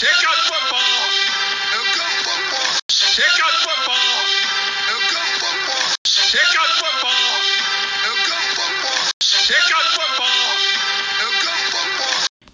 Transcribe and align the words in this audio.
Check 0.00 0.10
out 0.26 0.36
football. 0.48 0.80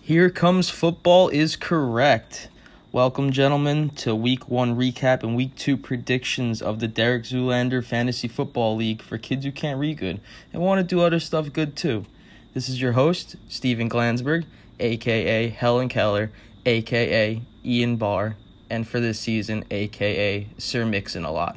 Here 0.02 0.28
comes 0.28 0.70
football 0.70 1.28
is 1.28 1.54
correct. 1.54 2.48
Welcome, 2.90 3.30
gentlemen, 3.30 3.90
to 3.90 4.16
week 4.16 4.48
one 4.48 4.76
recap 4.76 5.22
and 5.22 5.36
week 5.36 5.54
two 5.54 5.76
predictions 5.76 6.60
of 6.60 6.80
the 6.80 6.88
Derek 6.88 7.22
Zoolander 7.22 7.84
Fantasy 7.84 8.26
Football 8.26 8.74
League 8.74 9.02
for 9.02 9.18
kids 9.18 9.44
who 9.44 9.52
can't 9.52 9.78
read 9.78 9.98
good 9.98 10.20
and 10.52 10.60
want 10.60 10.80
to 10.80 10.82
do 10.84 11.00
other 11.00 11.20
stuff 11.20 11.52
good 11.52 11.76
too. 11.76 12.06
This 12.54 12.68
is 12.68 12.82
your 12.82 12.92
host, 12.92 13.36
Steven 13.48 13.88
Glansberg, 13.88 14.46
aka 14.80 15.48
Helen 15.48 15.88
Keller, 15.88 16.32
aka 16.66 17.40
Ian 17.64 17.96
Barr, 17.96 18.36
and 18.68 18.86
for 18.86 19.00
this 19.00 19.18
season, 19.18 19.64
aka 19.70 20.48
Sir 20.58 20.84
Mixon 20.84 21.24
a 21.24 21.32
lot. 21.32 21.56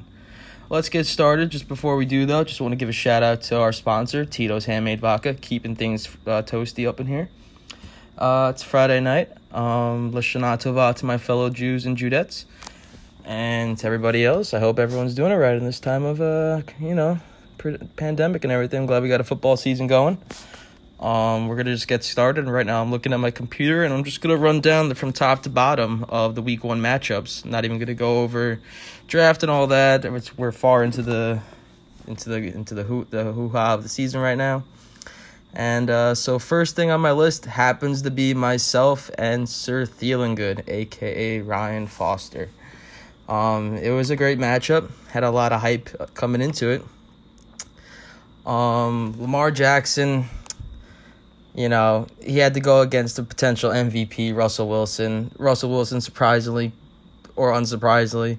Let's 0.70 0.90
get 0.90 1.08
started. 1.08 1.50
Just 1.50 1.68
before 1.68 1.96
we 1.96 2.06
do, 2.06 2.28
though, 2.28 2.44
just 2.44 2.62
want 2.62 2.74
to 2.74 2.76
give 2.76 2.90
a 2.90 2.94
shout 2.94 3.24
out 3.24 3.42
to 3.44 3.60
our 3.60 3.74
sponsor, 3.74 4.24
Tito's 4.24 4.66
Handmade 4.66 5.00
Vodka, 5.00 5.34
keeping 5.34 5.76
things 5.76 6.08
uh, 6.28 6.44
toasty 6.44 6.88
up 6.88 7.00
in 7.00 7.08
here. 7.08 7.30
Uh, 8.18 8.52
it's 8.54 8.62
Friday 8.62 9.00
night. 9.00 9.30
Um, 9.52 10.12
Lashana 10.12 10.62
Tova 10.62 10.96
to 10.96 11.06
my 11.06 11.18
fellow 11.18 11.50
Jews 11.50 11.86
and 11.88 11.98
Judettes. 11.98 12.46
And 13.26 13.78
to 13.80 13.88
everybody 13.88 14.26
else, 14.26 14.54
I 14.54 14.60
hope 14.60 14.78
everyone's 14.78 15.16
doing 15.16 15.32
it 15.32 15.36
right 15.36 15.56
in 15.56 15.66
this 15.66 15.80
time 15.80 16.04
of, 16.04 16.22
uh, 16.22 16.62
you 16.80 16.94
know, 16.94 17.20
pandemic 17.96 18.44
and 18.44 18.52
everything. 18.52 18.82
I'm 18.82 18.86
glad 18.86 19.04
we 19.04 19.10
got 19.10 19.22
a 19.22 19.24
football 19.24 19.58
season 19.58 19.88
going. 19.88 20.18
Um, 21.00 21.48
we're 21.48 21.56
to 21.68 21.74
just 21.74 21.88
get 21.88 22.04
started. 22.04 22.46
Right 22.48 22.66
now, 22.66 22.82
I'm 22.82 22.92
looking 22.92 23.14
at 23.14 23.20
my 23.20 23.32
computer 23.32 23.84
and 23.84 23.94
I'm 23.94 24.04
just 24.04 24.22
to 24.36 24.42
run 24.42 24.60
down 24.60 24.90
the, 24.90 24.96
from 24.96 25.14
top 25.14 25.44
to 25.44 25.50
bottom 25.50 26.04
of 26.10 26.36
the 26.36 26.42
week 26.42 26.64
one 26.64 26.82
matchups. 26.82 27.46
Not 27.46 27.64
even 27.64 27.80
to 27.88 27.94
go 27.94 28.22
over 28.22 28.60
draft 29.08 29.42
and 29.44 29.50
all 29.50 29.68
that. 29.68 30.04
It's, 30.04 30.38
we're 30.38 30.52
far 30.52 30.84
into 30.84 31.02
the 31.02 31.40
into 32.08 32.30
the 32.30 32.38
into 32.38 32.74
the 32.74 32.84
hoo 32.84 33.08
the 33.10 33.32
hoo 33.32 33.50
ha 33.50 33.76
of 33.76 33.84
the 33.84 33.90
season 33.90 34.20
right 34.20 34.38
now. 34.38 34.64
And 35.54 35.90
uh, 35.90 36.16
so, 36.16 36.38
first 36.38 36.76
thing 36.76 36.92
on 36.92 37.02
my 37.02 37.12
list 37.12 37.46
happens 37.46 38.04
to 38.04 38.12
be 38.12 38.34
myself 38.34 39.10
and 39.18 39.50
Sir 39.50 39.86
Thielengood, 39.86 40.68
aka 40.68 41.40
Ryan 41.40 41.88
Foster. 41.88 42.50
Um, 43.28 43.78
it 43.78 43.92
was 43.92 44.10
a 44.10 44.16
great 44.16 44.38
matchup. 44.38 44.92
Had 45.10 45.24
a 45.24 45.32
lot 45.32 45.54
of 45.54 45.62
hype 45.62 46.14
coming 46.14 46.42
into 46.42 46.70
it. 46.70 46.84
Um, 48.46 49.16
Lamar 49.20 49.52
Jackson, 49.52 50.26
you 51.60 51.68
know, 51.68 52.08
he 52.24 52.38
had 52.38 52.54
to 52.54 52.62
go 52.62 52.80
against 52.80 53.18
the 53.18 53.24
potential 53.24 53.70
MVP 53.70 54.34
Russell 54.34 54.70
Wilson. 54.70 55.30
Russell 55.38 55.70
Wilson, 55.70 56.00
surprisingly 56.00 56.72
or 57.36 57.52
unsurprisingly, 57.52 58.38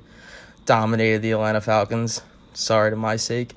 dominated 0.64 1.20
the 1.20 1.32
Atlanta 1.32 1.60
Falcons. 1.60 2.22
Sorry 2.54 2.88
to 2.88 2.96
my 2.96 3.16
sake. 3.16 3.52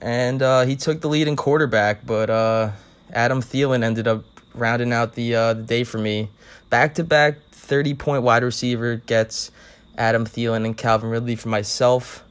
And 0.00 0.40
uh, 0.40 0.64
he 0.64 0.74
took 0.74 1.02
the 1.02 1.08
lead 1.08 1.28
in 1.28 1.36
quarterback, 1.36 2.06
but 2.06 2.30
uh, 2.30 2.70
Adam 3.12 3.42
Thielen 3.42 3.84
ended 3.84 4.08
up 4.08 4.24
rounding 4.54 4.90
out 4.90 5.12
the 5.12 5.34
uh, 5.34 5.52
the 5.52 5.64
day 5.64 5.84
for 5.84 5.98
me. 5.98 6.30
Back 6.70 6.94
to 6.94 7.04
back 7.04 7.36
30 7.50 7.92
point 7.92 8.22
wide 8.22 8.42
receiver 8.42 8.96
gets 8.96 9.50
Adam 9.98 10.24
Thielen 10.24 10.64
and 10.64 10.78
Calvin 10.78 11.10
Ridley 11.10 11.36
for 11.36 11.50
myself. 11.50 12.24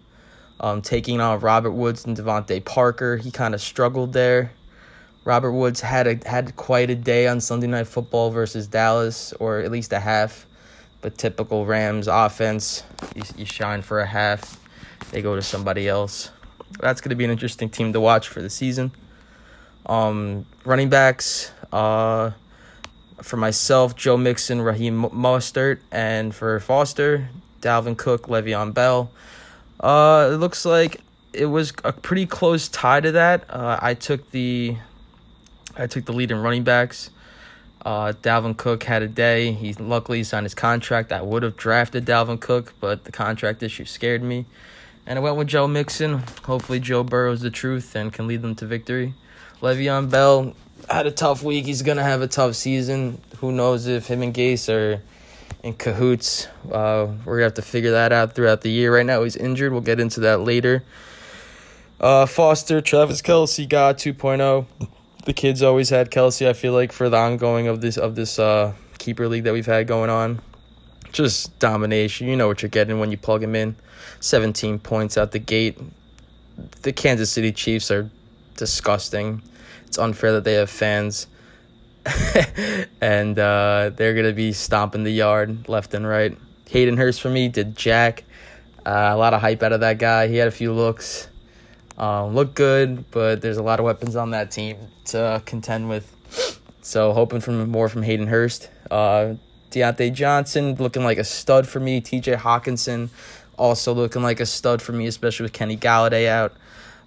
Um, 0.59 0.81
taking 0.81 1.21
on 1.21 1.39
Robert 1.39 1.73
Woods 1.73 2.05
and 2.05 2.17
DeVante 2.17 2.66
Parker. 2.66 3.17
He 3.17 3.29
kind 3.29 3.53
of 3.53 3.61
struggled 3.61 4.13
there. 4.13 4.53
Robert 5.25 5.52
Woods 5.52 5.81
had 5.81 6.07
a 6.07 6.29
had 6.29 6.55
quite 6.55 6.89
a 6.89 6.95
day 6.95 7.27
on 7.27 7.39
Sunday 7.39 7.67
Night 7.67 7.88
Football 7.88 8.31
versus 8.31 8.67
Dallas, 8.67 9.33
or 9.33 9.59
at 9.59 9.71
least 9.71 9.93
a 9.93 9.99
half. 9.99 10.45
But 11.02 11.17
typical 11.17 11.66
Rams 11.66 12.07
offense, 12.07 12.83
you, 13.16 13.23
you 13.38 13.45
shine 13.45 13.81
for 13.81 13.99
a 13.99 14.05
half, 14.05 14.59
they 15.11 15.21
go 15.21 15.35
to 15.35 15.41
somebody 15.41 15.88
else. 15.88 16.31
That's 16.79 17.01
going 17.01 17.09
to 17.09 17.16
be 17.16 17.25
an 17.25 17.31
interesting 17.31 17.69
team 17.69 17.94
to 17.94 17.99
watch 17.99 18.29
for 18.29 18.41
the 18.41 18.49
season. 18.49 18.91
Um, 19.85 20.45
running 20.63 20.89
backs, 20.89 21.51
uh, 21.73 22.31
for 23.22 23.38
myself, 23.38 23.95
Joe 23.95 24.17
Mixon, 24.17 24.61
Raheem 24.61 25.03
Mostert, 25.03 25.79
and 25.91 26.34
for 26.34 26.59
Foster, 26.59 27.29
Dalvin 27.61 27.97
Cook, 27.97 28.28
Le'Veon 28.28 28.73
Bell. 28.73 29.11
Uh, 29.79 30.31
it 30.34 30.38
looks 30.38 30.66
like 30.66 31.01
it 31.34 31.47
was 31.47 31.73
a 31.84 31.91
pretty 31.91 32.25
close 32.25 32.67
tie 32.69 33.01
to 33.01 33.11
that. 33.13 33.50
Uh, 33.50 33.78
I 33.81 33.94
took 33.94 34.31
the, 34.31 34.78
I 35.75 35.88
took 35.88 36.06
the 36.06 36.13
lead 36.13 36.31
in 36.31 36.41
running 36.41 36.63
backs. 36.63 37.09
Uh, 37.85 38.13
Dalvin 38.22 38.56
Cook 38.56 38.84
had 38.84 39.01
a 39.01 39.07
day. 39.07 39.51
He 39.51 39.73
luckily 39.73 40.23
signed 40.23 40.45
his 40.45 40.56
contract. 40.56 41.11
I 41.11 41.22
would 41.22 41.44
have 41.44 41.57
drafted 41.57 42.06
Dalvin 42.06 42.39
Cook, 42.39 42.73
but 42.79 43.03
the 43.03 43.11
contract 43.11 43.61
issue 43.61 43.85
scared 43.85 44.23
me. 44.23 44.45
And 45.06 45.19
I 45.19 45.22
went 45.22 45.35
with 45.35 45.47
Joe 45.47 45.67
Mixon. 45.67 46.23
Hopefully, 46.45 46.79
Joe 46.79 47.03
Burrow's 47.03 47.41
the 47.41 47.50
truth 47.50 47.94
and 47.95 48.13
can 48.13 48.28
lead 48.28 48.41
them 48.41 48.56
to 48.56 48.66
victory. 48.66 49.13
Le'Veon 49.61 50.09
Bell 50.09 50.53
had 50.89 51.07
a 51.07 51.11
tough 51.11 51.44
week. 51.44 51.66
He's 51.66 51.81
gonna 51.81 52.03
have 52.03 52.22
a 52.22 52.28
tough 52.28 52.55
season. 52.55 53.19
Who 53.40 53.51
knows 53.51 53.88
if 53.88 54.07
him 54.07 54.22
and 54.22 54.34
Gase 54.34 54.73
are 54.73 55.01
in 55.61 55.73
cahoots? 55.73 56.47
Uh, 56.72 57.07
we're 57.25 57.35
gonna 57.35 57.44
have 57.44 57.53
to 57.55 57.61
figure 57.61 57.91
that 57.91 58.13
out 58.13 58.34
throughout 58.34 58.61
the 58.61 58.72
year. 58.72 58.95
Right 58.95 59.05
now, 59.05 59.23
he's 59.23 59.35
injured. 59.35 59.73
We'll 59.73 59.81
get 59.81 60.00
into 60.00 60.22
that 60.22 60.40
later. 60.40 60.84
Uh, 62.00 62.25
Foster, 62.25 62.79
Travis 62.79 63.22
Kelce, 63.22 63.67
God 63.67 63.97
2.0. 63.97 64.66
The 65.25 65.34
kids 65.34 65.63
always 65.63 65.89
had 65.89 66.11
Kelce. 66.11 66.47
I 66.47 66.53
feel 66.53 66.73
like 66.73 66.91
for 66.91 67.09
the 67.09 67.17
ongoing 67.17 67.67
of 67.67 67.79
this 67.79 67.97
of 67.97 68.16
this 68.16 68.39
uh, 68.39 68.73
keeper 68.97 69.28
league 69.28 69.45
that 69.45 69.53
we've 69.53 69.66
had 69.66 69.88
going 69.88 70.09
on, 70.09 70.41
just 71.13 71.57
domination. 71.59 72.28
You 72.28 72.35
know 72.35 72.47
what 72.47 72.61
you're 72.61 72.69
getting 72.69 73.00
when 73.00 73.09
you 73.09 73.17
plug 73.17 73.41
him 73.41 73.56
in. 73.56 73.75
17 74.19 74.79
points 74.79 75.17
out 75.17 75.31
the 75.31 75.39
gate. 75.39 75.79
The 76.81 76.91
Kansas 76.91 77.31
City 77.31 77.51
Chiefs 77.51 77.89
are 77.89 78.09
disgusting. 78.57 79.41
It's 79.88 79.97
unfair 79.97 80.34
that 80.34 80.44
they 80.44 80.56
have 80.56 80.69
fans. 80.69 81.28
and 83.01 83.40
uh, 83.40 83.91
they're 83.95 84.22
to 84.22 84.34
be 84.34 84.51
stomping 84.51 85.03
the 85.03 85.11
yard 85.11 85.69
left 85.69 85.94
and 85.94 86.05
right. 86.05 86.38
Hayden 86.69 86.97
Hurst 86.97 87.22
for 87.22 87.29
me 87.29 87.47
did 87.47 87.78
Jack. 87.78 88.23
Uh, 88.85 89.11
a 89.11 89.17
lot 89.17 89.34
of 89.34 89.40
hype 89.40 89.63
out 89.63 89.72
of 89.72 89.79
that 89.79 90.00
guy. 90.00 90.28
He 90.28 90.35
had 90.35 90.47
a 90.47 90.51
few 90.51 90.73
looks. 90.73 91.29
Um, 91.97 92.33
looked 92.33 92.55
good, 92.55 93.09
but 93.11 93.41
there's 93.41 93.57
a 93.57 93.63
lot 93.63 93.79
of 93.79 93.85
weapons 93.85 94.15
on 94.15 94.31
that 94.31 94.51
team 94.51 94.77
to 95.05 95.41
contend 95.45 95.89
with. 95.89 96.09
So 96.81 97.13
hoping 97.13 97.39
for 97.39 97.51
more 97.51 97.87
from 97.87 98.03
Hayden 98.03 98.27
Hurst. 98.27 98.69
Uh, 98.89 99.35
Diontae 99.71 100.13
Johnson 100.13 100.75
looking 100.75 101.03
like 101.03 101.17
a 101.17 101.23
stud 101.23 101.67
for 101.67 101.79
me. 101.79 102.01
TJ 102.01 102.37
Hockenson 102.37 103.09
also 103.57 103.93
looking 103.93 104.21
like 104.21 104.39
a 104.39 104.45
stud 104.45 104.81
for 104.81 104.91
me, 104.91 105.07
especially 105.07 105.45
with 105.45 105.53
Kenny 105.53 105.77
Golladay 105.77 106.27
out. 106.27 106.53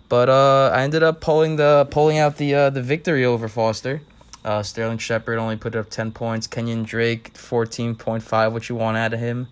But 0.09 0.29
uh, 0.29 0.71
I 0.73 0.83
ended 0.83 1.03
up 1.03 1.21
pulling 1.21 1.57
the 1.57 1.87
pulling 1.91 2.19
out 2.19 2.37
the 2.37 2.55
uh, 2.55 2.71
the 2.71 2.83
victory 2.83 3.25
over 3.25 3.49
Foster. 3.49 4.03
Uh, 4.45 4.63
Sterling 4.63 4.99
Shepard 4.99 5.39
only 5.39 5.57
put 5.57 5.75
up 5.75 5.91
ten 5.91 6.13
points. 6.13 6.47
Kenyon 6.47 6.85
Drake 6.85 7.37
fourteen 7.37 7.97
point 7.97 8.23
five. 8.23 8.53
What 8.53 8.69
you 8.69 8.77
want 8.77 8.97
out 8.97 9.13
of 9.13 9.21
him? 9.21 9.49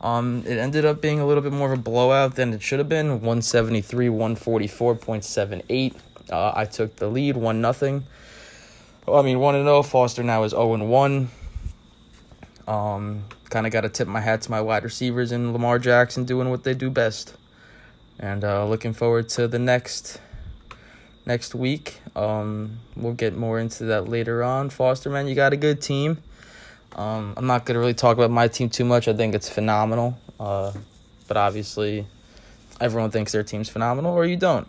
Um, 0.00 0.42
it 0.46 0.58
ended 0.58 0.84
up 0.84 1.00
being 1.00 1.20
a 1.20 1.26
little 1.26 1.42
bit 1.42 1.52
more 1.52 1.72
of 1.72 1.78
a 1.78 1.82
blowout 1.82 2.34
than 2.34 2.52
it 2.52 2.62
should 2.62 2.78
have 2.78 2.88
been. 2.88 3.20
One 3.22 3.42
seventy 3.42 3.80
three, 3.80 4.08
one 4.08 4.36
forty 4.36 4.66
four 4.66 4.94
point 4.94 5.24
seven 5.24 5.62
eight. 5.68 5.94
Uh, 6.30 6.52
I 6.54 6.64
took 6.64 6.96
the 6.96 7.08
lead, 7.08 7.36
one 7.36 7.60
nothing. 7.60 8.04
I 9.08 9.22
mean, 9.22 9.38
one 9.38 9.54
and 9.54 9.64
zero. 9.64 9.82
Foster 9.82 10.22
now 10.22 10.42
is 10.44 10.50
zero 10.50 10.74
and 10.74 10.90
one. 10.90 11.30
Um, 12.66 13.24
kind 13.48 13.66
of 13.66 13.72
got 13.72 13.82
to 13.82 13.88
tip 13.88 14.08
my 14.08 14.20
hat 14.20 14.42
to 14.42 14.50
my 14.50 14.60
wide 14.60 14.82
receivers 14.82 15.30
and 15.32 15.52
Lamar 15.52 15.78
Jackson 15.78 16.24
doing 16.24 16.50
what 16.50 16.64
they 16.64 16.74
do 16.74 16.90
best 16.90 17.34
and 18.18 18.44
uh, 18.44 18.66
looking 18.66 18.92
forward 18.92 19.28
to 19.30 19.46
the 19.46 19.58
next 19.58 20.20
next 21.24 21.54
week. 21.54 22.00
Um, 22.14 22.78
we'll 22.96 23.12
get 23.12 23.36
more 23.36 23.58
into 23.58 23.84
that 23.84 24.08
later 24.08 24.42
on. 24.42 24.70
Foster, 24.70 25.10
man, 25.10 25.28
you 25.28 25.34
got 25.34 25.52
a 25.52 25.56
good 25.56 25.80
team. 25.80 26.18
Um, 26.94 27.34
I'm 27.36 27.46
not 27.46 27.66
gonna 27.66 27.78
really 27.78 27.94
talk 27.94 28.16
about 28.16 28.30
my 28.30 28.48
team 28.48 28.70
too 28.70 28.84
much. 28.84 29.08
I 29.08 29.12
think 29.12 29.34
it's 29.34 29.48
phenomenal, 29.48 30.18
uh, 30.40 30.72
but 31.28 31.36
obviously, 31.36 32.06
everyone 32.80 33.10
thinks 33.10 33.32
their 33.32 33.42
team's 33.42 33.68
phenomenal, 33.68 34.14
or 34.14 34.24
you 34.24 34.36
don't. 34.36 34.66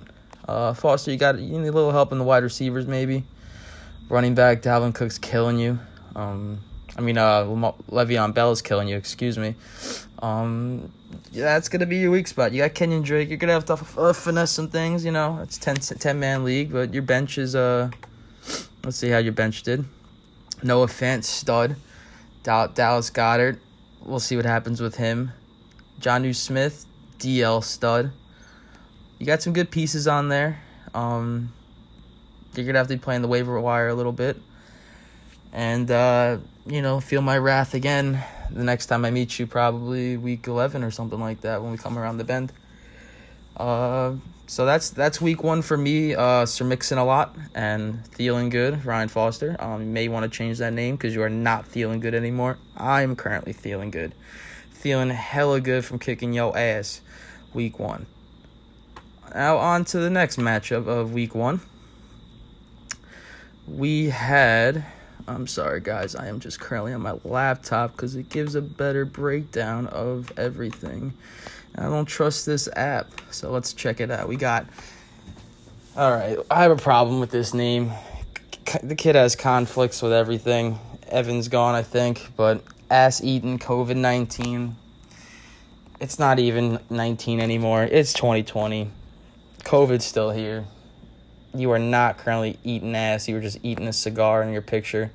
Uh, 0.47 0.73
Foster, 0.73 1.11
you 1.11 1.17
got 1.17 1.39
you 1.39 1.59
need 1.59 1.67
a 1.67 1.71
little 1.71 1.91
help 1.91 2.11
in 2.11 2.17
the 2.17 2.23
wide 2.23 2.43
receivers, 2.43 2.87
maybe. 2.87 3.23
Running 4.09 4.35
back, 4.35 4.61
Dalvin 4.61 4.93
Cook's 4.93 5.17
killing 5.17 5.59
you. 5.59 5.79
Um, 6.15 6.59
I 6.97 7.01
mean, 7.01 7.17
uh, 7.17 7.43
Le'Veon 7.43 8.33
Bell 8.33 8.51
is 8.51 8.61
killing 8.61 8.87
you. 8.87 8.95
Excuse 8.97 9.37
me. 9.37 9.55
Um, 10.19 10.91
yeah, 11.31 11.45
that's 11.45 11.69
gonna 11.69 11.85
be 11.85 11.97
your 11.97 12.11
weak 12.11 12.27
spot. 12.27 12.51
You 12.51 12.59
got 12.59 12.73
Kenyon 12.73 13.03
Drake. 13.03 13.29
You're 13.29 13.37
gonna 13.37 13.53
have 13.53 13.65
to 13.65 13.77
uh, 13.97 14.13
finesse 14.13 14.51
some 14.51 14.69
things. 14.69 15.05
You 15.05 15.11
know, 15.11 15.39
it's 15.43 15.57
10, 15.57 15.75
10 15.75 16.19
man 16.19 16.43
league, 16.43 16.71
but 16.71 16.93
your 16.93 17.03
bench 17.03 17.37
is 17.37 17.55
uh. 17.55 17.89
Let's 18.83 18.95
see 18.95 19.09
how 19.09 19.17
your 19.17 19.33
bench 19.33 19.63
did. 19.63 19.83
Noah 20.63 20.87
Fant, 20.87 21.25
stud. 21.25 21.75
Dallas 22.47 23.09
Goedert. 23.09 23.59
We'll 24.05 24.21
see 24.21 24.37
what 24.37 24.45
happens 24.45 24.79
with 24.79 24.95
him. 24.95 25.33
Jonnu 25.99 26.33
Smith, 26.33 26.85
DL 27.19 27.61
stud. 27.61 28.11
You 29.19 29.25
got 29.25 29.41
some 29.41 29.51
good 29.51 29.69
pieces 29.69 30.07
on 30.07 30.29
there. 30.29 30.61
Um, 30.93 31.51
you're 32.55 32.65
gonna 32.65 32.77
have 32.77 32.87
to 32.87 32.95
be 32.95 33.01
playing 33.01 33.21
the 33.21 33.27
waiver 33.27 33.59
wire 33.59 33.89
a 33.89 33.93
little 33.93 34.13
bit, 34.13 34.37
and 35.51 35.91
uh, 35.91 36.37
you 36.65 36.81
know, 36.81 37.01
feel 37.01 37.21
my 37.21 37.37
wrath 37.37 37.73
again. 37.73 38.23
the 38.49 38.63
next 38.63 38.85
time 38.85 39.03
I 39.03 39.11
meet 39.11 39.37
you, 39.37 39.45
probably 39.45 40.15
week 40.15 40.47
11 40.47 40.83
or 40.83 40.91
something 40.91 41.19
like 41.19 41.41
that 41.41 41.61
when 41.61 41.71
we 41.71 41.77
come 41.77 41.97
around 41.97 42.17
the 42.17 42.23
bend. 42.23 42.53
Uh, 43.57 44.13
so 44.47 44.65
that's 44.65 44.89
that's 44.91 45.19
week 45.19 45.43
one 45.43 45.61
for 45.61 45.77
me. 45.77 46.15
Uh, 46.15 46.45
Sir 46.45 46.63
Mixon 46.63 46.97
a 46.97 47.05
lot 47.05 47.35
and 47.53 48.07
feeling 48.15 48.49
good. 48.49 48.85
Ryan 48.85 49.09
Foster. 49.09 49.57
Um, 49.59 49.81
you 49.81 49.87
may 49.87 50.07
want 50.07 50.23
to 50.23 50.35
change 50.35 50.57
that 50.59 50.71
name 50.71 50.95
because 50.95 51.13
you 51.13 51.21
are 51.21 51.29
not 51.29 51.67
feeling 51.67 51.99
good 51.99 52.15
anymore. 52.15 52.57
I'm 52.77 53.15
currently 53.17 53.51
feeling 53.51 53.91
good, 53.91 54.15
feeling 54.69 55.09
hella 55.09 55.59
good 55.59 55.83
from 55.83 55.99
kicking 55.99 56.31
yo 56.33 56.53
ass. 56.53 57.01
Week 57.53 57.77
one. 57.77 58.05
Now 59.35 59.57
on 59.57 59.83
to 59.85 59.99
the 59.99 60.09
next 60.09 60.37
matchup 60.37 60.87
of 60.87 61.11
week 61.11 61.35
one. 61.35 61.59
We 63.67 64.05
had. 64.09 64.85
I'm 65.27 65.45
sorry, 65.45 65.81
guys. 65.81 66.15
I 66.15 66.27
am 66.27 66.39
just 66.39 66.59
currently 66.59 66.93
on 66.93 67.01
my 67.01 67.17
laptop 67.25 67.91
because 67.91 68.15
it 68.15 68.29
gives 68.29 68.55
a 68.55 68.61
better 68.61 69.03
breakdown 69.03 69.87
of 69.87 70.31
everything. 70.37 71.13
I 71.75 71.83
don't 71.83 72.05
trust 72.05 72.45
this 72.45 72.69
app, 72.75 73.07
so 73.29 73.51
let's 73.51 73.73
check 73.73 73.99
it 73.99 74.09
out. 74.09 74.27
We 74.27 74.37
got. 74.37 74.65
All 75.97 76.11
right, 76.11 76.37
I 76.49 76.61
have 76.61 76.71
a 76.71 76.77
problem 76.77 77.19
with 77.19 77.31
this 77.31 77.53
name. 77.53 77.91
The 78.83 78.95
kid 78.95 79.15
has 79.15 79.35
conflicts 79.35 80.01
with 80.01 80.13
everything. 80.13 80.79
Evan's 81.09 81.47
gone, 81.47 81.75
I 81.75 81.83
think, 81.83 82.31
but 82.37 82.63
ass 82.89 83.21
eating 83.23 83.59
COVID 83.59 83.97
19. 83.97 84.75
It's 85.99 86.19
not 86.19 86.39
even 86.39 86.79
19 86.89 87.39
anymore. 87.39 87.83
It's 87.83 88.13
2020. 88.13 88.91
COVID's 89.63 90.05
still 90.05 90.29
here. 90.29 90.65
You 91.53 91.71
are 91.71 91.79
not 91.79 92.17
currently 92.17 92.57
eating 92.63 92.95
ass. 92.95 93.27
You 93.27 93.35
were 93.35 93.41
just 93.41 93.59
eating 93.63 93.87
a 93.87 93.93
cigar 93.93 94.43
in 94.43 94.51
your 94.51 94.61
picture. 94.61 95.11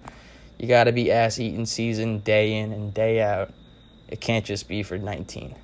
You 0.58 0.68
got 0.68 0.84
to 0.84 0.92
be 0.92 1.10
ass 1.10 1.38
eating 1.38 1.66
season 1.66 2.20
day 2.20 2.56
in 2.56 2.72
and 2.72 2.94
day 2.94 3.20
out. 3.20 3.52
It 4.08 4.20
can't 4.20 4.44
just 4.44 4.68
be 4.68 4.82
for 4.82 4.98
19 4.98 5.54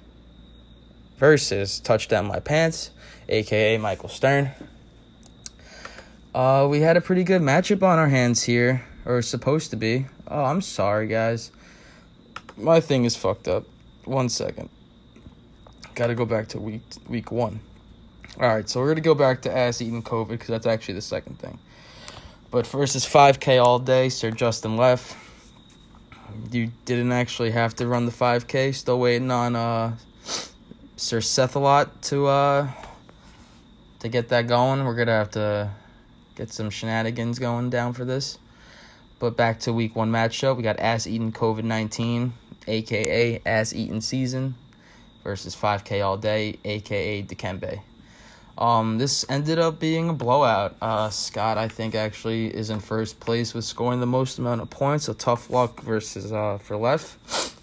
versus 1.18 1.80
Touchdown 1.80 2.26
My 2.26 2.40
Pants, 2.40 2.90
aka 3.28 3.76
Michael 3.76 4.08
Stern. 4.08 4.50
Uh, 6.34 6.66
we 6.70 6.80
had 6.80 6.96
a 6.96 7.00
pretty 7.00 7.24
good 7.24 7.42
matchup 7.42 7.82
on 7.82 7.98
our 7.98 8.08
hands 8.08 8.44
here, 8.44 8.84
or 9.04 9.20
supposed 9.22 9.70
to 9.70 9.76
be. 9.76 10.06
Oh, 10.28 10.44
I'm 10.44 10.60
sorry, 10.60 11.08
guys. 11.08 11.50
My 12.56 12.80
thing 12.80 13.04
is 13.04 13.16
fucked 13.16 13.48
up. 13.48 13.64
One 14.04 14.28
second. 14.28 14.68
Got 15.94 16.08
to 16.08 16.14
go 16.14 16.24
back 16.24 16.48
to 16.48 16.60
week 16.60 16.82
week 17.08 17.32
one. 17.32 17.60
All 18.40 18.46
right, 18.46 18.68
so 18.68 18.78
we're 18.78 18.90
gonna 18.90 19.00
go 19.00 19.16
back 19.16 19.42
to 19.42 19.56
ass 19.56 19.82
eating 19.82 20.00
COVID 20.00 20.28
because 20.28 20.46
that's 20.46 20.66
actually 20.66 20.94
the 20.94 21.02
second 21.02 21.40
thing. 21.40 21.58
But 22.52 22.68
first 22.68 22.94
is 22.94 23.04
5K 23.04 23.60
all 23.60 23.80
day, 23.80 24.10
Sir 24.10 24.30
Justin 24.30 24.76
left. 24.76 25.16
You 26.52 26.70
didn't 26.84 27.10
actually 27.10 27.50
have 27.50 27.74
to 27.76 27.88
run 27.88 28.06
the 28.06 28.12
5K. 28.12 28.76
Still 28.76 29.00
waiting 29.00 29.32
on 29.32 29.56
uh 29.56 29.96
Sir 30.94 31.20
Seth 31.20 31.56
a 31.56 31.58
lot 31.58 32.00
to 32.02 32.28
uh 32.28 32.68
to 33.98 34.08
get 34.08 34.28
that 34.28 34.46
going. 34.46 34.84
We're 34.84 34.94
gonna 34.94 35.10
have 35.10 35.32
to 35.32 35.72
get 36.36 36.52
some 36.52 36.70
shenanigans 36.70 37.40
going 37.40 37.70
down 37.70 37.92
for 37.92 38.04
this. 38.04 38.38
But 39.18 39.36
back 39.36 39.58
to 39.60 39.72
week 39.72 39.96
one 39.96 40.12
matchup, 40.12 40.56
we 40.56 40.62
got 40.62 40.78
ass 40.78 41.08
eating 41.08 41.32
COVID 41.32 41.64
nineteen, 41.64 42.34
aka 42.68 43.42
ass 43.44 43.72
eating 43.72 44.00
season, 44.00 44.54
versus 45.24 45.56
five 45.56 45.82
K 45.82 46.02
all 46.02 46.16
day, 46.16 46.56
aka 46.64 47.24
Dikembe. 47.24 47.80
Um, 48.58 48.98
this 48.98 49.24
ended 49.28 49.60
up 49.60 49.78
being 49.78 50.08
a 50.08 50.12
blowout. 50.12 50.74
Uh, 50.82 51.10
Scott, 51.10 51.56
I 51.58 51.68
think, 51.68 51.94
actually 51.94 52.48
is 52.48 52.70
in 52.70 52.80
first 52.80 53.20
place 53.20 53.54
with 53.54 53.64
scoring 53.64 54.00
the 54.00 54.06
most 54.06 54.40
amount 54.40 54.60
of 54.60 54.68
points. 54.68 55.04
So 55.04 55.12
tough 55.12 55.48
luck 55.48 55.80
versus 55.82 56.32
uh 56.32 56.58
for 56.58 56.76
left. 56.76 57.54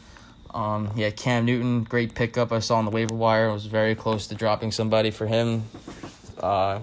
Um, 0.54 0.90
yeah, 0.96 1.10
Cam 1.10 1.44
Newton, 1.44 1.84
great 1.84 2.16
pickup. 2.16 2.54
I 2.54 2.60
saw 2.60 2.78
on 2.78 2.86
the 2.86 2.92
waiver 2.92 3.14
wire. 3.14 3.50
I 3.50 3.54
was 3.54 3.66
very 3.66 3.94
close 3.94 4.28
to 4.28 4.36
dropping 4.36 4.72
somebody 4.72 5.12
for 5.12 5.28
him. 5.28 5.64
Uh, 6.40 6.80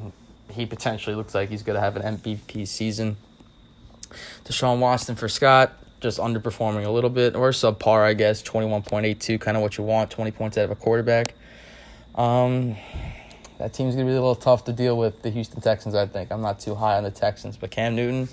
he 0.51 0.67
potentially 0.67 1.17
looks 1.17 1.35
like 1.35 1.49
he's 1.49 1.63
going 1.63 1.77
to 1.77 1.81
have 1.81 1.97
an 1.97 2.19
MVP 2.19 2.69
season. 2.69 3.17
Deshaun 4.45 4.79
Watson 4.79 5.17
for 5.17 5.27
Scott, 5.27 5.73
just 6.03 6.19
underperforming 6.19 6.85
a 6.85 6.91
little 6.91 7.09
bit, 7.09 7.35
or 7.35 7.49
subpar, 7.51 8.03
I 8.03 8.13
guess. 8.13 8.43
21.82, 8.43 9.41
kind 9.41 9.57
of 9.57 9.63
what 9.63 9.79
you 9.79 9.85
want, 9.85 10.11
20 10.11 10.31
points 10.33 10.59
out 10.59 10.65
of 10.65 10.71
a 10.71 10.77
quarterback. 10.77 11.33
Um, 12.15 12.77
that 13.63 13.73
team's 13.73 13.95
going 13.95 14.09
to 14.09 14.11
be 14.11 14.17
a 14.17 14.21
little 14.21 14.35
tough 14.35 14.65
to 14.65 14.73
deal 14.73 14.99
with, 14.99 15.23
the 15.23 15.31
Houston 15.31 15.61
Texans, 15.61 15.95
I 15.95 16.07
think. 16.07 16.33
I'm 16.33 16.43
not 16.43 16.59
too 16.59 16.75
high 16.75 16.97
on 16.97 17.05
the 17.05 17.13
Texans, 17.13 17.57
but 17.57 17.71
Cam 17.71 17.95
Newton, 17.95 18.29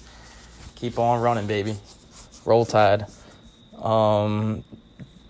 keep 0.74 0.98
on 0.98 1.22
running, 1.22 1.46
baby. 1.46 1.78
Roll 2.46 2.66
Tide. 2.66 3.06
Um, 3.80 4.64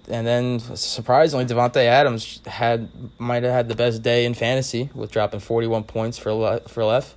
and 0.08 0.26
then 0.26 0.60
surprisingly, 0.62 1.46
Davante 1.46 1.84
Adams 1.84 2.40
had 2.48 2.88
might 3.20 3.44
have 3.44 3.52
had 3.52 3.68
the 3.68 3.76
best 3.76 4.02
day 4.02 4.24
in 4.24 4.34
fantasy 4.34 4.90
with 4.96 5.12
dropping 5.12 5.42
41 5.42 5.84
points 5.84 6.18
for 6.18 6.32
Le- 6.32 6.62
for 6.62 6.86
Leff. 6.86 7.14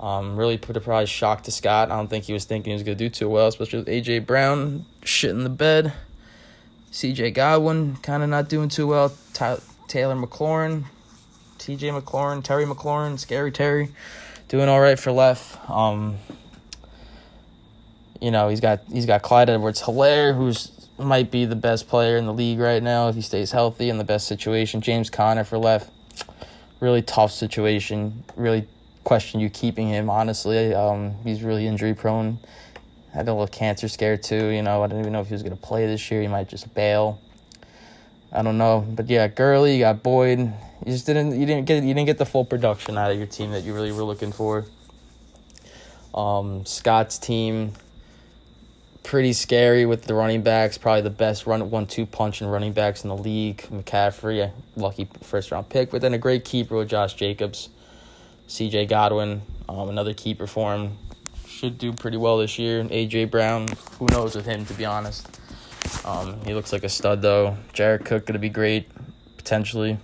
Um, 0.00 0.36
really 0.36 0.56
put 0.56 0.78
a 0.78 0.80
prize 0.80 1.10
shock 1.10 1.42
to 1.42 1.50
Scott. 1.50 1.90
I 1.90 1.96
don't 1.96 2.08
think 2.08 2.24
he 2.24 2.32
was 2.32 2.46
thinking 2.46 2.70
he 2.70 2.74
was 2.74 2.84
going 2.84 2.96
to 2.96 3.04
do 3.04 3.10
too 3.10 3.28
well, 3.28 3.48
especially 3.48 3.80
with 3.80 3.88
AJ 3.88 4.24
Brown 4.24 4.86
shit 5.04 5.30
in 5.30 5.44
the 5.44 5.50
bed. 5.50 5.92
CJ 6.90 7.34
Godwin 7.34 7.96
kind 7.96 8.22
of 8.22 8.30
not 8.30 8.48
doing 8.48 8.70
too 8.70 8.86
well. 8.86 9.12
Ty- 9.34 9.58
Taylor 9.88 10.16
McLaurin, 10.16 10.84
TJ 11.68 12.00
McLaurin, 12.00 12.42
Terry 12.42 12.64
McLaurin, 12.64 13.18
Scary 13.18 13.52
Terry, 13.52 13.90
doing 14.48 14.70
all 14.70 14.80
right 14.80 14.98
for 14.98 15.12
left. 15.12 15.58
Um, 15.68 16.16
you 18.22 18.30
know 18.30 18.48
he's 18.48 18.60
got 18.60 18.80
he's 18.90 19.04
got 19.04 19.20
Clyde 19.20 19.50
Edwards 19.50 19.82
Helaire, 19.82 20.34
who's 20.34 20.88
might 20.96 21.30
be 21.30 21.44
the 21.44 21.54
best 21.54 21.86
player 21.86 22.16
in 22.16 22.24
the 22.24 22.32
league 22.32 22.58
right 22.58 22.82
now 22.82 23.08
if 23.10 23.16
he 23.16 23.20
stays 23.20 23.52
healthy 23.52 23.90
in 23.90 23.98
the 23.98 24.04
best 24.04 24.26
situation. 24.26 24.80
James 24.80 25.10
Conner 25.10 25.44
for 25.44 25.58
left, 25.58 25.90
really 26.80 27.02
tough 27.02 27.32
situation. 27.32 28.24
Really 28.34 28.66
question 29.04 29.38
you 29.38 29.50
keeping 29.50 29.88
him. 29.88 30.08
Honestly, 30.08 30.72
um, 30.72 31.16
he's 31.22 31.42
really 31.42 31.66
injury 31.66 31.92
prone. 31.92 32.38
Had 33.12 33.28
a 33.28 33.32
little 33.32 33.46
cancer 33.46 33.88
scare 33.88 34.16
too. 34.16 34.46
You 34.46 34.62
know, 34.62 34.82
I 34.82 34.86
don't 34.86 35.00
even 35.00 35.12
know 35.12 35.20
if 35.20 35.26
he 35.26 35.34
was 35.34 35.42
gonna 35.42 35.54
play 35.54 35.84
this 35.84 36.10
year. 36.10 36.22
He 36.22 36.28
might 36.28 36.48
just 36.48 36.72
bail. 36.72 37.20
I 38.32 38.40
don't 38.40 38.56
know, 38.56 38.86
but 38.88 39.10
yeah, 39.10 39.28
Gurley, 39.28 39.74
you 39.74 39.80
got 39.80 40.02
Boyd. 40.02 40.50
You 40.88 40.94
just 40.94 41.04
didn't 41.04 41.38
you 41.38 41.44
didn't 41.44 41.66
get 41.66 41.84
you 41.84 41.92
didn't 41.92 42.06
get 42.06 42.16
the 42.16 42.24
full 42.24 42.46
production 42.46 42.96
out 42.96 43.10
of 43.10 43.18
your 43.18 43.26
team 43.26 43.50
that 43.50 43.62
you 43.62 43.74
really 43.74 43.92
were 43.92 44.04
looking 44.04 44.32
for. 44.32 44.64
Um, 46.14 46.64
Scott's 46.64 47.18
team 47.18 47.74
pretty 49.02 49.34
scary 49.34 49.84
with 49.84 50.04
the 50.04 50.14
running 50.14 50.40
backs. 50.40 50.78
Probably 50.78 51.02
the 51.02 51.10
best 51.10 51.46
run 51.46 51.68
one 51.68 51.84
two 51.84 52.06
punch 52.06 52.40
and 52.40 52.50
running 52.50 52.72
backs 52.72 53.04
in 53.04 53.10
the 53.10 53.16
league. 53.18 53.58
McCaffrey, 53.70 54.42
a 54.42 54.54
lucky 54.80 55.06
first 55.20 55.50
round 55.50 55.68
pick, 55.68 55.90
but 55.90 56.00
then 56.00 56.14
a 56.14 56.18
great 56.18 56.46
keeper 56.46 56.74
with 56.74 56.88
Josh 56.88 57.12
Jacobs, 57.12 57.68
C.J. 58.46 58.86
Godwin, 58.86 59.42
um, 59.68 59.90
another 59.90 60.14
keeper 60.14 60.46
for 60.46 60.74
him. 60.74 60.96
Should 61.46 61.76
do 61.76 61.92
pretty 61.92 62.16
well 62.16 62.38
this 62.38 62.58
year. 62.58 62.82
AJ 62.82 63.30
Brown, 63.30 63.66
who 63.98 64.06
knows 64.06 64.34
with 64.34 64.46
him 64.46 64.64
to 64.64 64.72
be 64.72 64.86
honest. 64.86 65.38
Um, 66.06 66.40
he 66.46 66.54
looks 66.54 66.72
like 66.72 66.82
a 66.82 66.88
stud 66.88 67.20
though. 67.20 67.58
Jared 67.74 68.06
Cook 68.06 68.24
gonna 68.24 68.38
be 68.38 68.48
great 68.48 68.88
potentially. 69.36 69.98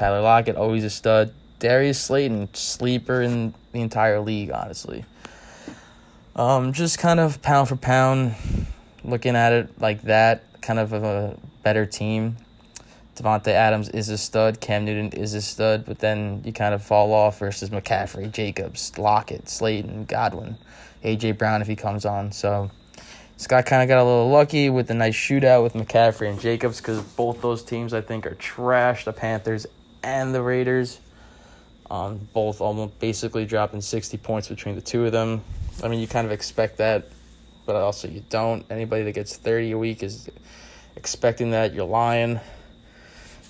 Tyler 0.00 0.22
Lockett 0.22 0.56
always 0.56 0.82
a 0.82 0.88
stud. 0.88 1.30
Darius 1.58 2.00
Slayton 2.00 2.48
sleeper 2.54 3.20
in 3.20 3.52
the 3.72 3.82
entire 3.82 4.18
league 4.18 4.50
honestly. 4.50 5.04
Um, 6.34 6.72
just 6.72 6.98
kind 6.98 7.20
of 7.20 7.42
pound 7.42 7.68
for 7.68 7.76
pound, 7.76 8.34
looking 9.04 9.36
at 9.36 9.52
it 9.52 9.78
like 9.78 10.00
that, 10.04 10.42
kind 10.62 10.78
of 10.78 10.94
a 10.94 11.38
better 11.62 11.84
team. 11.84 12.38
Davante 13.14 13.48
Adams 13.48 13.90
is 13.90 14.08
a 14.08 14.16
stud. 14.16 14.58
Cam 14.58 14.86
Newton 14.86 15.10
is 15.20 15.34
a 15.34 15.42
stud, 15.42 15.84
but 15.84 15.98
then 15.98 16.40
you 16.46 16.52
kind 16.54 16.72
of 16.72 16.82
fall 16.82 17.12
off 17.12 17.38
versus 17.38 17.68
McCaffrey, 17.68 18.32
Jacobs, 18.32 18.96
Lockett, 18.96 19.50
Slayton, 19.50 20.06
Godwin, 20.06 20.56
AJ 21.04 21.36
Brown 21.36 21.60
if 21.60 21.68
he 21.68 21.76
comes 21.76 22.06
on. 22.06 22.32
So 22.32 22.70
Scott 23.36 23.66
kind 23.66 23.82
of 23.82 23.88
got 23.88 23.98
a 23.98 24.04
little 24.04 24.30
lucky 24.30 24.70
with 24.70 24.86
the 24.86 24.94
nice 24.94 25.14
shootout 25.14 25.62
with 25.62 25.74
McCaffrey 25.74 26.30
and 26.30 26.40
Jacobs 26.40 26.78
because 26.78 27.02
both 27.02 27.42
those 27.42 27.62
teams 27.62 27.92
I 27.92 28.00
think 28.00 28.24
are 28.24 28.34
trash. 28.36 29.04
The 29.04 29.12
Panthers 29.12 29.66
and 30.02 30.34
the 30.34 30.42
Raiders, 30.42 31.00
um, 31.90 32.28
both 32.32 32.60
almost 32.60 32.98
basically 33.00 33.46
dropping 33.46 33.80
sixty 33.80 34.16
points 34.16 34.48
between 34.48 34.74
the 34.74 34.80
two 34.80 35.04
of 35.06 35.12
them. 35.12 35.42
I 35.82 35.88
mean, 35.88 36.00
you 36.00 36.06
kind 36.06 36.26
of 36.26 36.32
expect 36.32 36.78
that, 36.78 37.08
but 37.66 37.76
also 37.76 38.08
you 38.08 38.22
don't. 38.28 38.64
Anybody 38.70 39.04
that 39.04 39.12
gets 39.12 39.36
30 39.36 39.72
a 39.72 39.78
week 39.78 40.02
is 40.02 40.28
expecting 40.96 41.52
that. 41.52 41.72
You're 41.72 41.86
lying. 41.86 42.40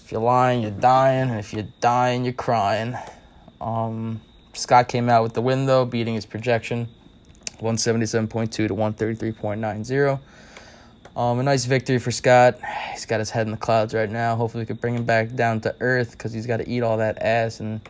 If 0.05 0.13
you're 0.13 0.21
lying, 0.21 0.63
you're 0.63 0.71
dying. 0.71 1.31
And 1.31 1.41
if 1.41 1.53
you're 1.53 1.67
dying, 1.81 2.25
you're 2.25 2.33
crying. 2.33 2.97
Um, 3.61 4.21
Scott 4.53 4.89
came 4.89 5.09
out 5.09 5.23
with 5.23 5.35
the 5.35 5.43
win, 5.43 5.67
though, 5.67 5.85
beating 5.85 6.15
his 6.15 6.27
projection 6.27 6.89
177.2 7.61 8.51
to 8.51 8.69
133.90. 8.69 10.21
Um, 11.17 11.41
a 11.41 11.43
nice 11.43 11.65
victory 11.65 11.99
for 11.99 12.11
Scott. 12.11 12.59
He's 12.93 13.07
got 13.07 13.19
his 13.19 13.31
head 13.31 13.47
in 13.47 13.51
the 13.51 13.59
clouds 13.59 13.95
right 13.95 14.11
now. 14.11 14.37
Hopefully, 14.37 14.63
we 14.63 14.67
could 14.67 14.81
bring 14.81 14.95
him 14.95 15.05
back 15.05 15.35
down 15.35 15.61
to 15.63 15.75
earth 15.81 16.13
because 16.13 16.33
he's 16.33 16.47
got 16.47 16.59
to 16.59 16.69
eat 16.69 16.83
all 16.83 16.99
that 16.99 17.21
ass 17.21 17.61
and 17.61 17.81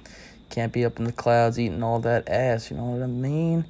can't 0.48 0.72
be 0.72 0.84
up 0.84 0.98
in 0.98 1.04
the 1.04 1.12
clouds 1.12 1.58
eating 1.58 1.82
all 1.82 2.00
that 2.00 2.28
ass. 2.28 2.70
You 2.70 2.76
know 2.76 2.84
what 2.84 3.02
I 3.02 3.06
mean? 3.06 3.64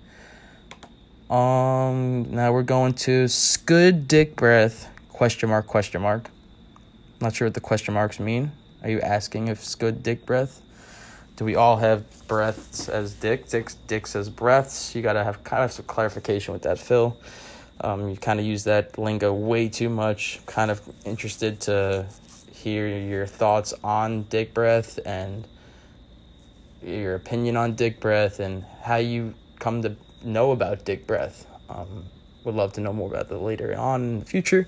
Um, 1.28 2.34
now 2.34 2.52
we're 2.52 2.62
going 2.62 2.94
to 2.94 3.28
Scud 3.28 4.08
Dick 4.08 4.36
Breath 4.36 4.88
Question 5.20 5.50
mark, 5.50 5.66
question 5.66 6.00
mark. 6.00 6.30
Not 7.20 7.34
sure 7.34 7.46
what 7.46 7.52
the 7.52 7.60
question 7.60 7.92
marks 7.92 8.18
mean. 8.18 8.52
Are 8.82 8.88
you 8.88 9.02
asking 9.02 9.48
if 9.48 9.62
Scud 9.62 10.02
dick 10.02 10.24
breath? 10.24 10.62
Do 11.36 11.44
we 11.44 11.56
all 11.56 11.76
have 11.76 12.26
breaths 12.26 12.88
as 12.88 13.12
dick? 13.12 13.46
Dick, 13.50 13.70
dick 13.86 14.06
says 14.06 14.30
breaths. 14.30 14.94
You 14.94 15.02
gotta 15.02 15.22
have 15.22 15.44
kind 15.44 15.62
of 15.62 15.72
some 15.72 15.84
clarification 15.84 16.54
with 16.54 16.62
that, 16.62 16.78
Phil. 16.78 17.14
Um, 17.82 18.08
you 18.10 18.16
kind 18.16 18.38
of 18.38 18.46
use 18.46 18.64
that 18.64 18.98
lingo 18.98 19.32
way 19.32 19.68
too 19.68 19.88
much. 19.88 20.40
Kind 20.46 20.70
of 20.70 20.82
interested 21.04 21.60
to 21.62 22.06
hear 22.52 22.86
your 22.86 23.26
thoughts 23.26 23.72
on 23.82 24.24
dick 24.24 24.52
breath 24.52 24.98
and 25.06 25.46
your 26.82 27.14
opinion 27.14 27.56
on 27.56 27.74
dick 27.74 28.00
breath 28.00 28.40
and 28.40 28.64
how 28.82 28.96
you 28.96 29.34
come 29.58 29.82
to 29.82 29.96
know 30.22 30.52
about 30.52 30.84
dick 30.84 31.06
breath. 31.06 31.46
Um, 31.68 32.04
would 32.44 32.54
love 32.54 32.72
to 32.74 32.80
know 32.80 32.92
more 32.92 33.08
about 33.08 33.28
that 33.28 33.38
later 33.38 33.76
on 33.76 34.02
in 34.02 34.18
the 34.20 34.26
future. 34.26 34.66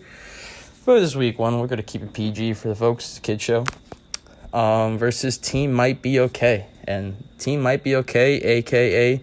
But 0.85 1.01
this 1.01 1.15
week 1.15 1.39
one, 1.39 1.59
we're 1.59 1.67
gonna 1.67 1.83
keep 1.83 2.03
it 2.03 2.13
PG 2.13 2.55
for 2.55 2.69
the 2.69 2.75
folks. 2.75 3.19
Kid 3.19 3.41
show. 3.41 3.65
Um, 4.53 4.99
versus 4.99 5.39
team 5.39 5.73
might 5.73 6.03
be 6.03 6.21
okay, 6.21 6.67
and 6.85 7.25
team 7.39 7.63
might 7.63 7.83
be 7.83 7.97
okay, 7.97 8.35
aka 8.35 9.21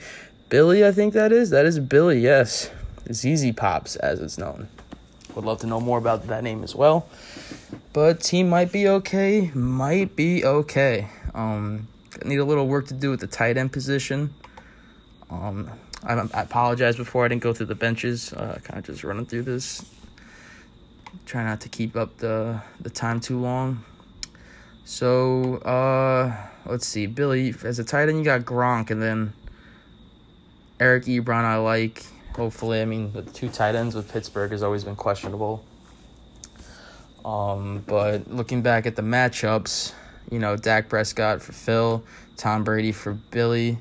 Billy. 0.50 0.86
I 0.86 0.92
think 0.92 1.14
that 1.14 1.32
is 1.32 1.52
that 1.52 1.66
is 1.66 1.80
Billy. 1.80 2.20
Yes, 2.20 2.72
ZZ 3.12 3.52
Pops 3.56 3.96
as 3.96 4.20
it's 4.20 4.38
known. 4.38 4.68
Would 5.36 5.46
love 5.46 5.60
to 5.60 5.68
know 5.68 5.80
more 5.80 5.98
about 5.98 6.28
that 6.28 6.44
name 6.44 6.64
as 6.64 6.76
well. 6.76 7.08
But 7.94 8.22
team 8.22 8.50
might 8.50 8.72
be 8.72 8.88
okay, 8.88 9.52
might 9.54 10.16
be 10.16 10.44
okay. 10.46 11.08
Um, 11.34 11.88
need 12.26 12.40
a 12.40 12.46
little 12.46 12.68
work 12.68 12.88
to 12.88 12.94
do 12.94 13.10
with 13.10 13.20
the 13.20 13.28
tight 13.28 13.58
end 13.58 13.72
position. 13.72 14.34
Um, 15.30 15.70
I, 16.04 16.14
I 16.14 16.42
apologize 16.42 16.96
before 16.96 17.26
I 17.26 17.28
didn't 17.28 17.42
go 17.42 17.54
through 17.54 17.68
the 17.68 17.76
benches. 17.76 18.34
Uh, 18.34 18.60
kind 18.64 18.80
of 18.80 18.86
just 18.86 19.04
running 19.04 19.26
through 19.26 19.44
this. 19.44 19.86
Try 21.26 21.44
not 21.44 21.62
to 21.62 21.70
keep 21.70 21.96
up 21.96 22.18
the 22.18 22.62
the 22.80 22.90
time 22.90 23.20
too 23.20 23.40
long. 23.40 23.84
So 24.86 25.58
uh, 25.58 26.36
let's 26.66 26.88
see, 26.88 27.06
Billy 27.06 27.54
as 27.64 27.80
a 27.80 27.84
tight 27.84 28.10
end, 28.10 28.18
you 28.18 28.24
got 28.24 28.42
Gronk, 28.42 28.90
and 28.90 29.02
then 29.02 29.34
Eric 30.80 31.06
Ebron. 31.06 31.46
I 31.46 31.58
like. 31.58 32.06
Hopefully, 32.40 32.82
I 32.82 32.86
mean 32.86 33.12
the 33.12 33.22
two 33.22 33.50
tight 33.50 33.76
ends 33.76 33.96
with 33.96 34.10
Pittsburgh 34.10 34.52
has 34.52 34.64
always 34.64 34.86
been 34.86 34.96
questionable. 34.96 35.62
Um, 37.26 37.84
but 37.86 38.32
looking 38.32 38.62
back 38.62 38.86
at 38.86 38.96
the 38.96 39.02
matchups, 39.02 39.92
you 40.32 40.40
know, 40.40 40.56
Dak 40.56 40.88
Prescott 40.88 41.42
for 41.42 41.52
Phil, 41.52 42.02
Tom 42.38 42.64
Brady 42.64 42.94
for 42.94 43.12
Billy. 43.12 43.78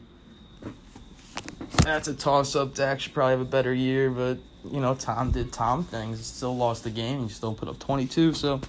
That's 1.84 2.08
a 2.08 2.14
toss 2.14 2.56
up. 2.56 2.74
Dak 2.74 2.98
should 2.98 3.14
probably 3.14 3.30
have 3.30 3.40
a 3.40 3.44
better 3.44 3.72
year, 3.72 4.10
but 4.10 4.38
you 4.68 4.80
know, 4.80 4.96
Tom 4.96 5.30
did 5.30 5.52
Tom 5.52 5.84
things. 5.84 6.26
Still 6.26 6.56
lost 6.56 6.82
the 6.82 6.90
game. 6.90 7.22
He 7.22 7.28
still 7.28 7.54
put 7.54 7.68
up 7.68 7.78
22. 7.78 8.34
So 8.34 8.60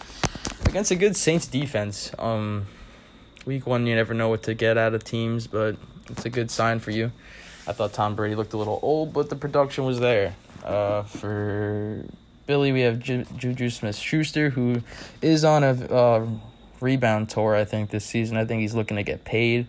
against 0.65 0.91
a 0.91 0.95
good 0.95 1.15
Saints 1.15 1.47
defense, 1.47 2.11
um, 2.19 2.67
week 3.47 3.65
one 3.65 3.87
you 3.87 3.95
never 3.95 4.13
know 4.13 4.29
what 4.29 4.43
to 4.43 4.53
get 4.53 4.77
out 4.77 4.93
of 4.93 5.03
teams, 5.03 5.47
but 5.47 5.77
it's 6.11 6.25
a 6.25 6.29
good 6.29 6.51
sign 6.51 6.77
for 6.77 6.91
you. 6.91 7.11
I 7.69 7.71
thought 7.71 7.93
Tom 7.93 8.15
Brady 8.15 8.33
looked 8.33 8.53
a 8.53 8.57
little 8.57 8.79
old, 8.81 9.13
but 9.13 9.29
the 9.29 9.35
production 9.35 9.85
was 9.85 9.99
there. 9.99 10.33
Uh, 10.65 11.03
for 11.03 12.03
Billy, 12.47 12.71
we 12.71 12.81
have 12.81 12.97
Ju- 12.97 13.27
Juju 13.37 13.69
Smith 13.69 13.95
Schuster, 13.95 14.49
who 14.49 14.81
is 15.21 15.45
on 15.45 15.63
a 15.63 15.73
uh, 15.73 16.27
rebound 16.81 17.29
tour, 17.29 17.55
I 17.55 17.65
think, 17.65 17.91
this 17.91 18.03
season. 18.03 18.37
I 18.37 18.45
think 18.45 18.61
he's 18.61 18.73
looking 18.73 18.97
to 18.97 19.03
get 19.03 19.23
paid. 19.23 19.67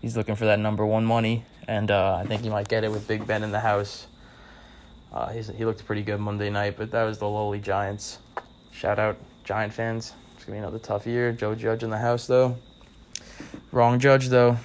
He's 0.00 0.16
looking 0.16 0.36
for 0.36 0.46
that 0.46 0.58
number 0.58 0.86
one 0.86 1.04
money, 1.04 1.44
and 1.68 1.90
uh, 1.90 2.14
I 2.14 2.24
think 2.24 2.40
he 2.40 2.48
might 2.48 2.66
get 2.66 2.82
it 2.82 2.90
with 2.90 3.06
Big 3.06 3.26
Ben 3.26 3.42
in 3.42 3.52
the 3.52 3.60
house. 3.60 4.06
Uh, 5.12 5.28
he 5.28 5.66
looked 5.66 5.84
pretty 5.84 6.02
good 6.02 6.20
Monday 6.20 6.48
night, 6.48 6.78
but 6.78 6.92
that 6.92 7.04
was 7.04 7.18
the 7.18 7.28
lowly 7.28 7.60
Giants. 7.60 8.20
Shout 8.72 8.98
out, 8.98 9.18
Giant 9.44 9.74
fans. 9.74 10.14
It's 10.36 10.46
going 10.46 10.56
to 10.56 10.62
be 10.62 10.66
another 10.66 10.78
tough 10.78 11.06
year. 11.06 11.30
Joe 11.30 11.54
Judge 11.54 11.82
in 11.82 11.90
the 11.90 11.98
house, 11.98 12.26
though. 12.26 12.56
Wrong 13.70 13.98
judge, 13.98 14.28
though. 14.28 14.56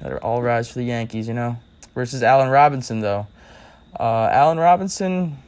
That 0.00 0.12
are 0.12 0.22
all 0.24 0.42
rise 0.42 0.68
for 0.68 0.80
the 0.80 0.84
Yankees, 0.84 1.28
you 1.28 1.34
know. 1.34 1.56
Versus 1.96 2.22
Allen 2.22 2.50
Robinson, 2.50 3.00
though. 3.00 3.26
Uh, 3.98 4.28
Allen 4.30 4.58
Robinson 4.58 5.38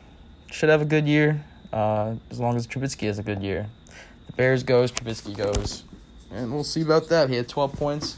should 0.50 0.70
have 0.70 0.80
a 0.80 0.86
good 0.86 1.06
year, 1.06 1.44
uh, 1.74 2.14
as 2.30 2.40
long 2.40 2.56
as 2.56 2.66
Trubisky 2.66 3.06
has 3.06 3.18
a 3.18 3.22
good 3.22 3.42
year. 3.42 3.66
The 4.28 4.32
Bears 4.32 4.62
goes, 4.62 4.90
Trubisky 4.90 5.36
goes, 5.36 5.84
and 6.30 6.50
we'll 6.50 6.64
see 6.64 6.80
about 6.80 7.10
that. 7.10 7.28
He 7.28 7.36
had 7.36 7.50
12 7.50 7.74
points. 7.74 8.16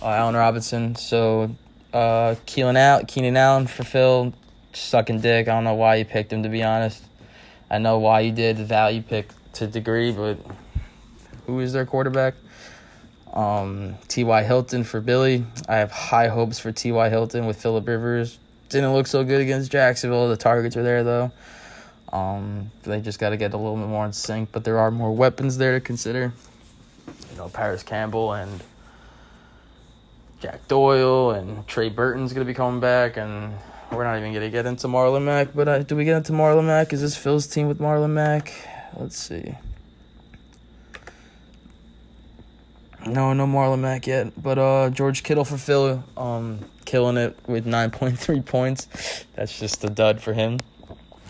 Uh, 0.00 0.06
Allen 0.06 0.36
Robinson. 0.36 0.94
So, 0.94 1.50
uh, 1.92 2.36
Keelan 2.46 2.76
out, 2.76 3.08
Keenan 3.08 3.36
Allen 3.36 3.66
for 3.66 3.82
Phil, 3.82 4.32
sucking 4.72 5.18
dick. 5.18 5.48
I 5.48 5.50
don't 5.50 5.64
know 5.64 5.74
why 5.74 5.96
you 5.96 6.04
picked 6.04 6.32
him, 6.32 6.44
to 6.44 6.48
be 6.48 6.62
honest. 6.62 7.02
I 7.68 7.78
know 7.78 7.98
why 7.98 8.20
you 8.20 8.30
did 8.30 8.58
the 8.58 8.64
value 8.64 9.02
pick 9.02 9.30
to 9.54 9.66
degree, 9.66 10.12
but 10.12 10.38
who 11.48 11.58
is 11.58 11.72
their 11.72 11.86
quarterback? 11.86 12.34
Um, 13.34 13.96
T.Y. 14.06 14.44
Hilton 14.44 14.84
for 14.84 15.00
Billy. 15.00 15.44
I 15.68 15.76
have 15.76 15.90
high 15.90 16.28
hopes 16.28 16.60
for 16.60 16.70
T.Y. 16.70 17.08
Hilton 17.10 17.46
with 17.46 17.60
Philip 17.60 17.86
Rivers. 17.86 18.38
Didn't 18.68 18.92
look 18.92 19.08
so 19.08 19.24
good 19.24 19.40
against 19.40 19.72
Jacksonville. 19.72 20.28
The 20.28 20.36
targets 20.36 20.76
are 20.76 20.82
there, 20.82 21.02
though. 21.02 21.32
Um, 22.12 22.70
they 22.84 23.00
just 23.00 23.18
got 23.18 23.30
to 23.30 23.36
get 23.36 23.52
a 23.52 23.56
little 23.56 23.76
bit 23.76 23.88
more 23.88 24.06
in 24.06 24.12
sync, 24.12 24.50
but 24.52 24.62
there 24.62 24.78
are 24.78 24.92
more 24.92 25.12
weapons 25.12 25.58
there 25.58 25.72
to 25.72 25.80
consider. 25.80 26.32
You 27.32 27.36
know, 27.36 27.48
Parris 27.48 27.82
Campbell 27.82 28.32
and 28.34 28.62
Jack 30.40 30.66
Doyle 30.68 31.32
and 31.32 31.66
Trey 31.66 31.88
Burton's 31.88 32.32
going 32.32 32.46
to 32.46 32.50
be 32.50 32.54
coming 32.54 32.78
back, 32.78 33.16
and 33.16 33.52
we're 33.90 34.04
not 34.04 34.16
even 34.16 34.32
going 34.32 34.44
to 34.44 34.50
get 34.50 34.64
into 34.64 34.86
Marlon 34.86 35.24
Mack. 35.24 35.48
But 35.54 35.66
uh, 35.66 35.82
do 35.82 35.96
we 35.96 36.04
get 36.04 36.16
into 36.16 36.32
Marlon 36.32 36.66
Mack? 36.66 36.92
Is 36.92 37.00
this 37.00 37.16
Phil's 37.16 37.48
team 37.48 37.66
with 37.66 37.80
Marlon 37.80 38.10
Mack? 38.10 38.52
Let's 38.96 39.16
see. 39.16 39.56
No, 43.06 43.32
no 43.34 43.46
Marlon 43.46 43.80
Mack 43.80 44.06
yet. 44.06 44.32
But 44.42 44.58
uh, 44.58 44.90
George 44.90 45.22
Kittle 45.22 45.44
for 45.44 45.58
Phil, 45.58 46.02
um, 46.16 46.60
killing 46.84 47.16
it 47.16 47.38
with 47.46 47.66
9.3 47.66 48.44
points. 48.44 49.24
That's 49.34 49.58
just 49.58 49.84
a 49.84 49.90
dud 49.90 50.20
for 50.22 50.32
him. 50.32 50.58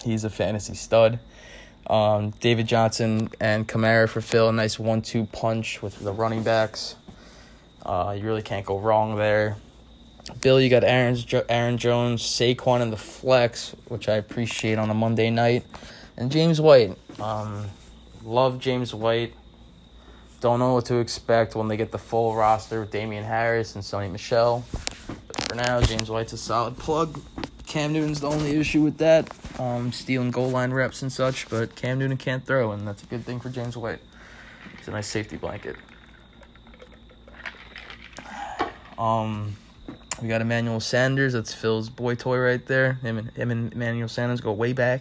He's 0.03 0.25
a 0.25 0.31
fantasy 0.31 0.75
stud. 0.75 1.19
Um, 1.87 2.31
David 2.41 2.67
Johnson 2.67 3.29
and 3.41 3.67
Kamara 3.69 4.09
for 4.09 4.21
Phil, 4.21 4.51
nice 4.53 4.79
one-two 4.79 5.25
punch 5.27 5.83
with 5.83 5.99
the 5.99 6.13
running 6.13 6.43
backs. 6.43 6.97
Uh, 7.85 8.15
you 8.17 8.25
really 8.25 8.43
can't 8.43 8.65
go 8.65 8.79
wrong 8.79 9.17
there. 9.17 9.57
Bill, 10.41 10.59
you 10.61 10.71
got 10.71 10.85
Aaron's, 10.85 11.27
Aaron 11.49 11.77
Jones, 11.77 12.23
Saquon 12.23 12.81
in 12.81 12.91
the 12.91 12.97
flex, 12.97 13.75
which 13.89 14.09
I 14.09 14.15
appreciate 14.15 14.79
on 14.79 14.89
a 14.89 14.95
Monday 14.95 15.29
night, 15.29 15.67
and 16.17 16.33
James 16.33 16.61
White. 16.61 16.97
Um, 17.21 17.67
love 18.25 18.59
James 18.59 18.95
White. 18.95 19.35
Don't 20.45 20.59
know 20.59 20.75
what 20.75 20.85
to 20.85 20.97
expect 20.97 21.57
when 21.57 21.69
they 21.69 21.79
get 21.79 21.91
the 21.91 21.97
full 21.97 22.37
roster 22.37 22.81
with 22.81 22.91
Damien 22.91 23.25
Harris 23.25 23.77
and 23.77 23.83
Sony 23.83 24.13
Michel. 24.13 24.63
But 25.27 25.41
for 25.41 25.55
now, 25.55 25.81
James 25.81 26.11
White's 26.11 26.35
a 26.35 26.37
solid 26.37 26.77
plug. 26.77 27.19
Cam 27.67 27.95
Newton's 27.95 28.21
the 28.21 28.29
only 28.29 28.51
issue 28.51 28.83
with 28.83 28.99
that, 28.99 29.35
um, 29.59 29.91
stealing 29.91 30.31
goal 30.31 30.51
line 30.51 30.71
reps 30.71 31.01
and 31.01 31.11
such. 31.11 31.49
But 31.49 31.75
Cam 31.77 31.99
Newton 31.99 32.19
can't 32.19 32.45
throw, 32.45 32.73
and 32.73 32.87
that's 32.87 33.03
a 33.03 33.07
good 33.07 33.25
thing 33.25 33.41
for 33.41 33.49
James 33.49 33.75
White. 33.75 34.01
It's 34.79 34.87
a 34.87 34.91
nice 34.91 35.07
safety 35.07 35.39
blanket. 35.39 35.77
Um, 38.99 39.57
we 40.21 40.29
got 40.29 40.43
Emmanuel 40.43 40.81
Sanders. 40.81 41.33
That's 41.33 41.55
Phil's 41.55 41.89
boy 41.89 42.17
toy 42.17 42.37
right 42.37 42.67
there. 42.67 42.99
Him 43.01 43.17
and, 43.17 43.31
him 43.31 43.51
and 43.51 43.73
Emmanuel 43.73 44.09
Sanders 44.09 44.43
go 44.43 44.53
way 44.53 44.75
back. 44.75 45.01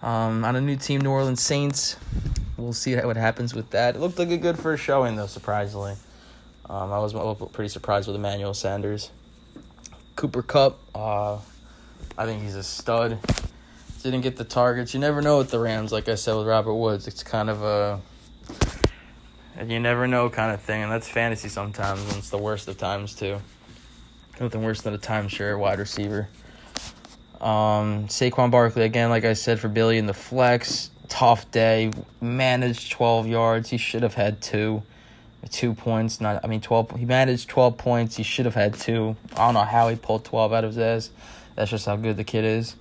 Um, 0.00 0.44
on 0.44 0.54
a 0.54 0.60
new 0.60 0.76
team, 0.76 1.00
New 1.00 1.10
Orleans 1.10 1.42
Saints. 1.42 1.96
We'll 2.58 2.72
see 2.72 2.96
what 2.96 3.16
happens 3.16 3.54
with 3.54 3.70
that. 3.70 3.94
It 3.94 4.00
looked 4.00 4.18
like 4.18 4.30
a 4.30 4.36
good 4.36 4.58
first 4.58 4.82
showing, 4.82 5.14
though, 5.16 5.28
surprisingly. 5.28 5.94
Um, 6.68 6.92
I 6.92 6.98
was 6.98 7.14
pretty 7.52 7.68
surprised 7.68 8.08
with 8.08 8.16
Emmanuel 8.16 8.52
Sanders. 8.52 9.10
Cooper 10.16 10.42
Kupp, 10.42 10.80
uh, 10.94 11.38
I 12.18 12.26
think 12.26 12.42
he's 12.42 12.56
a 12.56 12.64
stud. 12.64 13.18
Didn't 14.02 14.22
get 14.22 14.36
the 14.36 14.44
targets. 14.44 14.92
You 14.92 15.00
never 15.00 15.22
know 15.22 15.38
with 15.38 15.50
the 15.50 15.60
Rams, 15.60 15.92
like 15.92 16.08
I 16.08 16.16
said 16.16 16.34
with 16.34 16.46
Robert 16.46 16.74
Woods. 16.74 17.06
It's 17.06 17.22
kind 17.22 17.48
of 17.48 17.62
a 17.62 18.00
you 19.66 19.80
never 19.80 20.06
know 20.06 20.30
kind 20.30 20.52
of 20.52 20.60
thing, 20.60 20.82
and 20.82 20.92
that's 20.92 21.08
fantasy 21.08 21.48
sometimes, 21.48 22.02
and 22.02 22.16
it's 22.16 22.30
the 22.30 22.38
worst 22.38 22.68
of 22.68 22.78
times 22.78 23.14
too. 23.14 23.38
Nothing 24.40 24.62
worse 24.62 24.82
than 24.82 24.94
a 24.94 24.98
timeshare 24.98 25.58
wide 25.58 25.78
receiver. 25.78 26.28
Um, 27.40 28.06
Saquon 28.08 28.50
Barkley 28.50 28.82
again, 28.82 29.10
like 29.10 29.24
I 29.24 29.32
said 29.32 29.58
for 29.58 29.68
Billy 29.68 29.98
in 29.98 30.06
the 30.06 30.14
flex, 30.14 30.90
tough 31.08 31.50
day. 31.50 31.92
Managed 32.20 32.92
twelve 32.92 33.26
yards. 33.26 33.70
He 33.70 33.76
should 33.76 34.02
have 34.02 34.14
had 34.14 34.40
two, 34.40 34.82
two 35.50 35.74
points. 35.74 36.20
Not, 36.20 36.44
I 36.44 36.48
mean 36.48 36.60
twelve. 36.60 36.90
He 36.96 37.04
managed 37.04 37.48
twelve 37.48 37.78
points. 37.78 38.16
He 38.16 38.22
should 38.22 38.44
have 38.44 38.54
had 38.54 38.74
two. 38.74 39.16
I 39.32 39.46
don't 39.46 39.54
know 39.54 39.62
how 39.62 39.88
he 39.88 39.96
pulled 39.96 40.24
twelve 40.24 40.52
out 40.52 40.64
of 40.64 40.70
his 40.70 40.78
ass. 40.78 41.10
That's 41.54 41.70
just 41.70 41.86
how 41.86 41.96
good 41.96 42.16
the 42.16 42.24
kid 42.24 42.44
is. 42.44 42.76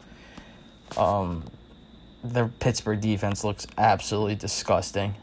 Um, 0.95 1.43
the 2.23 2.49
Pittsburgh 2.59 3.01
defense 3.01 3.43
looks 3.43 3.67
absolutely 3.77 4.35
disgusting. 4.35 5.15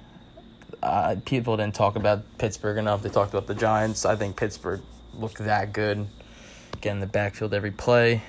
Uh, 0.82 1.16
people 1.24 1.56
didn't 1.56 1.74
talk 1.74 1.96
about 1.96 2.24
Pittsburgh 2.38 2.78
enough. 2.78 3.02
They 3.02 3.08
talked 3.08 3.32
about 3.32 3.46
the 3.46 3.54
Giants. 3.54 4.04
I 4.04 4.16
think 4.16 4.36
Pittsburgh 4.36 4.82
looked 5.14 5.38
that 5.38 5.72
good. 5.72 6.06
Getting 6.80 7.00
the 7.00 7.06
backfield 7.06 7.54
every 7.54 7.70
play. 7.70 8.22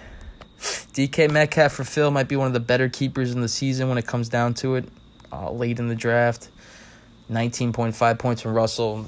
DK 0.93 1.29
Metcalf 1.29 1.74
for 1.74 1.84
Phil 1.84 2.12
might 2.12 2.27
be 2.27 2.36
one 2.36 2.48
of 2.48 2.53
the 2.53 2.60
better 2.60 2.89
keepers 2.89 3.31
in 3.31 3.41
the 3.41 3.48
season 3.48 3.89
when 3.89 3.98
it 3.98 4.07
comes 4.07 4.29
down 4.29 4.53
to 4.55 4.75
it. 4.75 4.86
Uh, 5.31 5.51
late 5.51 5.79
in 5.79 5.88
the 5.88 5.95
draft, 5.95 6.50
19.5 7.31 8.19
points 8.19 8.41
from 8.41 8.53
Russell. 8.53 9.05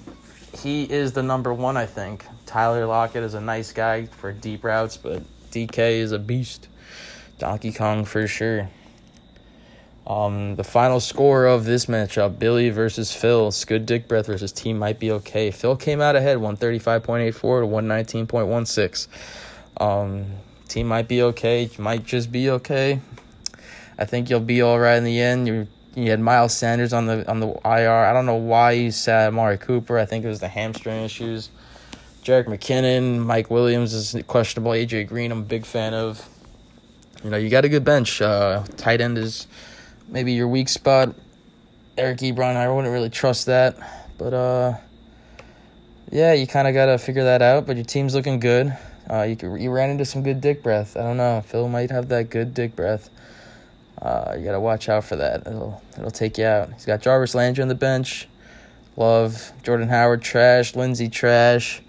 He 0.61 0.83
is 0.83 1.13
the 1.13 1.23
number 1.23 1.53
one, 1.53 1.77
I 1.77 1.85
think. 1.85 2.25
Tyler 2.45 2.85
Lockett 2.85 3.23
is 3.23 3.33
a 3.33 3.41
nice 3.41 3.71
guy 3.71 4.05
for 4.05 4.31
deep 4.31 4.63
routes, 4.63 4.97
but 4.97 5.23
DK 5.51 5.99
is 5.99 6.11
a 6.11 6.19
beast. 6.19 6.67
Donkey 7.37 7.71
Kong 7.71 8.05
for 8.05 8.27
sure. 8.27 8.69
Um, 10.07 10.55
the 10.55 10.63
final 10.63 10.99
score 11.01 11.45
of 11.45 11.65
this 11.65 11.87
matchup: 11.87 12.39
Billy 12.39 12.69
versus 12.69 13.13
Phil. 13.13 13.51
Good 13.67 13.85
Dick 13.85 14.07
Breath 14.07 14.27
versus 14.27 14.53
Team 14.53 14.79
Might 14.79 14.99
Be 14.99 15.11
Okay. 15.11 15.51
Phil 15.51 15.75
came 15.75 15.99
out 15.99 16.15
ahead, 16.15 16.37
one 16.37 16.55
thirty 16.55 16.79
five 16.79 17.03
point 17.03 17.23
eight 17.23 17.35
four 17.35 17.59
to 17.59 17.67
one 17.67 17.87
nineteen 17.87 18.25
point 18.25 18.47
one 18.47 18.65
six. 18.65 19.09
Um, 19.79 20.27
team 20.67 20.87
might 20.87 21.07
be 21.07 21.21
okay. 21.23 21.69
Might 21.77 22.05
just 22.05 22.31
be 22.31 22.49
okay. 22.49 22.99
I 23.97 24.05
think 24.05 24.29
you'll 24.29 24.39
be 24.39 24.61
all 24.61 24.79
right 24.79 24.97
in 24.97 25.03
the 25.03 25.19
end. 25.19 25.47
You 25.47 25.67
you 25.95 26.11
had 26.11 26.19
Miles 26.19 26.55
Sanders 26.55 26.93
on 26.93 27.07
the 27.07 27.27
on 27.29 27.39
the 27.39 27.47
IR. 27.65 27.91
I 27.91 28.13
don't 28.13 28.25
know 28.25 28.35
why 28.35 28.71
you 28.71 28.91
sat 28.91 29.29
Amari 29.29 29.57
Cooper. 29.57 29.97
I 29.97 30.05
think 30.05 30.25
it 30.25 30.27
was 30.27 30.39
the 30.39 30.47
hamstring 30.47 31.03
issues. 31.03 31.49
Jerick 32.23 32.45
McKinnon, 32.45 33.25
Mike 33.25 33.49
Williams 33.49 33.93
is 33.93 34.21
questionable. 34.27 34.71
AJ 34.71 35.07
Green, 35.07 35.31
I'm 35.31 35.39
a 35.39 35.43
big 35.43 35.65
fan 35.65 35.93
of. 35.93 36.27
You 37.23 37.31
know, 37.31 37.37
you 37.37 37.49
got 37.49 37.65
a 37.65 37.69
good 37.69 37.83
bench. 37.83 38.21
Uh, 38.21 38.63
tight 38.75 39.01
end 39.01 39.17
is 39.17 39.47
maybe 40.07 40.33
your 40.33 40.47
weak 40.47 40.69
spot. 40.69 41.15
Eric 41.97 42.19
Ebron, 42.19 42.55
I 42.55 42.69
wouldn't 42.69 42.93
really 42.93 43.09
trust 43.09 43.47
that. 43.47 43.75
But 44.19 44.33
uh 44.33 44.77
yeah, 46.11 46.33
you 46.33 46.47
kind 46.47 46.67
of 46.67 46.73
got 46.73 46.85
to 46.85 46.97
figure 46.97 47.25
that 47.25 47.41
out, 47.41 47.65
but 47.65 47.75
your 47.75 47.85
team's 47.85 48.15
looking 48.15 48.39
good. 48.39 48.75
Uh, 49.09 49.23
you 49.23 49.35
could, 49.35 49.55
you 49.61 49.71
ran 49.71 49.89
into 49.89 50.05
some 50.05 50.23
good 50.23 50.41
dick 50.41 50.61
breath. 50.61 50.97
I 50.97 51.01
don't 51.01 51.17
know. 51.17 51.41
Phil 51.45 51.69
might 51.69 51.91
have 51.91 52.09
that 52.09 52.29
good 52.29 52.53
dick 52.53 52.75
breath. 52.75 53.09
Uh, 54.01 54.35
you 54.37 54.43
got 54.43 54.51
to 54.51 54.59
watch 54.59 54.89
out 54.89 55.05
for 55.05 55.15
that. 55.15 55.47
It'll 55.47 55.81
it'll 55.97 56.11
take 56.11 56.37
you 56.37 56.45
out. 56.45 56.71
He's 56.73 56.85
got 56.85 57.01
Jarvis 57.01 57.33
Landry 57.33 57.61
on 57.61 57.67
the 57.67 57.75
bench. 57.75 58.27
Love 58.95 59.51
Jordan 59.63 59.87
Howard 59.87 60.21
trash. 60.21 60.75
Lindsay 60.75 61.09
trash. 61.09 61.81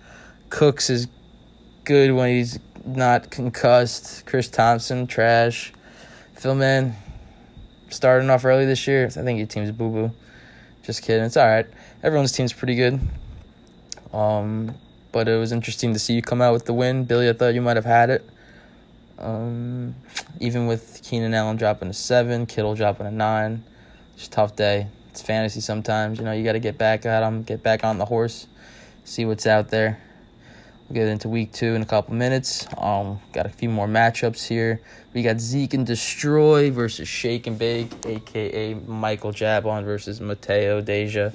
Cooks 0.48 0.88
is 0.90 1.08
good 1.84 2.12
when 2.12 2.30
he's 2.30 2.58
not 2.84 3.30
concussed. 3.30 4.24
Chris 4.24 4.48
Thompson 4.48 5.06
trash. 5.06 5.72
Phil 6.34 6.54
man, 6.54 6.96
starting 7.90 8.30
off 8.30 8.44
early 8.44 8.64
this 8.64 8.86
year. 8.86 9.06
I 9.06 9.08
think 9.08 9.38
your 9.38 9.46
team's 9.46 9.70
boo 9.72 9.90
boo. 9.90 10.10
Just 10.82 11.02
kidding. 11.02 11.24
It's 11.24 11.36
all 11.36 11.46
right. 11.46 11.66
Everyone's 12.02 12.32
team's 12.32 12.52
pretty 12.52 12.76
good. 12.76 13.00
Um, 14.12 14.74
but 15.12 15.28
it 15.28 15.36
was 15.36 15.52
interesting 15.52 15.92
to 15.92 15.98
see 15.98 16.14
you 16.14 16.22
come 16.22 16.40
out 16.40 16.52
with 16.52 16.64
the 16.64 16.74
win, 16.74 17.04
Billy. 17.04 17.28
I 17.28 17.32
thought 17.32 17.54
you 17.54 17.62
might 17.62 17.76
have 17.76 17.84
had 17.84 18.10
it. 18.10 18.28
Um, 19.18 19.94
even 20.40 20.66
with 20.66 21.00
Keenan 21.02 21.34
Allen 21.34 21.56
dropping 21.56 21.88
a 21.88 21.94
seven, 21.94 22.46
Kittle 22.46 22.74
dropping 22.74 23.06
a 23.06 23.10
nine, 23.10 23.64
it's 24.14 24.26
a 24.26 24.30
tough 24.30 24.54
day. 24.54 24.86
It's 25.10 25.22
fantasy 25.22 25.60
sometimes. 25.60 26.18
You 26.18 26.24
know, 26.24 26.32
you 26.32 26.44
got 26.44 26.52
to 26.52 26.60
get 26.60 26.78
back 26.78 27.04
at 27.04 27.20
them, 27.20 27.42
get 27.42 27.62
back 27.62 27.84
on 27.84 27.98
the 27.98 28.04
horse, 28.04 28.46
see 29.04 29.24
what's 29.24 29.46
out 29.46 29.68
there. 29.68 29.98
We'll 30.88 30.94
get 30.94 31.08
into 31.08 31.28
week 31.28 31.52
two 31.52 31.74
in 31.74 31.82
a 31.82 31.86
couple 31.86 32.14
minutes. 32.14 32.66
Um, 32.78 33.20
got 33.32 33.44
a 33.44 33.50
few 33.50 33.68
more 33.68 33.86
matchups 33.86 34.46
here. 34.46 34.80
We 35.12 35.22
got 35.22 35.38
Zeke 35.38 35.74
and 35.74 35.86
Destroy 35.86 36.70
versus 36.70 37.08
Shake 37.08 37.46
and 37.46 37.58
Bake, 37.58 37.92
aka 38.06 38.74
Michael 38.74 39.32
Jabon 39.32 39.84
versus 39.84 40.20
Mateo 40.20 40.80
Deja. 40.80 41.32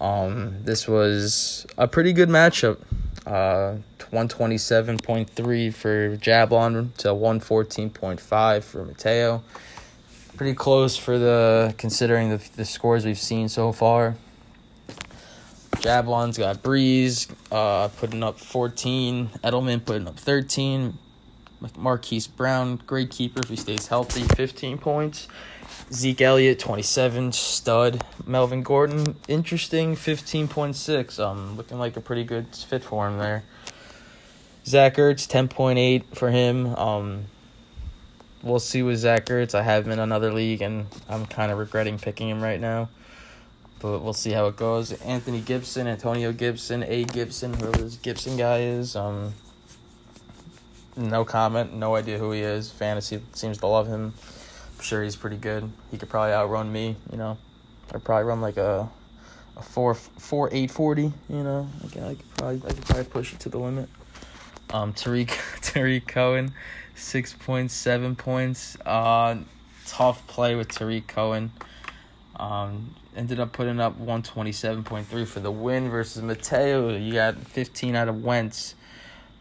Um, 0.00 0.56
this 0.64 0.88
was 0.88 1.66
a 1.76 1.86
pretty 1.86 2.12
good 2.12 2.28
matchup. 2.28 2.78
Uh, 3.26 3.76
127.3 4.12 5.74
for 5.74 6.16
Jablon 6.16 6.94
to 6.96 7.08
114.5 7.08 8.62
for 8.62 8.84
Mateo. 8.84 9.42
Pretty 10.36 10.54
close 10.54 10.96
for 10.96 11.18
the 11.18 11.74
considering 11.78 12.30
the, 12.30 12.42
the 12.56 12.64
scores 12.64 13.04
we've 13.04 13.18
seen 13.18 13.48
so 13.48 13.72
far. 13.72 14.16
Jablon's 15.76 16.36
got 16.36 16.62
Brees 16.62 17.30
uh, 17.52 17.88
putting 17.88 18.22
up 18.22 18.38
14, 18.38 19.28
Edelman 19.44 19.84
putting 19.84 20.08
up 20.08 20.18
13, 20.18 20.98
Marquise 21.76 22.26
Brown, 22.26 22.76
great 22.86 23.10
keeper 23.10 23.40
if 23.40 23.48
he 23.48 23.56
stays 23.56 23.86
healthy, 23.86 24.22
15 24.34 24.78
points. 24.78 25.28
Zeke 25.92 26.20
Elliott, 26.20 26.60
27, 26.60 27.32
stud. 27.32 28.04
Melvin 28.24 28.62
Gordon, 28.62 29.16
interesting, 29.26 29.96
15.6. 29.96 31.18
Um, 31.18 31.56
looking 31.56 31.80
like 31.80 31.96
a 31.96 32.00
pretty 32.00 32.22
good 32.22 32.54
fit 32.54 32.84
for 32.84 33.08
him 33.08 33.18
there. 33.18 33.42
Zach 34.64 34.94
Ertz, 34.94 35.26
10.8 35.26 36.14
for 36.14 36.30
him. 36.30 36.76
Um, 36.76 37.24
we'll 38.40 38.60
see 38.60 38.84
with 38.84 38.98
Zach 38.98 39.26
Ertz. 39.26 39.52
I 39.52 39.62
have 39.62 39.86
him 39.86 39.92
in 39.92 39.98
another 39.98 40.32
league, 40.32 40.62
and 40.62 40.86
I'm 41.08 41.26
kind 41.26 41.50
of 41.50 41.58
regretting 41.58 41.98
picking 41.98 42.28
him 42.28 42.40
right 42.40 42.60
now. 42.60 42.88
But 43.80 44.00
we'll 44.00 44.12
see 44.12 44.30
how 44.30 44.46
it 44.46 44.56
goes. 44.56 44.92
Anthony 45.02 45.40
Gibson, 45.40 45.88
Antonio 45.88 46.32
Gibson, 46.32 46.84
A. 46.84 47.02
Gibson, 47.02 47.54
whoever 47.54 47.78
this 47.78 47.96
Gibson 47.96 48.36
guy 48.36 48.60
is. 48.60 48.94
Um, 48.94 49.32
no 50.96 51.24
comment, 51.24 51.74
no 51.74 51.96
idea 51.96 52.18
who 52.18 52.30
he 52.30 52.42
is. 52.42 52.70
Fantasy 52.70 53.20
seems 53.32 53.58
to 53.58 53.66
love 53.66 53.88
him. 53.88 54.14
Sure 54.80 55.02
he's 55.02 55.16
pretty 55.16 55.36
good. 55.36 55.70
He 55.90 55.98
could 55.98 56.08
probably 56.08 56.32
outrun 56.32 56.72
me, 56.72 56.96
you 57.10 57.18
know. 57.18 57.36
I'd 57.92 58.04
probably 58.04 58.24
run 58.24 58.40
like 58.40 58.56
a 58.56 58.88
a 59.56 59.62
four 59.62 59.94
four 59.94 60.48
eight 60.52 60.70
forty, 60.70 61.12
you 61.28 61.42
know. 61.42 61.68
Again, 61.84 62.04
I 62.04 62.14
could 62.14 62.36
probably 62.36 62.62
I 62.64 62.72
could 62.72 62.84
probably 62.86 63.04
push 63.04 63.32
it 63.32 63.40
to 63.40 63.48
the 63.48 63.58
limit. 63.58 63.88
Um, 64.72 64.92
Tarik 64.92 65.38
Tarik 65.60 66.06
Cohen, 66.06 66.54
six 66.94 67.34
point 67.34 67.70
seven 67.70 68.16
points. 68.16 68.76
Uh, 68.84 69.38
tough 69.86 70.26
play 70.26 70.54
with 70.54 70.68
Tarik 70.68 71.06
Cohen. 71.06 71.52
Um, 72.36 72.94
ended 73.14 73.40
up 73.40 73.52
putting 73.52 73.80
up 73.80 73.98
one 73.98 74.22
twenty 74.22 74.52
seven 74.52 74.82
point 74.82 75.06
three 75.08 75.24
for 75.24 75.40
the 75.40 75.50
win 75.50 75.90
versus 75.90 76.22
Mateo. 76.22 76.96
You 76.96 77.12
got 77.12 77.36
fifteen 77.36 77.96
out 77.96 78.08
of 78.08 78.24
Wentz, 78.24 78.74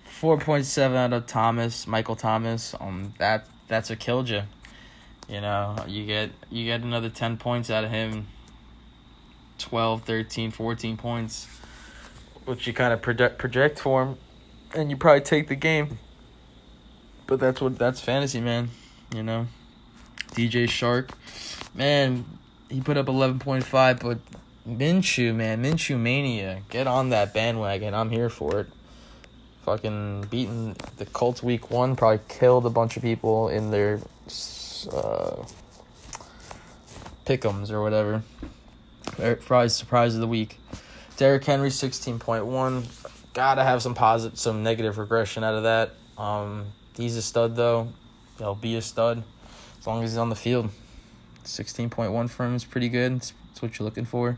four 0.04 0.38
point 0.38 0.66
seven 0.66 0.98
out 0.98 1.14
of 1.14 1.28
Thomas, 1.28 1.88
Michael 1.88 2.16
Thomas. 2.16 2.76
Um, 2.80 3.14
that 3.20 3.46
that's 3.68 3.90
what 3.90 4.00
killed 4.00 4.28
you. 4.28 4.42
You 5.30 5.42
know, 5.42 5.76
you 5.88 6.06
get 6.06 6.32
you 6.50 6.66
get 6.66 6.82
another 6.82 7.10
10 7.10 7.38
points 7.38 7.70
out 7.70 7.84
of 7.84 7.92
him. 7.92 8.28
12, 9.60 10.04
13, 10.04 10.52
14 10.52 10.98
points, 10.98 11.48
which 12.46 12.66
you 12.66 12.74
kind 12.74 12.94
of 12.94 13.02
project 13.02 13.38
project 13.38 13.78
for 13.78 14.04
him, 14.04 14.18
and 14.74 14.90
you 14.90 14.98
probably 14.98 15.22
take 15.22 15.50
the 15.50 15.56
game. 15.56 16.00
But 17.28 17.40
that's 17.40 17.62
what 17.62 17.78
that's 17.78 18.02
fantasy, 18.02 18.40
man. 18.40 18.70
You 19.14 19.22
know, 19.22 19.48
DJ 20.32 20.64
Chark, 20.64 21.12
man, 21.76 22.26
he 22.70 22.82
put 22.82 22.98
up 22.98 23.08
11.5, 23.08 24.00
but 24.02 24.20
Minshew, 24.68 25.36
man, 25.36 25.64
Minshew 25.64 26.00
mania, 26.00 26.62
get 26.70 26.88
on 26.88 27.10
that 27.10 27.34
bandwagon. 27.34 27.94
I'm 27.94 28.10
here 28.10 28.30
for 28.30 28.62
it. 28.62 28.68
Fucking 29.64 30.28
beating 30.32 30.76
the 30.98 31.06
Colts 31.06 31.44
week 31.44 31.70
one 31.70 31.96
probably 31.96 32.22
killed 32.28 32.66
a 32.66 32.70
bunch 32.70 32.98
of 32.98 33.04
people 33.04 33.50
in 33.50 33.72
their 33.72 34.00
uh, 34.88 35.46
pickums 37.26 37.72
or 37.72 37.82
whatever. 37.82 38.24
Probably 39.42 39.70
surprise 39.70 40.16
of 40.16 40.22
the 40.22 40.28
week. 40.28 40.60
Derrick 41.18 41.44
Henry 41.44 41.70
sixteen 41.70 42.20
point 42.20 42.46
one. 42.46 42.86
Gotta 43.34 43.64
have 43.64 43.82
some 43.82 43.94
positive, 43.94 44.40
some 44.40 44.64
negative 44.64 44.98
regression 44.98 45.44
out 45.44 45.54
of 45.54 45.64
that. 45.64 45.92
Um, 46.18 46.68
he's 46.96 47.16
a 47.16 47.22
stud 47.22 47.56
though. 47.56 47.90
He'll 48.38 48.56
be 48.56 48.76
a 48.76 48.82
stud 48.82 49.24
as 49.80 49.88
long 49.88 50.04
as 50.04 50.12
he's 50.12 50.18
on 50.18 50.30
the 50.30 50.36
field. 50.36 50.70
Sixteen 51.44 51.90
point 51.90 52.12
one 52.12 52.28
for 52.28 52.46
him 52.46 52.56
is 52.56 52.66
pretty 52.66 52.90
good. 52.90 53.14
It's 53.14 53.62
what 53.62 53.78
you're 53.78 53.86
looking 53.86 54.06
for. 54.06 54.38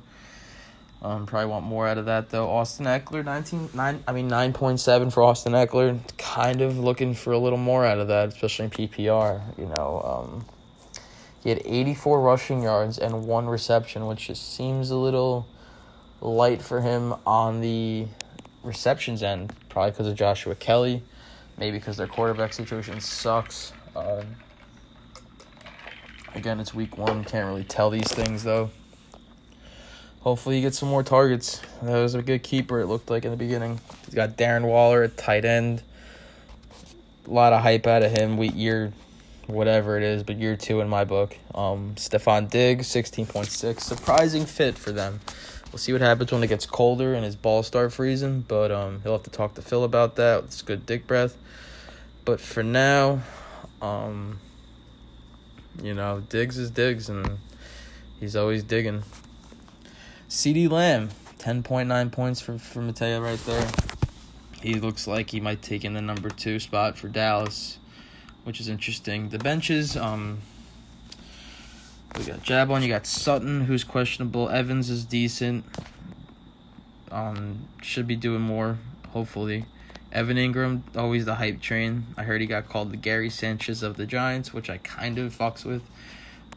Um, 1.04 1.26
probably 1.26 1.50
want 1.50 1.66
more 1.66 1.88
out 1.88 1.98
of 1.98 2.06
that 2.06 2.30
though. 2.30 2.48
Austin 2.50 2.86
Ekeler, 2.86 3.26
19, 3.26 3.70
9, 3.74 4.04
I 4.08 4.12
mean 4.12 4.30
9.7 4.30 5.12
for 5.12 5.24
Austin 5.24 5.54
Ekeler. 5.54 6.00
Kind 6.18 6.62
of 6.62 6.78
looking 6.78 7.16
for 7.16 7.34
a 7.34 7.40
little 7.40 7.58
more 7.58 7.86
out 7.86 7.98
of 7.98 8.08
that, 8.10 8.30
especially 8.30 8.66
in 8.66 8.72
PPR. 8.72 9.58
You 9.58 9.66
know, 9.66 10.02
um, 10.06 10.46
he 11.42 11.50
had 11.50 11.62
84 11.66 12.22
rushing 12.22 12.62
yards 12.62 13.00
and 13.00 13.26
one 13.26 13.48
reception, 13.48 14.06
which 14.06 14.28
just 14.28 14.56
seems 14.56 14.92
a 14.92 14.96
little 14.96 15.48
light 16.22 16.62
for 16.62 16.82
him 16.82 17.16
on 17.26 17.62
the 17.62 18.06
receptions 18.62 19.24
end. 19.24 19.56
Probably 19.70 19.92
because 19.92 20.06
of 20.06 20.16
Joshua 20.16 20.54
Kelley, 20.54 21.02
maybe 21.58 21.80
because 21.80 21.98
their 21.98 22.06
quarterback 22.06 22.54
situation 22.54 23.02
sucks. 23.02 23.74
Um, 23.96 24.36
again, 26.36 26.60
it's 26.60 26.76
week 26.76 26.96
one. 27.00 27.24
Can't 27.24 27.48
really 27.48 27.64
tell 27.64 27.90
these 27.90 28.12
things 28.12 28.44
though 28.44 28.70
hopefully 30.22 30.56
he 30.56 30.62
gets 30.62 30.80
some 30.80 30.90
more 30.90 31.04
targets. 31.04 31.62
That 31.84 32.00
was 32.00 32.16
a 32.16 32.22
good 32.22 32.42
keeper, 32.42 32.80
it 32.80 32.88
looked 32.88 33.10
like 33.10 33.26
in 33.26 33.32
the 33.32 33.38
beginning. 33.38 33.80
He's 34.06 34.16
got 34.16 34.38
Darren 34.38 34.64
Waller 34.64 35.04
at 35.04 35.18
tight 35.18 35.46
end. 35.46 35.84
A 37.28 37.30
lot 37.30 37.54
of 37.54 37.62
hype 37.62 37.86
out 37.86 38.02
of 38.02 38.12
him. 38.12 38.38
We 38.38 38.50
year 38.50 38.94
whatever 39.48 39.98
it 39.98 40.04
is, 40.04 40.24
but 40.24 40.38
year 40.38 40.56
two 40.56 40.82
in 40.82 40.90
my 40.90 41.04
book. 41.04 41.38
Um 41.54 41.94
Stefon 41.96 42.50
Diggs, 42.50 42.88
sixteen 42.88 43.26
point 43.26 43.48
six. 43.48 43.84
Surprising 43.84 44.46
fit 44.46 44.78
for 44.78 44.92
them. 44.92 45.20
We'll 45.72 45.80
see 45.80 45.94
what 45.94 46.02
happens 46.02 46.32
when 46.32 46.44
it 46.44 46.48
gets 46.48 46.66
colder 46.66 47.14
and 47.14 47.24
his 47.24 47.36
balls 47.36 47.68
start 47.68 47.94
freezing, 47.94 48.42
but 48.48 48.72
um 48.72 49.02
he'll 49.04 49.14
have 49.14 49.24
to 49.24 49.30
talk 49.30 49.54
to 49.56 49.62
Phil 49.62 49.84
about 49.84 50.16
that. 50.16 50.46
It's 50.46 50.62
good 50.62 50.86
dick 50.86 51.06
breath. 51.06 51.38
But 52.26 52.40
for 52.40 52.64
now, 52.64 53.22
Um, 53.82 54.40
you 55.82 55.96
know, 55.96 56.22
Diggs 56.30 56.58
is 56.60 56.70
Diggs, 56.70 57.10
and 57.10 57.40
he's 58.20 58.36
always 58.36 58.64
digging. 58.64 59.02
CeeDee 60.32 60.72
Lamb, 60.72 61.10
ten 61.40 61.62
point 61.62 61.90
nine 61.90 62.10
points 62.10 62.40
for 62.40 62.58
for 62.58 62.82
Mateo 62.82 63.20
right 63.20 63.38
there. 63.40 63.70
He 64.62 64.76
looks 64.76 65.06
like 65.06 65.32
he 65.32 65.42
might 65.42 65.62
take 65.62 65.84
in 65.84 65.94
the 65.94 66.02
number 66.02 66.30
two 66.30 66.58
spot 66.58 66.98
for 66.98 67.10
Dallas, 67.10 67.80
which 68.46 68.62
is 68.62 68.70
interesting. 68.70 69.28
The 69.28 69.40
benches, 69.40 69.98
um, 69.98 70.40
we 72.18 72.24
got 72.24 72.44
Jabon, 72.44 72.82
you 72.82 72.88
got 72.88 73.06
Sutton, 73.06 73.66
who's 73.66 73.84
questionable. 73.84 74.48
Evans 74.48 74.90
is 74.90 75.04
decent. 75.04 75.66
Um, 77.12 77.68
should 77.82 78.08
be 78.08 78.16
doing 78.16 78.42
more, 78.42 78.78
hopefully. 79.10 79.66
Evan 80.14 80.38
Engram, 80.38 80.84
always 80.96 81.26
the 81.26 81.36
hype 81.36 81.60
train. 81.60 82.06
I 82.16 82.24
heard 82.24 82.40
he 82.40 82.48
got 82.48 82.70
called 82.70 82.94
the 82.94 82.98
Gary 82.98 83.30
Sanchez 83.30 83.84
of 83.84 83.98
the 83.98 84.06
Giants, 84.06 84.54
which 84.54 84.70
I 84.70 84.78
kind 84.78 85.20
of 85.20 85.38
fucks 85.38 85.66
with. 85.66 85.84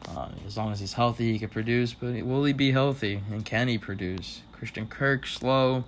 Uh, 0.07 0.29
as 0.45 0.57
long 0.57 0.71
as 0.71 0.79
he's 0.79 0.93
healthy, 0.93 1.31
he 1.31 1.39
can 1.39 1.49
produce. 1.49 1.93
But 1.93 2.23
will 2.23 2.43
he 2.43 2.53
be 2.53 2.71
healthy? 2.71 3.21
And 3.31 3.45
can 3.45 3.67
he 3.67 3.77
produce? 3.77 4.41
Christian 4.51 4.87
Kirk, 4.87 5.25
slow. 5.27 5.83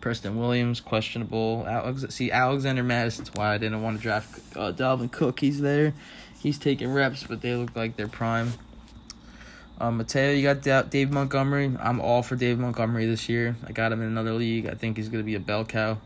Preston 0.00 0.36
Williams, 0.36 0.80
questionable. 0.80 1.64
Alex, 1.68 2.04
see, 2.10 2.32
Alexander 2.32 2.82
Mattison's 2.82 3.32
why 3.34 3.54
I 3.54 3.58
didn't 3.58 3.82
want 3.82 3.98
to 3.98 4.02
draft 4.02 4.56
uh, 4.56 4.72
Dalvin 4.72 5.10
Cook. 5.12 5.38
He's 5.38 5.60
there. 5.60 5.94
He's 6.40 6.58
taking 6.58 6.92
reps, 6.92 7.22
but 7.22 7.40
they 7.40 7.54
look 7.54 7.76
like 7.76 7.96
they're 7.96 8.08
prime. 8.08 8.52
Um, 9.80 9.98
Mateo, 9.98 10.32
you 10.32 10.42
got 10.42 10.60
Da- 10.60 10.82
Dave 10.82 11.12
Montgomery. 11.12 11.76
I'm 11.80 12.00
all 12.00 12.22
for 12.22 12.34
Dave 12.34 12.58
Montgomery 12.58 13.06
this 13.06 13.28
year. 13.28 13.56
I 13.64 13.70
got 13.70 13.92
him 13.92 14.02
in 14.02 14.08
another 14.08 14.32
league. 14.32 14.66
I 14.66 14.74
think 14.74 14.96
he's 14.96 15.08
going 15.08 15.22
to 15.22 15.26
be 15.26 15.36
a 15.36 15.40
bell 15.40 15.64
cow. 15.64 15.98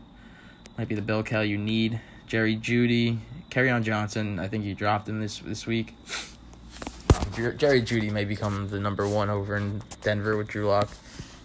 Might 0.77 0.87
be 0.87 0.95
the 0.95 1.01
bell 1.01 1.23
cow 1.23 1.41
you 1.41 1.57
need. 1.57 1.99
Jerry 2.27 2.55
Jeudy, 2.55 3.17
Carry 3.49 3.69
on 3.69 3.83
Johnson. 3.83 4.39
I 4.39 4.47
think 4.47 4.65
you 4.65 4.75
dropped 4.75 5.07
him 5.07 5.19
this 5.19 5.39
this 5.39 5.65
week. 5.65 5.95
Jer- 7.37 7.53
Jerry 7.53 7.83
Jeudy 7.83 8.11
may 8.11 8.25
become 8.25 8.67
the 8.69 8.79
number 8.79 9.07
one 9.07 9.29
over 9.29 9.55
in 9.55 9.83
Denver 10.01 10.35
with 10.35 10.47
Drew 10.47 10.67
Lock. 10.67 10.89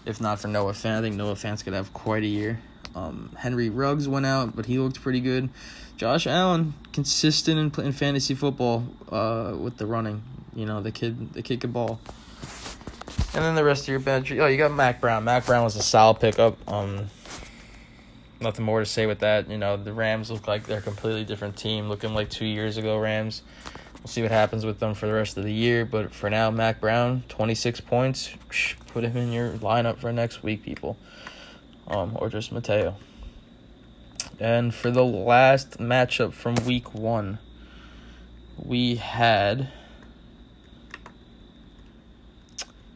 If 0.06 0.22
not 0.22 0.40
for 0.40 0.48
Noah 0.48 0.72
Fant, 0.72 0.98
I 0.98 1.00
think 1.02 1.16
Noah 1.16 1.34
Fant's 1.34 1.62
gonna 1.62 1.76
have 1.76 1.92
quite 1.92 2.22
a 2.22 2.26
year. 2.26 2.60
Um, 2.94 3.30
Henry 3.36 3.68
Ruggs 3.68 4.08
went 4.08 4.24
out, 4.24 4.56
but 4.56 4.64
he 4.64 4.78
looked 4.78 5.02
pretty 5.02 5.20
good. 5.20 5.50
Josh 5.98 6.26
Allen, 6.26 6.72
consistent 6.94 7.78
in, 7.78 7.84
in 7.84 7.92
fantasy 7.92 8.34
football 8.34 8.86
uh, 9.10 9.54
with 9.54 9.76
the 9.76 9.84
running. 9.84 10.22
You 10.54 10.64
know, 10.64 10.80
the 10.80 10.90
kid, 10.90 11.34
the 11.34 11.42
kid 11.42 11.60
can 11.60 11.72
ball. 11.72 12.00
And 13.34 13.44
then 13.44 13.54
the 13.54 13.64
rest 13.64 13.82
of 13.82 13.88
your 13.88 14.00
bench, 14.00 14.32
oh, 14.32 14.46
you 14.46 14.56
got 14.56 14.72
Mac 14.72 14.98
Brown. 14.98 15.24
Mac 15.24 15.44
Brown 15.44 15.62
was 15.62 15.76
a 15.76 15.82
solid 15.82 16.20
pickup. 16.20 16.56
Um, 16.66 17.10
nothing 18.40 18.64
more 18.64 18.80
to 18.80 18.86
say 18.86 19.04
with 19.04 19.18
that. 19.18 19.50
You 19.50 19.58
know, 19.58 19.76
the 19.76 19.92
Rams 19.92 20.30
look 20.30 20.48
like 20.48 20.66
they're 20.66 20.78
a 20.78 20.82
completely 20.82 21.24
different 21.24 21.58
team, 21.58 21.90
looking 21.90 22.14
like 22.14 22.30
two 22.30 22.46
years 22.46 22.78
ago 22.78 22.96
Rams. 22.96 23.42
We'll 24.02 24.08
see 24.08 24.22
what 24.22 24.32
happens 24.32 24.66
with 24.66 24.80
them 24.80 24.94
for 24.94 25.06
the 25.06 25.12
rest 25.12 25.36
of 25.36 25.44
the 25.44 25.52
year. 25.52 25.84
But 25.84 26.12
for 26.12 26.28
now, 26.28 26.50
Mac 26.50 26.80
Brown, 26.80 27.22
26 27.28 27.80
points. 27.82 28.30
Put 28.88 29.04
him 29.04 29.16
in 29.16 29.30
your 29.30 29.52
lineup 29.52 29.98
for 29.98 30.12
next 30.12 30.42
week, 30.42 30.64
people. 30.64 30.96
Um, 31.86 32.16
or 32.20 32.28
just 32.28 32.50
Mateo. 32.50 32.96
And 34.40 34.74
for 34.74 34.90
the 34.90 35.04
last 35.04 35.78
matchup 35.78 36.32
from 36.32 36.56
week 36.66 36.92
one, 36.92 37.38
we 38.56 38.96
had. 38.96 39.68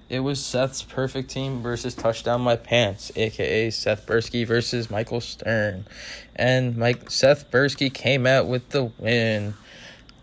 It 0.08 0.20
was 0.20 0.44
Seth's 0.44 0.82
perfect 0.82 1.30
team 1.30 1.62
versus 1.62 1.94
Touchdown 1.94 2.40
My 2.40 2.56
Pants, 2.56 3.12
aka 3.14 3.70
Seth 3.70 4.06
Bursky 4.06 4.44
versus 4.44 4.90
Michael 4.90 5.20
Stern. 5.20 5.86
And 6.34 6.76
Mike 6.76 7.10
Seth 7.10 7.50
Bursky 7.50 7.94
came 7.94 8.26
out 8.26 8.48
with 8.48 8.70
the 8.70 8.84
win. 8.98 9.54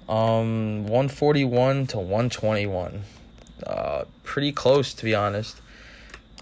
Um 0.10 0.84
141 0.84 1.88
to 1.88 1.98
121. 1.98 3.04
Uh 3.66 4.04
pretty 4.24 4.52
close 4.52 4.94
to 4.96 5.04
be 5.04 5.16
honest. 5.16 5.62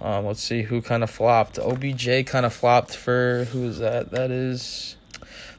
Um 0.02 0.26
let's 0.26 0.42
see 0.42 0.64
who 0.64 0.82
kind 0.82 1.04
of 1.04 1.10
flopped. 1.10 1.60
OBJ 1.60 2.26
kind 2.26 2.46
of 2.46 2.54
flopped 2.54 2.96
for 2.96 3.46
who's 3.52 3.80
that? 3.80 4.12
That 4.12 4.32
is 4.32 4.96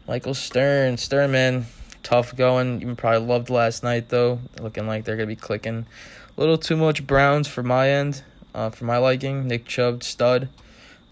Michael 0.09 0.35
Stern. 0.35 0.97
Sternman, 0.97 1.67
tough 2.03 2.35
going. 2.37 2.81
You 2.81 2.95
probably 2.95 3.27
loved 3.27 3.51
last 3.51 3.83
night 3.83 4.09
though. 4.09 4.41
Looking 4.61 4.87
like 4.87 5.05
they're 5.05 5.17
gonna 5.17 5.27
be 5.27 5.37
clicking. 5.37 5.87
A 6.37 6.41
little 6.41 6.59
too 6.59 6.77
much 6.77 7.07
Browns 7.07 7.47
for 7.47 7.63
my 7.63 7.91
end, 7.91 8.23
uh, 8.55 8.71
for 8.71 8.85
my 8.85 8.99
liking. 8.99 9.47
Nick 9.47 9.67
Chubb, 9.67 10.03
stud. 10.03 10.49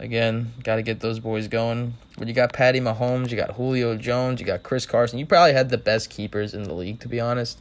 Again, 0.00 0.54
got 0.64 0.76
to 0.76 0.82
get 0.82 1.00
those 1.00 1.18
boys 1.18 1.46
going. 1.46 1.92
When 2.16 2.26
you 2.26 2.32
got 2.32 2.54
Patty 2.54 2.80
Mahomes, 2.80 3.30
you 3.30 3.36
got 3.36 3.50
Julio 3.50 3.96
Jones, 3.96 4.40
you 4.40 4.46
got 4.46 4.62
Chris 4.62 4.86
Carson. 4.86 5.18
You 5.18 5.26
probably 5.26 5.52
had 5.52 5.68
the 5.68 5.76
best 5.76 6.08
keepers 6.08 6.54
in 6.54 6.62
the 6.62 6.72
league, 6.72 7.00
to 7.00 7.08
be 7.08 7.20
honest. 7.20 7.60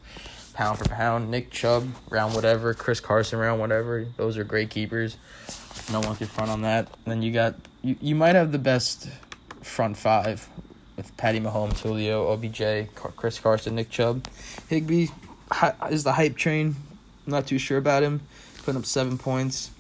Pound 0.54 0.78
for 0.78 0.86
pound, 0.86 1.30
Nick 1.30 1.52
Chubb, 1.52 1.90
round 2.10 2.34
whatever, 2.34 2.74
Chris 2.74 3.02
Carson, 3.02 3.40
round 3.40 3.60
whatever. 3.60 4.06
Those 4.16 4.38
are 4.38 4.46
great 4.46 4.70
keepers. 4.70 5.18
No 5.92 6.00
one 6.00 6.16
can 6.16 6.28
front 6.28 6.50
on 6.50 6.62
that. 6.62 6.88
then 7.06 7.22
you 7.22 7.34
got 7.34 7.56
you, 7.82 7.98
you 8.00 8.16
might 8.16 8.36
have 8.36 8.54
the 8.54 8.60
best 8.60 9.10
front 9.62 9.98
five 9.98 10.48
with 10.96 11.16
Patty 11.18 11.42
Mahomes, 11.42 11.80
Julio, 11.80 12.32
OBJ, 12.32 12.94
Chris 12.96 13.38
Carson, 13.38 13.76
Nick 13.76 13.90
Chubb. 13.90 14.28
Higbee 14.70 15.08
is 15.90 16.06
the 16.06 16.14
hype 16.14 16.38
train. 16.38 16.76
I'm 17.26 17.32
not 17.32 17.48
too 17.48 17.58
sure 17.58 17.78
about 17.78 18.02
him. 18.02 18.22
Putting 18.64 18.80
up 18.80 18.86
seven 18.86 19.18
points. 19.18 19.72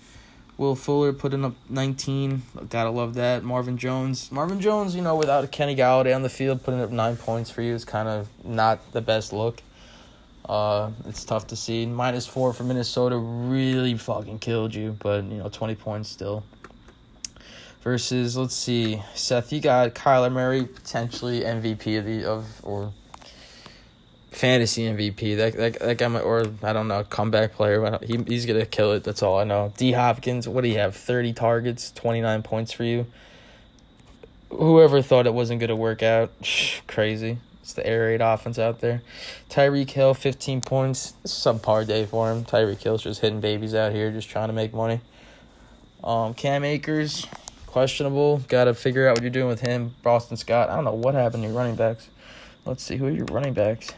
Will 0.60 0.76
Fuller 0.76 1.13
putting 1.13 1.45
up 1.45 1.54
19. 1.69 2.41
Gotta 2.67 2.89
love 2.89 3.13
that. 3.13 3.45
Marvin 3.45 3.78
Jones. 3.78 4.30
Marvin 4.30 4.60
Jones, 4.60 4.93
you 4.93 5.02
know, 5.02 5.15
without 5.15 5.50
Kenny 5.54 5.74
Golladay 5.74 6.13
on 6.13 6.22
the 6.22 6.30
field, 6.30 6.62
putting 6.63 6.82
up 6.82 6.91
nine 6.91 7.15
points 7.15 7.50
for 7.50 7.62
you 7.62 7.74
is 7.74 7.86
kind 7.86 8.10
of 8.10 8.28
not 8.43 8.91
the 8.91 9.00
best 9.00 9.32
look. 9.32 9.62
Uh, 10.43 10.91
it's 11.08 11.24
tough 11.24 11.48
to 11.48 11.56
see. 11.56 11.86
Minus 11.86 12.28
four 12.28 12.52
for 12.52 12.65
Minnesota 12.65 13.15
really 13.17 13.95
fucking 13.95 14.39
killed 14.39 14.76
you, 14.76 14.98
but 15.00 15.24
you 15.24 15.38
know, 15.38 15.48
20 15.48 15.76
points 15.76 16.10
still. 16.10 16.43
Versus, 17.82 18.36
let's 18.36 18.54
see, 18.54 19.02
Seth, 19.15 19.54
you 19.54 19.62
got 19.62 19.95
Kyler 19.95 20.30
Murray 20.30 20.65
potentially 20.65 21.39
MVP 21.39 21.98
of 21.98 22.04
the 22.04 22.26
of 22.26 22.45
or 22.63 22.91
fantasy 24.32 24.84
MVP. 24.84 25.38
That 25.38 25.54
that 25.54 25.80
that 25.80 25.98
guy 25.98 26.08
might, 26.08 26.22
or 26.22 26.46
I 26.63 26.74
don't 26.74 26.88
know, 26.88 27.04
comeback 27.04 27.54
player. 27.54 28.00
He 28.04 28.18
he's 28.28 28.46
gonna 28.46 28.65
kill 28.65 28.94
it. 28.94 29.04
That's 29.04 29.24
all 29.24 29.39
I 29.39 29.44
know. 29.44 29.74
D 29.78 29.92
Hopkins, 29.92 30.48
what 30.48 30.62
do 30.62 30.70
you 30.70 30.78
have? 30.78 30.96
Thirty 30.96 31.34
targets, 31.34 31.92
twenty 31.92 32.22
nine 32.22 32.44
points 32.44 32.72
for 32.72 32.84
you. 32.84 33.08
Whoever 34.50 35.02
thought 35.02 35.28
it 35.28 35.34
wasn't 35.34 35.62
gonna 35.62 35.76
work 35.76 36.04
out? 36.04 36.32
Crazy. 36.88 37.38
It's 37.62 37.74
the 37.74 37.86
air 37.86 38.08
raid 38.08 38.22
offense 38.22 38.58
out 38.58 38.80
there. 38.80 39.04
Tyreek 39.50 39.92
Hill, 39.92 40.13
fifteen 40.13 40.62
points. 40.62 41.13
Subpar 41.26 41.86
day 41.86 42.06
for 42.06 42.32
him. 42.32 42.44
Tyreek 42.44 42.82
Hill's 42.82 43.04
just 43.04 43.22
hitting 43.22 43.42
babies 43.42 43.76
out 43.76 43.92
here, 43.92 44.12
just 44.12 44.30
trying 44.30 44.48
to 44.50 44.54
make 44.54 44.74
money. 44.74 45.02
Um, 46.04 46.34
Cam 46.34 46.63
Akers, 46.63 47.28
questionable. 47.68 48.38
Got 48.48 48.63
to 48.65 48.74
figure 48.74 49.08
out 49.08 49.18
what 49.18 49.22
you're 49.22 49.30
doing 49.30 49.50
with 49.50 49.60
him. 49.60 49.94
Boston 50.02 50.38
Scott. 50.38 50.70
I 50.70 50.76
don't 50.76 50.86
know 50.86 50.94
what 50.94 51.13
happened 51.13 51.44
to 51.44 51.50
your 51.50 51.58
running 51.58 51.76
backs. 51.76 52.08
Let's 52.65 52.84
see 52.84 52.96
who 52.96 53.08
are 53.08 53.12
your 53.12 53.26
running 53.26 53.54
backs. 53.54 53.92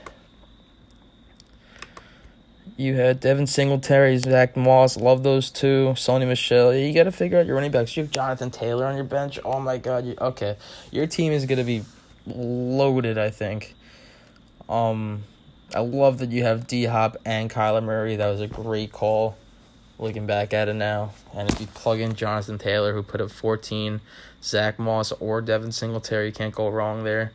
You 2.77 2.95
had 2.95 3.19
Devin 3.19 3.45
Singletary, 3.47 4.17
Zach 4.17 4.57
Moss. 4.57 4.97
Love 4.97 5.23
those 5.23 5.51
two. 5.51 5.93
Sony 5.95 6.27
Michel. 6.27 6.73
You 6.73 6.93
got 6.93 7.03
to 7.03 7.12
figure 7.12 7.39
out 7.39 7.45
your 7.45 7.55
running 7.55 7.71
backs. 7.71 7.95
You 7.95 8.03
have 8.03 8.12
Jonathan 8.12 8.49
Taylor 8.49 8.86
on 8.86 8.95
your 8.95 9.03
bench. 9.03 9.39
Oh 9.45 9.60
my 9.60 9.77
God. 9.77 10.05
You, 10.05 10.15
okay, 10.19 10.57
your 10.89 11.05
team 11.05 11.31
is 11.31 11.45
gonna 11.45 11.63
be 11.63 11.84
loaded. 12.25 13.17
I 13.17 13.29
think. 13.29 13.75
Um, 14.67 15.23
I 15.75 15.79
love 15.81 16.17
that 16.19 16.31
you 16.31 16.43
have 16.43 16.65
D 16.65 16.86
Hop 16.86 17.17
and 17.25 17.49
Kyler 17.49 17.84
Murray. 17.84 18.15
That 18.15 18.29
was 18.29 18.41
a 18.41 18.47
great 18.47 18.91
call. 18.91 19.38
Looking 19.99 20.25
back 20.25 20.51
at 20.51 20.67
it 20.67 20.73
now, 20.73 21.12
and 21.36 21.47
if 21.51 21.62
you 21.62 21.67
plug 21.67 21.99
in 21.99 22.15
Jonathan 22.15 22.57
Taylor, 22.57 22.93
who 22.93 23.03
put 23.03 23.21
up 23.21 23.29
fourteen, 23.29 24.01
Zach 24.41 24.79
Moss 24.79 25.12
or 25.12 25.41
Devin 25.41 25.71
Singletary, 25.71 26.27
you 26.27 26.31
can't 26.31 26.55
go 26.55 26.69
wrong 26.69 27.03
there. 27.03 27.34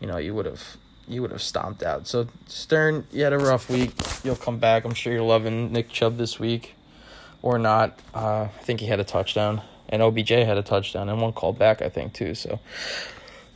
You 0.00 0.06
know, 0.06 0.16
you 0.16 0.34
would 0.34 0.46
have 0.46 0.78
you 1.08 1.22
would 1.22 1.30
have 1.30 1.42
stomped 1.42 1.82
out. 1.82 2.06
So 2.06 2.26
Stern, 2.46 3.06
you 3.12 3.22
had 3.24 3.32
a 3.32 3.38
rough 3.38 3.70
week. 3.70 3.92
You'll 4.24 4.36
come 4.36 4.58
back. 4.58 4.84
I'm 4.84 4.94
sure 4.94 5.12
you're 5.12 5.22
loving 5.22 5.72
Nick 5.72 5.88
Chubb 5.88 6.16
this 6.16 6.38
week, 6.38 6.74
or 7.42 7.58
not. 7.58 7.98
Uh, 8.14 8.42
I 8.42 8.62
think 8.62 8.80
he 8.80 8.86
had 8.86 9.00
a 9.00 9.04
touchdown, 9.04 9.62
and 9.88 10.02
OBJ 10.02 10.30
had 10.30 10.58
a 10.58 10.62
touchdown, 10.62 11.08
and 11.08 11.20
one 11.20 11.32
called 11.32 11.58
back, 11.58 11.82
I 11.82 11.88
think 11.88 12.12
too. 12.12 12.34
So, 12.34 12.58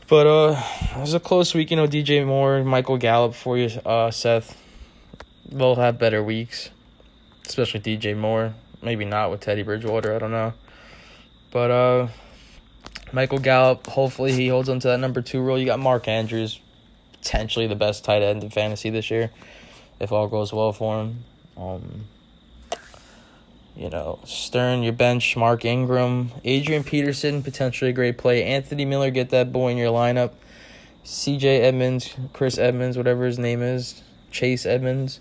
but 0.08 0.26
uh, 0.26 0.62
it 0.96 1.00
was 1.00 1.14
a 1.14 1.20
close 1.20 1.54
week. 1.54 1.70
You 1.70 1.76
know, 1.76 1.86
DJ 1.86 2.24
Moore, 2.24 2.62
Michael 2.62 2.98
Gallup 2.98 3.34
for 3.34 3.58
you, 3.58 3.68
uh, 3.84 4.10
Seth. 4.10 4.56
They'll 5.48 5.74
have 5.74 5.98
better 5.98 6.22
weeks, 6.22 6.70
especially 7.46 7.80
DJ 7.80 8.16
Moore. 8.16 8.54
Maybe 8.82 9.04
not 9.04 9.30
with 9.30 9.40
Teddy 9.40 9.62
Bridgewater. 9.62 10.14
I 10.14 10.18
don't 10.18 10.32
know, 10.32 10.52
but 11.50 11.70
uh. 11.70 12.08
Michael 13.12 13.40
Gallup, 13.40 13.88
hopefully 13.88 14.30
he 14.30 14.46
holds 14.46 14.68
on 14.68 14.78
to 14.80 14.88
that 14.88 14.98
number 14.98 15.20
two 15.20 15.40
role. 15.40 15.58
You 15.58 15.66
got 15.66 15.80
Mark 15.80 16.06
Andrews, 16.06 16.60
potentially 17.20 17.66
the 17.66 17.76
best 17.76 18.04
tight 18.04 18.22
end 18.22 18.42
in 18.42 18.50
fantasy 18.50 18.90
this 18.90 19.10
year, 19.10 19.30
if 19.98 20.12
all 20.12 20.28
goes 20.28 20.52
well 20.52 20.72
for 20.72 21.00
him. 21.00 21.24
Um, 21.56 22.06
you 23.76 23.88
know, 23.88 24.18
Stern, 24.24 24.82
your 24.82 24.92
bench, 24.92 25.36
Mark 25.36 25.64
Ingram, 25.64 26.32
Adrian 26.44 26.84
Peterson, 26.84 27.42
potentially 27.42 27.90
a 27.90 27.94
great 27.94 28.18
play. 28.18 28.44
Anthony 28.44 28.84
Miller, 28.84 29.10
get 29.10 29.30
that 29.30 29.52
boy 29.52 29.70
in 29.70 29.78
your 29.78 29.92
lineup. 29.92 30.32
CJ 31.04 31.60
Edmonds, 31.60 32.14
Chris 32.32 32.58
Edmonds, 32.58 32.96
whatever 32.96 33.24
his 33.24 33.38
name 33.38 33.62
is, 33.62 34.02
Chase 34.30 34.66
Edmonds, 34.66 35.20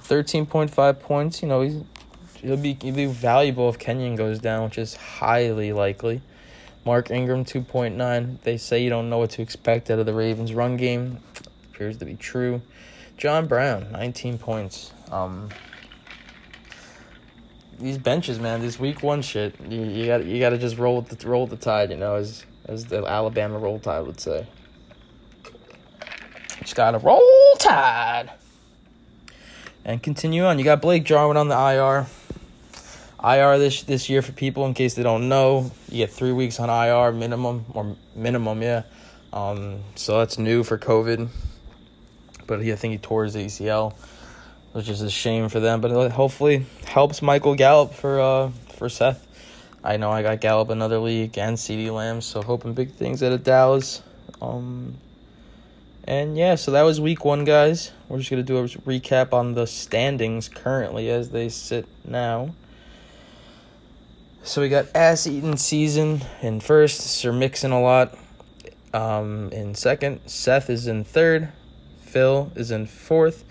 thirteen 0.00 0.46
point 0.46 0.70
five 0.70 1.00
points. 1.00 1.42
You 1.42 1.48
know 1.48 1.60
he's 1.60 1.82
he'll 2.36 2.56
be 2.56 2.78
he'll 2.80 2.94
be 2.94 3.06
valuable 3.06 3.68
if 3.68 3.78
Kenyon 3.78 4.16
goes 4.16 4.38
down, 4.38 4.64
which 4.64 4.78
is 4.78 4.94
highly 4.94 5.72
likely. 5.72 6.22
Mark 6.84 7.10
Ingram 7.10 7.44
two 7.44 7.62
point 7.62 7.96
nine. 7.96 8.38
They 8.42 8.56
say 8.56 8.82
you 8.82 8.90
don't 8.90 9.08
know 9.08 9.18
what 9.18 9.30
to 9.30 9.42
expect 9.42 9.90
out 9.90 9.98
of 9.98 10.06
the 10.06 10.14
Ravens 10.14 10.52
run 10.52 10.76
game. 10.76 11.18
Appears 11.72 11.96
to 11.98 12.04
be 12.04 12.14
true. 12.14 12.62
John 13.16 13.46
Brown, 13.46 13.92
nineteen 13.92 14.38
points. 14.38 14.92
Um, 15.10 15.50
these 17.78 17.98
benches, 17.98 18.38
man, 18.38 18.60
this 18.60 18.78
week 18.78 19.02
one 19.02 19.22
shit. 19.22 19.54
You, 19.68 19.82
you 19.82 20.06
got 20.06 20.24
you 20.24 20.40
got 20.40 20.50
to 20.50 20.58
just 20.58 20.78
roll 20.78 20.96
with 20.96 21.08
the 21.08 21.28
roll 21.28 21.46
with 21.46 21.50
the 21.50 21.64
tide, 21.64 21.90
you 21.90 21.96
know, 21.96 22.16
as 22.16 22.44
as 22.66 22.86
the 22.86 23.04
Alabama 23.04 23.58
roll 23.58 23.78
tide 23.78 24.06
would 24.06 24.20
say. 24.20 24.46
Just 26.60 26.76
gotta 26.76 26.98
roll 26.98 27.56
tide 27.58 28.30
and 29.84 30.02
continue 30.02 30.44
on. 30.44 30.58
You 30.58 30.64
got 30.64 30.80
Blake 30.80 31.04
Jarwin 31.04 31.36
on 31.36 31.48
the 31.48 31.56
IR. 31.56 32.06
IR 33.24 33.58
this 33.58 33.82
this 33.84 34.08
year 34.08 34.20
for 34.20 34.32
people 34.32 34.66
in 34.66 34.74
case 34.74 34.94
they 34.94 35.02
don't 35.02 35.28
know. 35.28 35.70
You 35.88 35.98
get 35.98 36.10
three 36.10 36.32
weeks 36.32 36.58
on 36.58 36.68
IR 36.68 37.12
minimum 37.12 37.66
or 37.72 37.96
minimum, 38.16 38.62
yeah. 38.62 38.82
Um, 39.32 39.80
so 39.94 40.18
that's 40.18 40.38
new 40.38 40.64
for 40.64 40.76
COVID. 40.76 41.28
But 42.46 42.62
he, 42.62 42.72
I 42.72 42.76
think 42.76 42.92
he 42.92 42.98
tore 42.98 43.24
his 43.24 43.36
ACL, 43.36 43.94
which 44.72 44.88
is 44.88 45.00
a 45.02 45.10
shame 45.10 45.48
for 45.48 45.60
them. 45.60 45.80
But 45.80 46.10
hopefully 46.10 46.66
helps 46.86 47.22
Michael 47.22 47.54
Gallup 47.54 47.94
for 47.94 48.20
uh 48.20 48.50
for 48.76 48.88
Seth. 48.88 49.26
I 49.84 49.96
know 49.96 50.10
I 50.10 50.22
got 50.22 50.40
Gallup 50.40 50.70
another 50.70 50.98
league 50.98 51.38
and 51.38 51.56
CeeDee 51.56 51.92
Lamb, 51.92 52.20
so 52.20 52.42
hoping 52.42 52.72
big 52.72 52.92
things 52.92 53.22
out 53.22 53.32
of 53.32 53.42
Dallas. 53.42 54.02
Um, 54.40 54.96
and 56.04 56.36
yeah, 56.36 56.56
so 56.56 56.72
that 56.72 56.82
was 56.82 57.00
week 57.00 57.24
one, 57.24 57.44
guys. 57.44 57.92
We're 58.08 58.18
just 58.18 58.30
gonna 58.30 58.42
do 58.42 58.58
a 58.58 58.64
recap 58.64 59.32
on 59.32 59.54
the 59.54 59.66
standings 59.66 60.48
currently 60.48 61.08
as 61.08 61.30
they 61.30 61.48
sit 61.48 61.86
now. 62.04 62.54
So 64.44 64.60
we 64.60 64.68
got 64.68 64.86
ass 64.96 65.28
eating 65.28 65.56
season 65.56 66.20
in 66.40 66.58
first, 66.58 67.00
Sir 67.00 67.32
Mixon 67.32 67.70
a 67.70 67.80
lot. 67.80 68.18
Um, 68.92 69.50
in 69.52 69.76
second, 69.76 70.20
Seth 70.26 70.68
is 70.68 70.88
in 70.88 71.04
third, 71.04 71.52
Phil 72.00 72.50
is 72.56 72.72
in 72.72 72.86
fourth, 72.86 73.44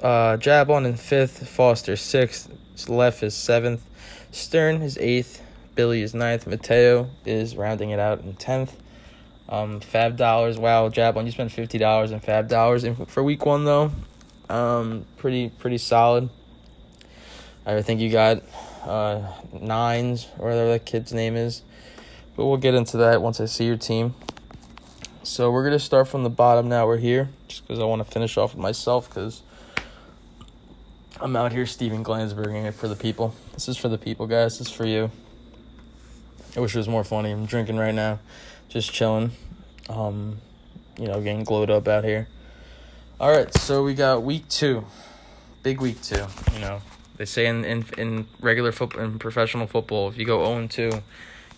uh, 0.00 0.36
Jabon 0.36 0.86
in 0.86 0.94
fifth, 0.94 1.48
Foster 1.48 1.96
sixth, 1.96 2.48
Left 2.88 3.24
is 3.24 3.34
seventh, 3.34 3.84
Stern 4.30 4.80
is 4.80 4.96
eighth, 4.98 5.42
Billy 5.74 6.02
is 6.02 6.14
ninth, 6.14 6.46
Mateo 6.46 7.10
is 7.24 7.56
rounding 7.56 7.90
it 7.90 7.98
out 7.98 8.20
in 8.20 8.34
tenth. 8.34 8.80
Um, 9.48 9.80
FAAB 9.80 10.16
dollars. 10.16 10.56
Wow, 10.56 10.88
Jabon, 10.88 11.24
you 11.24 11.32
spent 11.32 11.50
fifty 11.50 11.78
dollars 11.78 12.12
in 12.12 12.20
FAAB 12.20 12.46
dollars 12.46 12.86
for 13.08 13.24
week 13.24 13.44
one 13.44 13.64
though. 13.64 13.90
Um, 14.48 15.04
pretty 15.16 15.48
pretty 15.48 15.78
solid. 15.78 16.30
I 17.66 17.82
think 17.82 18.00
you 18.00 18.10
got 18.12 18.44
uh, 18.86 19.32
nines 19.52 20.28
or 20.38 20.48
whatever 20.48 20.70
that 20.70 20.86
kid's 20.86 21.12
name 21.12 21.36
is, 21.36 21.62
but 22.36 22.46
we'll 22.46 22.56
get 22.56 22.74
into 22.74 22.96
that 22.98 23.20
once 23.20 23.40
I 23.40 23.46
see 23.46 23.66
your 23.66 23.76
team. 23.76 24.14
So 25.22 25.50
we're 25.50 25.64
gonna 25.64 25.78
start 25.78 26.08
from 26.08 26.22
the 26.22 26.30
bottom 26.30 26.68
now. 26.68 26.86
We're 26.86 26.98
here 26.98 27.28
just 27.48 27.66
because 27.66 27.80
I 27.80 27.84
want 27.84 28.04
to 28.04 28.10
finish 28.10 28.36
off 28.36 28.54
with 28.54 28.62
myself 28.62 29.08
because 29.08 29.42
I'm 31.20 31.34
out 31.34 31.52
here 31.52 31.66
Steven 31.66 32.04
Glansberging 32.04 32.64
it 32.64 32.72
for 32.72 32.88
the 32.88 32.96
people. 32.96 33.34
This 33.54 33.68
is 33.68 33.76
for 33.76 33.88
the 33.88 33.98
people, 33.98 34.26
guys. 34.26 34.58
This 34.58 34.68
is 34.68 34.72
for 34.72 34.86
you. 34.86 35.10
I 36.56 36.60
wish 36.60 36.74
it 36.74 36.78
was 36.78 36.88
more 36.88 37.04
funny. 37.04 37.32
I'm 37.32 37.44
drinking 37.44 37.76
right 37.76 37.94
now 37.94 38.20
just 38.68 38.92
chilling. 38.92 39.30
Um, 39.88 40.38
you 40.98 41.06
know, 41.06 41.20
getting 41.20 41.44
glowed 41.44 41.70
up 41.70 41.88
out 41.88 42.04
here. 42.04 42.28
All 43.18 43.30
right, 43.30 43.52
so 43.54 43.82
we 43.82 43.94
got 43.94 44.22
week 44.22 44.48
two, 44.48 44.84
big 45.62 45.80
week 45.80 46.02
two. 46.02 46.26
You 46.52 46.58
know, 46.60 46.82
they 47.16 47.24
say 47.24 47.46
in 47.46 47.64
in, 47.64 47.84
in 47.98 48.26
regular 48.40 48.72
football, 48.72 49.02
in 49.02 49.18
professional 49.18 49.66
football, 49.66 50.08
if 50.08 50.18
you 50.18 50.24
go 50.24 50.44
zero 50.44 50.58
and 50.58 50.70
two, 50.70 50.90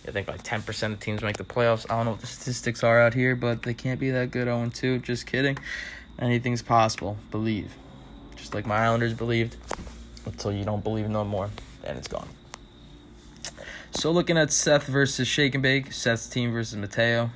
I 0.07 0.11
think 0.11 0.27
like 0.27 0.43
ten 0.43 0.61
percent 0.61 0.93
of 0.93 0.99
teams 0.99 1.21
make 1.21 1.37
the 1.37 1.43
playoffs. 1.43 1.85
I 1.89 1.95
don't 1.95 2.05
know 2.05 2.11
what 2.11 2.21
the 2.21 2.27
statistics 2.27 2.83
are 2.83 3.01
out 3.01 3.13
here, 3.13 3.35
but 3.35 3.63
they 3.63 3.73
can't 3.73 3.99
be 3.99 4.11
that 4.11 4.31
good 4.31 4.45
zero 4.45 4.61
and 4.61 4.73
two. 4.73 4.99
Just 4.99 5.25
kidding. 5.25 5.57
Anything's 6.17 6.61
possible. 6.61 7.17
Believe, 7.31 7.73
just 8.35 8.53
like 8.53 8.65
my 8.65 8.77
Islanders 8.77 9.13
believed, 9.13 9.55
until 10.25 10.51
you 10.51 10.65
don't 10.65 10.83
believe 10.83 11.09
no 11.09 11.23
more, 11.23 11.49
and 11.83 11.97
it's 11.97 12.07
gone. 12.07 12.27
So 13.91 14.11
looking 14.11 14.37
at 14.37 14.51
Seth 14.51 14.85
versus 14.85 15.27
Shake 15.27 15.55
and 15.55 15.63
Bake, 15.63 15.91
Seth's 15.91 16.27
team 16.27 16.51
versus 16.51 16.77
Mateo. 16.77 17.31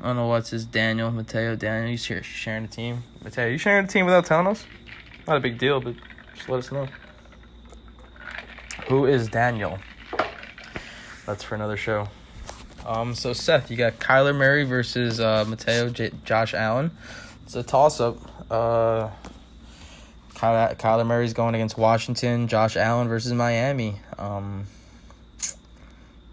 I 0.00 0.06
don't 0.06 0.16
know 0.16 0.28
what's 0.28 0.50
his 0.50 0.64
Daniel, 0.64 1.10
Mateo, 1.10 1.56
Daniel. 1.56 1.90
You 1.90 1.98
sharing 1.98 2.64
a 2.64 2.68
team. 2.68 3.02
Mateo, 3.22 3.48
you 3.48 3.58
sharing 3.58 3.84
a 3.84 3.88
team 3.88 4.06
without 4.06 4.24
telling 4.24 4.46
us? 4.46 4.64
Not 5.26 5.36
a 5.36 5.40
big 5.40 5.58
deal, 5.58 5.80
but 5.80 5.94
just 6.34 6.48
let 6.48 6.60
us 6.60 6.72
know. 6.72 6.88
Who 8.90 9.06
is 9.06 9.28
Daniel? 9.28 9.78
That's 11.24 11.44
for 11.44 11.54
another 11.54 11.76
show. 11.76 12.08
Um, 12.84 13.14
so 13.14 13.32
Seth, 13.32 13.70
you 13.70 13.76
got 13.76 14.00
Kyler 14.00 14.34
Murray 14.34 14.64
versus 14.64 15.20
uh, 15.20 15.44
Mateo 15.46 15.90
J- 15.90 16.10
Josh 16.24 16.54
Allen. 16.54 16.90
It's 17.44 17.54
a 17.54 17.62
toss 17.62 18.00
up. 18.00 18.18
Uh, 18.50 19.10
Kyler, 20.34 20.76
Kyler 20.76 21.06
Murray's 21.06 21.34
going 21.34 21.54
against 21.54 21.78
Washington. 21.78 22.48
Josh 22.48 22.76
Allen 22.76 23.06
versus 23.06 23.32
Miami. 23.32 23.94
Um, 24.18 24.66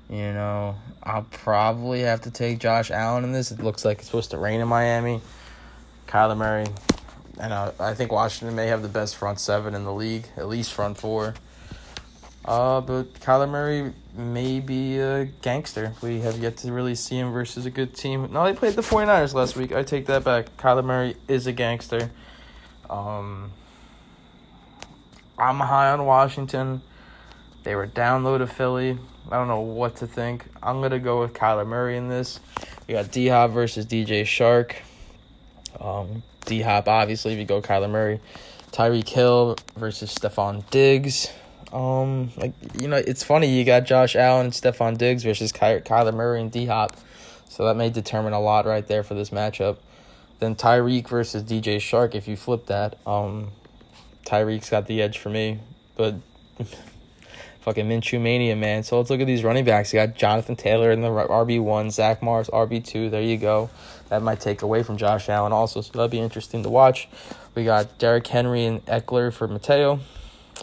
you 0.09 0.33
know, 0.33 0.77
I'll 1.03 1.27
probably 1.29 1.99
have 1.99 2.21
to 2.21 2.31
take 2.31 2.57
Josh 2.57 2.89
Allen 2.89 3.23
in 3.23 3.33
this. 3.33 3.51
It 3.51 3.61
looks 3.61 3.85
like 3.85 3.99
it's 3.99 4.07
supposed 4.07 4.31
to 4.31 4.39
rain 4.39 4.61
in 4.61 4.67
Miami. 4.67 5.21
Kyler 6.07 6.35
Murray, 6.35 6.65
and 7.39 7.53
I 7.53 7.93
think 7.93 8.11
Washington 8.11 8.55
may 8.55 8.65
have 8.65 8.81
the 8.81 8.89
best 8.89 9.15
front 9.15 9.39
seven 9.39 9.75
in 9.75 9.83
the 9.83 9.93
league, 9.93 10.25
at 10.35 10.47
least 10.47 10.73
front 10.73 10.97
four. 10.97 11.35
Uh, 12.47 12.79
but 12.79 13.13
Kyler 13.15 13.49
Murray 13.49 13.91
may 14.15 14.61
be 14.61 14.99
a 14.99 15.25
gangster. 15.25 15.93
We 16.01 16.21
have 16.21 16.39
yet 16.39 16.57
to 16.57 16.71
really 16.71 16.95
see 16.95 17.19
him 17.19 17.33
versus 17.33 17.65
a 17.65 17.69
good 17.69 17.93
team. 17.93 18.31
No, 18.31 18.45
they 18.45 18.53
played 18.53 18.75
the 18.75 18.81
49ers 18.81 19.33
last 19.33 19.57
week. 19.57 19.73
I 19.73 19.83
take 19.83 20.05
that 20.05 20.23
back. 20.23 20.55
Kyler 20.55 20.83
Murray 20.83 21.17
is 21.27 21.45
a 21.45 21.51
gangster. 21.51 22.09
Um, 22.89 23.51
I'm 25.37 25.59
high 25.59 25.91
on 25.91 26.05
Washington. 26.05 26.81
They 27.63 27.75
were 27.75 27.85
down 27.85 28.23
low 28.23 28.37
to 28.37 28.47
Philly. 28.47 28.97
I 29.29 29.35
don't 29.35 29.49
know 29.49 29.59
what 29.59 29.97
to 29.97 30.07
think. 30.07 30.45
I'm 30.63 30.81
gonna 30.81 30.99
go 30.99 31.19
with 31.19 31.33
Kyler 31.33 31.67
Murray 31.67 31.97
in 31.97 32.07
this. 32.07 32.39
We 32.87 32.93
got 32.93 33.11
D 33.11 33.27
Hop 33.27 33.51
versus 33.51 33.85
DJ 33.85 34.21
Chark. 34.21 34.75
Um, 35.81 36.23
D 36.45 36.61
Hop 36.61 36.87
obviously 36.87 37.33
if 37.33 37.39
you 37.39 37.45
go 37.45 37.61
Kyler 37.61 37.89
Murray. 37.89 38.21
Tyreek 38.71 39.09
Hill 39.09 39.57
versus 39.75 40.15
Stefon 40.15 40.67
Diggs. 40.69 41.29
Um, 41.73 42.31
like 42.37 42.53
you 42.79 42.87
know, 42.87 42.97
it's 42.97 43.23
funny 43.23 43.47
you 43.47 43.65
got 43.65 43.85
Josh 43.85 44.15
Allen, 44.15 44.51
Stefon 44.51 44.97
Diggs 44.97 45.23
versus 45.23 45.51
Ky- 45.51 45.81
Kyler 45.81 46.13
Murray 46.13 46.41
and 46.41 46.51
D 46.51 46.65
Hop, 46.67 46.95
so 47.49 47.65
that 47.65 47.75
may 47.75 47.89
determine 47.89 48.33
a 48.33 48.39
lot 48.39 48.65
right 48.65 48.87
there 48.87 49.03
for 49.03 49.15
this 49.15 49.31
matchup. 49.31 49.77
Then 50.39 50.55
Tyreek 50.55 51.07
versus 51.07 51.43
DJ 51.43 51.77
Chark. 51.77 52.15
If 52.15 52.27
you 52.27 52.37
flip 52.37 52.67
that, 52.67 52.97
um, 53.05 53.51
Tyreek's 54.25 54.69
got 54.69 54.87
the 54.87 55.01
edge 55.01 55.17
for 55.17 55.29
me, 55.29 55.59
but 55.95 56.15
fucking 57.61 57.87
Minshew 57.87 58.21
mania, 58.21 58.55
man. 58.55 58.83
So 58.83 58.97
let's 58.97 59.09
look 59.09 59.19
at 59.19 59.27
these 59.27 59.43
running 59.43 59.65
backs. 59.65 59.91
You 59.91 59.99
got 59.99 60.15
Jonathan 60.15 60.55
Taylor 60.55 60.91
in 60.91 61.01
the 61.01 61.09
RB 61.09 61.61
one, 61.61 61.91
Zach 61.91 62.21
Morris 62.21 62.49
RB 62.51 62.85
two. 62.85 63.09
There 63.09 63.21
you 63.21 63.37
go. 63.37 63.69
That 64.07 64.21
might 64.21 64.39
take 64.39 64.61
away 64.61 64.83
from 64.83 64.95
Josh 64.95 65.27
Allen 65.27 65.51
also, 65.51 65.81
so 65.81 65.91
that'll 65.91 66.07
be 66.07 66.19
interesting 66.19 66.63
to 66.63 66.69
watch. 66.69 67.09
We 67.55 67.65
got 67.65 67.97
Derrick 67.97 68.25
Henry 68.27 68.63
and 68.63 68.85
Ekeler 68.85 69.33
for 69.33 69.49
Mateo. 69.49 69.99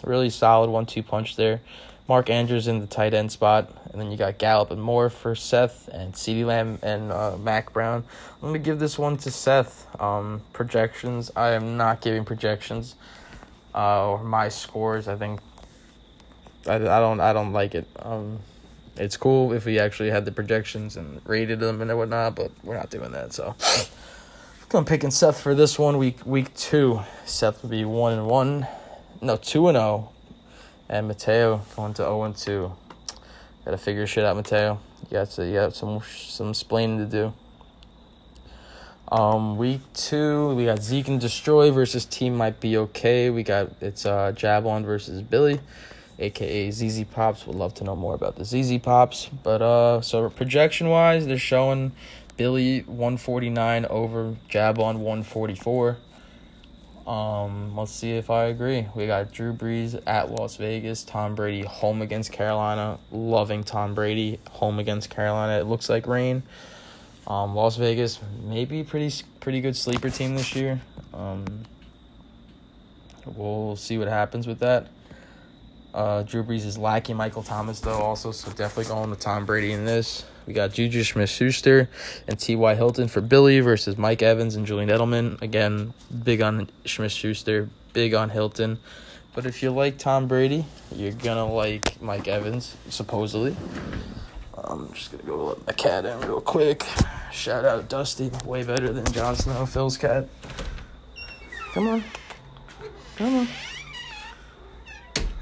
Really 0.05 0.29
solid 0.29 0.69
one 0.69 0.85
two 0.85 1.03
punch 1.03 1.35
there. 1.35 1.61
Mark 2.07 2.29
Andrews 2.29 2.67
in 2.67 2.79
the 2.79 2.85
tight 2.85 3.15
end 3.15 3.31
spot, 3.31 3.71
and 3.91 3.99
then 3.99 4.11
you 4.11 4.17
got 4.17 4.37
Gallup 4.37 4.69
and 4.69 4.79
Moore 4.79 5.09
for 5.09 5.33
Seth, 5.33 5.87
and 5.91 6.13
CeeDee 6.13 6.45
Lamb 6.45 6.77
and 6.83 7.11
uh, 7.11 7.35
Mac 7.37 7.73
Brown. 7.73 8.03
I'm 8.41 8.49
gonna 8.49 8.59
give 8.59 8.77
this 8.77 8.99
one 8.99 9.17
to 9.17 9.31
Seth. 9.31 9.87
Um, 9.99 10.41
projections. 10.53 11.31
I 11.35 11.51
am 11.51 11.77
not 11.77 12.01
giving 12.01 12.23
projections 12.23 12.95
uh, 13.73 14.11
or 14.11 14.23
my 14.23 14.49
scores. 14.49 15.07
I 15.07 15.15
think 15.15 15.39
I, 16.67 16.75
I 16.75 16.77
don't 16.77 17.19
I 17.19 17.33
don't 17.33 17.53
like 17.53 17.73
it. 17.73 17.87
Um, 17.97 18.39
it's 18.97 19.17
cool 19.17 19.51
if 19.53 19.65
we 19.65 19.79
actually 19.79 20.11
had 20.11 20.25
the 20.25 20.31
projections 20.31 20.97
and 20.97 21.21
rated 21.25 21.59
them 21.59 21.81
and 21.81 21.97
whatnot, 21.97 22.35
but 22.35 22.51
we're 22.63 22.77
not 22.77 22.89
doing 22.91 23.11
that. 23.11 23.33
So 23.33 23.55
I'm 24.73 24.85
picking 24.85 25.11
Seth 25.11 25.39
for 25.41 25.55
this 25.55 25.79
one 25.79 25.97
week 25.97 26.25
week 26.25 26.53
two. 26.55 27.01
Seth 27.25 27.63
will 27.63 27.69
be 27.69 27.83
one 27.83 28.13
and 28.13 28.27
one, 28.27 28.67
no 29.21 29.37
two 29.37 29.67
and 29.67 29.75
zero, 29.75 30.11
and 30.89 31.07
Mateo 31.07 31.61
going 31.75 31.93
to 31.93 32.03
zero 32.03 32.23
and 32.23 32.35
two. 32.35 32.71
Got 33.63 33.71
to 33.71 33.77
figure 33.77 34.05
shit 34.05 34.23
out, 34.23 34.35
Mateo. 34.35 34.79
You 35.09 35.11
got 35.11 35.29
to 35.31 35.45
you 35.45 35.53
got 35.53 35.75
some 35.75 36.01
some 36.15 36.49
explaining 36.49 36.99
to 36.99 37.05
do. 37.05 37.33
Um, 39.11 39.57
week 39.57 39.81
two, 39.93 40.55
we 40.55 40.65
got 40.65 40.81
Zeke 40.81 41.07
and 41.09 41.21
Destroy 41.21 41.71
versus 41.71 42.05
Team 42.05 42.35
Might 42.35 42.59
Be 42.59 42.77
Okay. 42.77 43.29
We 43.29 43.43
got 43.43 43.71
it's 43.81 44.05
uh 44.05 44.33
Jabon 44.35 44.85
versus 44.85 45.21
Billy 45.21 45.59
aka 46.19 46.71
ZZ 46.71 47.03
Pops. 47.05 47.45
Would 47.47 47.55
love 47.55 47.73
to 47.75 47.83
know 47.83 47.95
more 47.95 48.13
about 48.13 48.35
the 48.35 48.45
ZZ 48.45 48.77
Pops. 48.79 49.27
But 49.43 49.61
uh, 49.61 50.01
so 50.01 50.29
projection 50.29 50.89
wise, 50.89 51.25
they're 51.25 51.37
showing 51.37 51.91
Billy 52.37 52.81
149 52.81 53.85
over 53.85 54.35
Jabon 54.49 54.97
144. 54.97 55.97
Um, 57.07 57.75
let's 57.77 57.91
see 57.91 58.13
if 58.13 58.31
I 58.31 58.45
agree. 58.45 58.87
We 58.95 59.05
got 59.05 59.31
Drew 59.31 59.53
Brees 59.53 60.01
at 60.07 60.31
Las 60.31 60.55
Vegas, 60.55 61.03
Tom 61.03 61.35
Brady 61.35 61.61
home 61.61 62.01
against 62.01 62.31
Carolina. 62.31 62.97
Loving 63.11 63.63
Tom 63.63 63.93
Brady 63.93 64.39
home 64.49 64.79
against 64.79 65.09
Carolina. 65.11 65.59
It 65.59 65.65
looks 65.65 65.87
like 65.87 66.07
rain. 66.07 66.41
Um, 67.27 67.55
Las 67.55 67.77
Vegas 67.77 68.19
maybe 68.43 68.83
pretty 68.83 69.23
pretty 69.39 69.61
good 69.61 69.75
sleeper 69.75 70.09
team 70.09 70.35
this 70.35 70.55
year. 70.55 70.81
Um, 71.13 71.45
we'll 73.25 73.75
see 73.75 73.97
what 73.97 74.07
happens 74.07 74.47
with 74.47 74.59
that. 74.59 74.87
Uh, 75.93 76.23
Drew 76.23 76.43
Brees 76.43 76.65
is 76.65 76.77
lacking 76.77 77.15
Michael 77.15 77.43
Thomas 77.43 77.79
though, 77.79 77.99
also 77.99 78.31
so 78.31 78.51
definitely 78.51 78.93
going 78.93 79.09
with 79.09 79.19
Tom 79.19 79.45
Brady 79.45 79.71
in 79.71 79.85
this. 79.85 80.25
We 80.47 80.53
got 80.53 80.73
Juju 80.73 81.03
Smith-Schuster 81.03 81.89
and 82.27 82.39
T.Y. 82.39 82.75
Hilton 82.75 83.07
for 83.07 83.21
Billy 83.21 83.59
versus 83.61 83.97
Mike 83.97 84.21
Evans 84.21 84.55
and 84.55 84.65
Julian 84.65 84.89
Edelman. 84.89 85.41
Again, 85.41 85.93
big 86.23 86.41
on 86.41 86.69
Smith-Schuster, 86.85 87.69
big 87.93 88.13
on 88.13 88.29
Hilton. 88.29 88.77
But 89.33 89.45
if 89.45 89.61
you 89.61 89.71
like 89.71 89.97
Tom 89.97 90.27
Brady, 90.27 90.65
you're 90.95 91.11
gonna 91.11 91.45
like 91.45 92.01
Mike 92.01 92.27
Evans, 92.27 92.77
supposedly. 92.89 93.55
I'm 94.57 94.93
just 94.93 95.11
gonna 95.11 95.23
go 95.23 95.47
let 95.47 95.67
my 95.67 95.73
cat 95.73 96.05
in 96.05 96.21
real 96.21 96.39
quick. 96.39 96.85
Shout 97.33 97.65
out 97.65 97.89
Dusty, 97.89 98.31
way 98.45 98.63
better 98.63 98.93
than 98.93 99.05
Jon 99.11 99.35
Snow, 99.35 99.65
Phil's 99.65 99.97
cat. 99.97 100.29
Come 101.73 101.89
on, 101.89 102.03
come 103.17 103.35
on. 103.35 103.47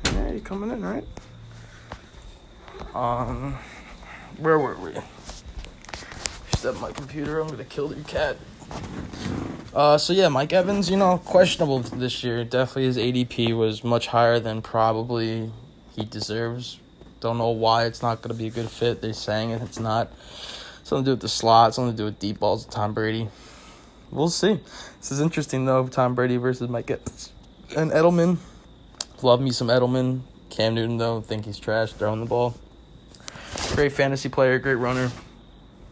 Yeah, 0.06 0.32
you 0.32 0.39
coming 0.42 0.72
in, 0.72 0.84
right? 0.84 1.06
Um, 2.96 3.58
where 4.38 4.60
were 4.60 4.76
we? 4.76 4.93
Step 6.56 6.80
my 6.80 6.91
computer. 6.91 7.39
I'm 7.39 7.50
gonna 7.50 7.63
kill 7.63 7.93
your 7.93 8.04
cat. 8.06 8.38
Uh, 9.74 9.98
so 9.98 10.13
yeah, 10.13 10.28
Mike 10.28 10.54
Evans, 10.54 10.89
you 10.89 10.98
know, 10.98 11.17
questionable 11.17 11.80
this 11.80 12.24
year. 12.24 12.43
Definitely 12.43 12.86
his 12.86 12.98
ADP 12.98 13.58
was 13.58 13.84
much 13.84 14.08
higher 14.08 14.39
than 14.39 14.62
probably 14.62 15.52
he 15.96 16.06
deserves. 16.06 16.80
Don't 17.19 17.38
know 17.38 17.50
why 17.50 17.86
it's 17.86 18.02
not 18.02 18.22
gonna 18.22 18.36
be 18.36 18.48
a 18.48 18.52
good 18.52 18.69
fit. 18.69 19.02
They're 19.02 19.13
saying 19.13 19.52
it, 19.52 19.62
it's 19.62 19.80
not. 19.80 20.12
Something 20.84 21.06
to 21.06 21.10
do 21.10 21.12
with 21.13 21.22
the 21.22 21.30
slot. 21.30 21.74
Something 21.76 21.93
to 21.93 21.98
do 21.98 22.06
with 22.06 22.19
deep 22.19 22.39
balls. 22.39 22.65
Of 22.65 22.72
Tom 22.72 22.93
Brady. 22.93 23.30
We'll 24.12 24.30
see. 24.30 24.60
This 25.00 25.12
is 25.12 25.19
interesting 25.19 25.65
though. 25.65 25.88
Tom 25.88 26.13
Brady 26.13 26.38
versus 26.38 26.69
Mike 26.69 26.91
Evans 26.91 27.32
and 27.76 27.91
Edelman. 27.91 28.38
Love 29.22 29.41
me 29.41 29.52
some 29.52 29.69
Edelman. 29.69 30.22
Cam 30.50 30.76
Newton 30.76 30.98
though, 30.98 31.22
think 31.22 31.46
he's 31.46 31.58
trash 31.58 31.93
throwing 31.93 32.19
the 32.19 32.26
ball. 32.28 32.54
Great 33.76 33.92
fantasy 33.92 34.30
player, 34.30 34.60
great 34.60 34.76
runner. 34.76 35.12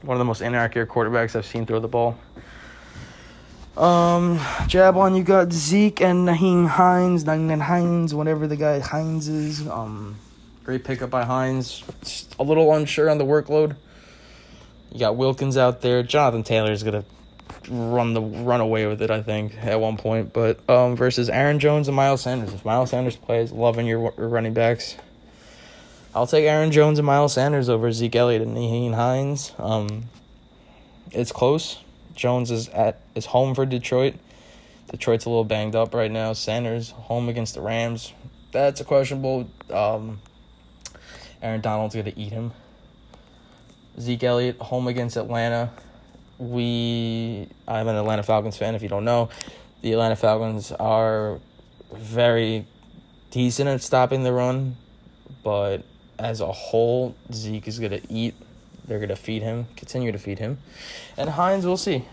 One 0.01 0.15
of 0.15 0.19
the 0.19 0.25
most 0.25 0.41
inaccurate 0.41 0.89
quarterbacks 0.89 1.35
I've 1.35 1.45
seen 1.45 1.65
throw 1.65 1.79
the 1.79 1.87
ball. 1.87 2.17
Um, 3.77 4.39
you 4.69 5.23
got 5.23 5.53
Zeke 5.53 6.01
and 6.01 6.27
Nyheim 6.27 6.67
Hines, 6.67 7.23
Nyheim 7.23 7.61
Hines, 7.61 8.13
whatever 8.13 8.47
the 8.47 8.57
guy 8.57 8.79
Hines 8.79 9.27
is. 9.27 9.67
Um, 9.67 10.17
great 10.63 10.83
pickup 10.83 11.09
by 11.09 11.23
Hines. 11.23 11.83
Just 12.01 12.35
a 12.37 12.43
little 12.43 12.73
unsure 12.73 13.09
on 13.09 13.17
the 13.17 13.25
workload. 13.25 13.75
You 14.91 14.99
got 14.99 15.15
Wilkins 15.15 15.55
out 15.55 15.81
there. 15.81 16.03
Jonathan 16.03 16.43
Taylor 16.43 16.71
is 16.71 16.83
gonna 16.83 17.05
run 17.69 18.13
the 18.13 18.21
run 18.21 18.59
away 18.59 18.87
with 18.87 19.01
it, 19.01 19.09
I 19.09 19.21
think, 19.21 19.55
at 19.63 19.79
one 19.79 19.97
point. 19.97 20.33
But 20.33 20.67
um, 20.69 20.97
versus 20.97 21.29
Aaron 21.29 21.59
Jones 21.59 21.87
and 21.87 21.95
Miles 21.95 22.21
Sanders. 22.21 22.53
If 22.53 22.65
Miles 22.65 22.89
Sanders 22.89 23.15
plays, 23.15 23.51
loving 23.51 23.87
your 23.87 24.11
running 24.17 24.53
backs. 24.53 24.97
I'll 26.13 26.27
take 26.27 26.43
Aaron 26.45 26.71
Jones 26.71 26.99
and 26.99 27.05
Miles 27.05 27.33
Sanders 27.33 27.69
over 27.69 27.89
Zeke 27.93 28.17
Elliott 28.17 28.41
and 28.41 28.55
Nyheim 28.55 28.93
Hines. 28.93 29.53
Um, 29.57 30.09
it's 31.11 31.31
close. 31.31 31.77
Jones 32.15 32.51
is 32.51 32.67
at 32.69 32.99
is 33.15 33.27
home 33.27 33.55
for 33.55 33.65
Detroit. 33.65 34.15
Detroit's 34.89 35.23
a 35.23 35.29
little 35.29 35.45
banged 35.45 35.73
up 35.73 35.93
right 35.93 36.11
now. 36.11 36.33
Sanders 36.33 36.91
home 36.91 37.29
against 37.29 37.55
the 37.55 37.61
Rams. 37.61 38.11
That's 38.51 38.81
a 38.81 38.83
questionable. 38.83 39.49
Um, 39.69 40.19
Aaron 41.41 41.61
Donald's 41.61 41.95
gonna 41.95 42.11
eat 42.17 42.33
him. 42.33 42.51
Zeke 43.97 44.23
Elliott 44.23 44.57
home 44.57 44.87
against 44.87 45.15
Atlanta. 45.15 45.71
We 46.37 47.47
I'm 47.69 47.87
an 47.87 47.95
Atlanta 47.95 48.23
Falcons 48.23 48.57
fan. 48.57 48.75
If 48.75 48.81
you 48.81 48.89
don't 48.89 49.05
know, 49.05 49.29
the 49.81 49.93
Atlanta 49.93 50.17
Falcons 50.17 50.73
are 50.73 51.39
very 51.93 52.65
decent 53.29 53.69
at 53.69 53.81
stopping 53.81 54.23
the 54.23 54.33
run, 54.33 54.75
but 55.41 55.85
as 56.21 56.39
a 56.39 56.51
whole, 56.51 57.15
Zeke 57.33 57.67
is 57.67 57.79
gonna 57.79 57.99
eat. 58.07 58.35
They're 58.87 58.99
gonna 58.99 59.15
feed 59.15 59.41
him, 59.41 59.67
continue 59.75 60.11
to 60.11 60.19
feed 60.19 60.39
him, 60.39 60.59
and 61.17 61.31
Hines 61.31 61.65
we'll 61.65 61.77
see. 61.77 62.05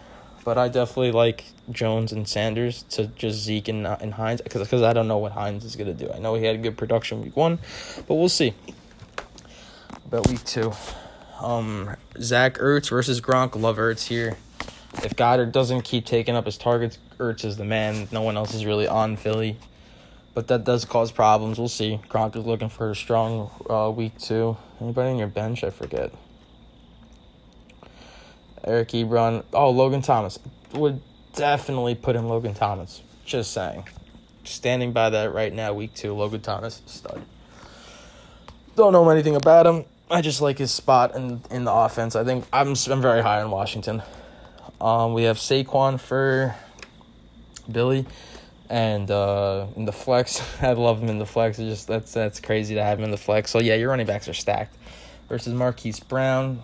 But 0.44 0.57
I 0.57 0.68
definitely 0.68 1.12
like 1.12 1.44
Jones 1.71 2.12
and 2.12 2.27
Sanders 2.27 2.85
to 2.90 3.09
just 3.09 3.38
Zeke 3.38 3.68
and, 3.68 3.87
and 3.87 4.14
Hines 4.14 4.40
because 4.40 4.83
I 4.83 4.92
don't 4.94 5.09
know 5.09 5.18
what 5.18 5.33
Hines 5.33 5.64
is 5.64 5.77
gonna 5.77 5.92
do. 5.92 6.11
I 6.11 6.18
know 6.18 6.35
he 6.35 6.44
had 6.44 6.55
a 6.55 6.59
good 6.59 6.79
production 6.79 7.23
week 7.23 7.37
one, 7.37 7.59
but 8.07 8.14
we'll 8.14 8.31
see. 8.31 8.55
About 10.07 10.27
week 10.29 10.42
two, 10.44 10.73
um, 11.40 11.94
Zach 12.18 12.55
Ertz 12.55 12.88
versus 12.88 13.21
Gronk. 13.21 13.61
Love 13.61 13.77
Ertz 13.77 14.07
here. 14.07 14.38
If 15.05 15.14
Goedert 15.16 15.53
doesn't 15.53 15.83
keep 15.83 16.07
taking 16.07 16.35
up 16.35 16.47
his 16.47 16.57
targets, 16.57 16.99
Ertz 17.18 17.44
is 17.44 17.59
the 17.59 17.66
man. 17.66 18.09
No 18.11 18.23
one 18.23 18.38
else 18.38 18.55
is 18.55 18.64
really 18.64 18.88
on 18.88 19.16
Philly 19.16 19.59
but 20.38 20.46
that 20.46 20.62
does 20.62 20.85
cause 20.85 21.11
problems. 21.11 21.59
We'll 21.59 21.66
see. 21.66 21.98
Gronk 22.09 22.37
is 22.37 22.46
looking 22.46 22.68
for 22.68 22.92
a 22.92 22.94
strong 22.94 23.51
uh, 23.68 23.90
week 23.90 24.16
two. 24.18 24.57
Anybody 24.81 25.11
on 25.11 25.18
your 25.18 25.27
bench? 25.27 25.64
I 25.64 25.70
forget. 25.70 26.12
Eric 28.62 28.90
Ebron. 28.90 29.42
Oh, 29.53 29.70
Logan 29.70 30.01
Thomas. 30.01 30.38
Would 30.74 31.03
definitely 31.35 31.96
put 31.96 32.14
in 32.14 32.29
Logan 32.29 32.55
Thomas. 32.55 33.03
Just 33.24 33.51
saying. 33.51 33.83
Standing 34.44 34.92
by 34.92 35.11
that 35.11 35.35
right 35.35 35.53
now, 35.53 35.72
week 35.72 35.94
two, 35.94 36.14
Logan 36.14 36.40
Thomas, 36.40 36.83
stud. 36.87 37.20
Don't 38.77 38.92
know 38.92 39.11
anything 39.11 39.35
about 39.35 39.66
him. 39.66 39.87
I 40.09 40.20
just 40.20 40.40
like 40.40 40.59
his 40.59 40.70
spot 40.70 41.16
in, 41.16 41.42
in 41.51 41.64
the 41.64 41.72
offense. 41.72 42.14
I 42.14 42.22
think 42.22 42.44
I'm 42.53 42.77
I'm 42.88 43.03
very 43.03 43.22
high 43.22 43.42
on 43.42 43.51
Washington. 43.51 44.05
Um, 44.81 45.14
we 45.14 45.24
have 45.24 45.38
Saquon 45.38 45.98
for 45.98 46.55
Billy 47.68 48.07
and 48.70 49.11
uh, 49.11 49.66
in 49.76 49.85
the 49.85 49.92
flex, 49.92 50.42
I 50.62 50.72
love 50.72 51.02
him 51.02 51.09
in 51.09 51.18
the 51.18 51.26
flex. 51.26 51.59
It's 51.59 51.68
just 51.68 51.88
that's 51.88 52.12
that's 52.12 52.40
crazy 52.40 52.74
to 52.74 52.83
have 52.83 52.98
him 52.98 53.04
in 53.04 53.11
the 53.11 53.16
flex. 53.16 53.50
So 53.50 53.61
yeah, 53.61 53.74
your 53.74 53.90
running 53.90 54.07
backs 54.07 54.28
are 54.28 54.35
stacked. 54.35 54.76
Versus 55.28 55.52
Marquise 55.52 56.00
Brown. 56.00 56.62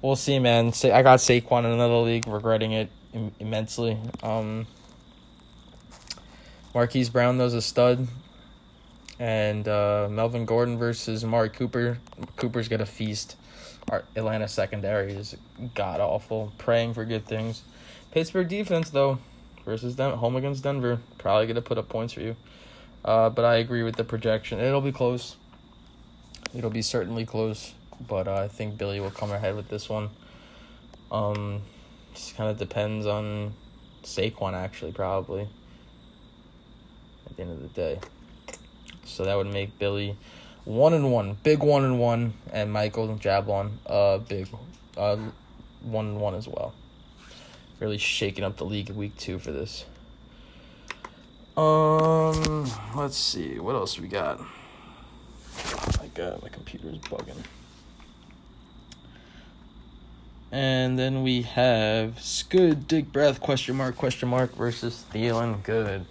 We'll 0.00 0.16
see, 0.16 0.38
man. 0.38 0.72
Say 0.72 0.90
I 0.90 1.02
got 1.02 1.18
Saquon 1.18 1.60
in 1.60 1.70
another 1.70 1.96
league, 1.96 2.26
regretting 2.26 2.72
it 2.72 2.90
Im- 3.12 3.34
immensely. 3.38 3.98
Um, 4.22 4.66
Marquise 6.74 7.10
Brown 7.10 7.36
though's 7.36 7.54
a 7.54 7.60
stud, 7.60 8.08
and 9.18 9.68
uh, 9.68 10.08
Melvin 10.10 10.46
Gordon 10.46 10.78
versus 10.78 11.22
Amari 11.22 11.50
Cooper. 11.50 11.98
Cooper's 12.36 12.68
gonna 12.68 12.86
feast. 12.86 13.36
Our 13.90 14.04
Atlanta 14.16 14.48
secondary 14.48 15.12
is 15.12 15.36
god 15.74 16.00
awful. 16.00 16.52
Praying 16.56 16.94
for 16.94 17.04
good 17.04 17.26
things. 17.26 17.62
Pittsburgh 18.10 18.48
defense 18.48 18.90
though 18.90 19.18
versus 19.64 19.96
them 19.96 20.16
home 20.18 20.36
against 20.36 20.62
Denver. 20.62 21.00
Probably 21.18 21.46
gonna 21.46 21.62
put 21.62 21.78
up 21.78 21.88
points 21.88 22.12
for 22.12 22.20
you. 22.20 22.36
Uh, 23.04 23.30
but 23.30 23.44
I 23.44 23.56
agree 23.56 23.82
with 23.82 23.96
the 23.96 24.04
projection. 24.04 24.60
It'll 24.60 24.80
be 24.80 24.92
close. 24.92 25.36
It'll 26.54 26.70
be 26.70 26.82
certainly 26.82 27.24
close, 27.24 27.74
but 28.06 28.28
uh, 28.28 28.34
I 28.34 28.48
think 28.48 28.78
Billy 28.78 29.00
will 29.00 29.10
come 29.10 29.32
ahead 29.32 29.56
with 29.56 29.68
this 29.68 29.88
one. 29.88 30.10
Um, 31.10 31.62
just 32.14 32.36
kind 32.36 32.50
of 32.50 32.58
depends 32.58 33.06
on 33.06 33.54
Saquon 34.02 34.52
actually, 34.54 34.92
probably. 34.92 35.48
At 37.26 37.36
the 37.36 37.42
end 37.42 37.52
of 37.52 37.62
the 37.62 37.68
day, 37.68 37.98
so 39.04 39.24
that 39.24 39.34
would 39.36 39.46
make 39.46 39.78
Billy 39.78 40.16
one 40.64 40.92
and 40.92 41.10
one, 41.10 41.38
big 41.42 41.60
one 41.60 41.84
and 41.84 41.98
one, 41.98 42.34
and 42.52 42.72
Michael 42.72 43.08
Jablon, 43.16 43.70
uh, 43.86 44.18
big, 44.18 44.48
uh, 44.96 45.16
one 45.82 46.06
and 46.06 46.20
one 46.20 46.34
as 46.34 46.46
well 46.46 46.74
really 47.82 47.98
shaking 47.98 48.44
up 48.44 48.58
the 48.58 48.64
league 48.64 48.88
in 48.88 48.94
week 48.94 49.16
two 49.16 49.40
for 49.40 49.50
this. 49.50 49.84
Um, 51.56 52.70
let's 52.94 53.16
see 53.16 53.58
what 53.58 53.74
else 53.74 53.98
we 53.98 54.06
got. 54.06 54.38
My 55.98 56.06
god, 56.14 56.40
my 56.42 56.48
computer's 56.48 56.98
bugging. 56.98 57.42
And 60.52 60.96
then 60.96 61.24
we 61.24 61.42
have 61.42 62.20
Scud 62.20 62.86
Dig 62.86 63.12
Breath 63.12 63.40
question 63.40 63.74
mark 63.74 63.96
question 63.96 64.28
mark 64.28 64.54
versus 64.54 65.04
feeling 65.10 65.60
good. 65.64 66.06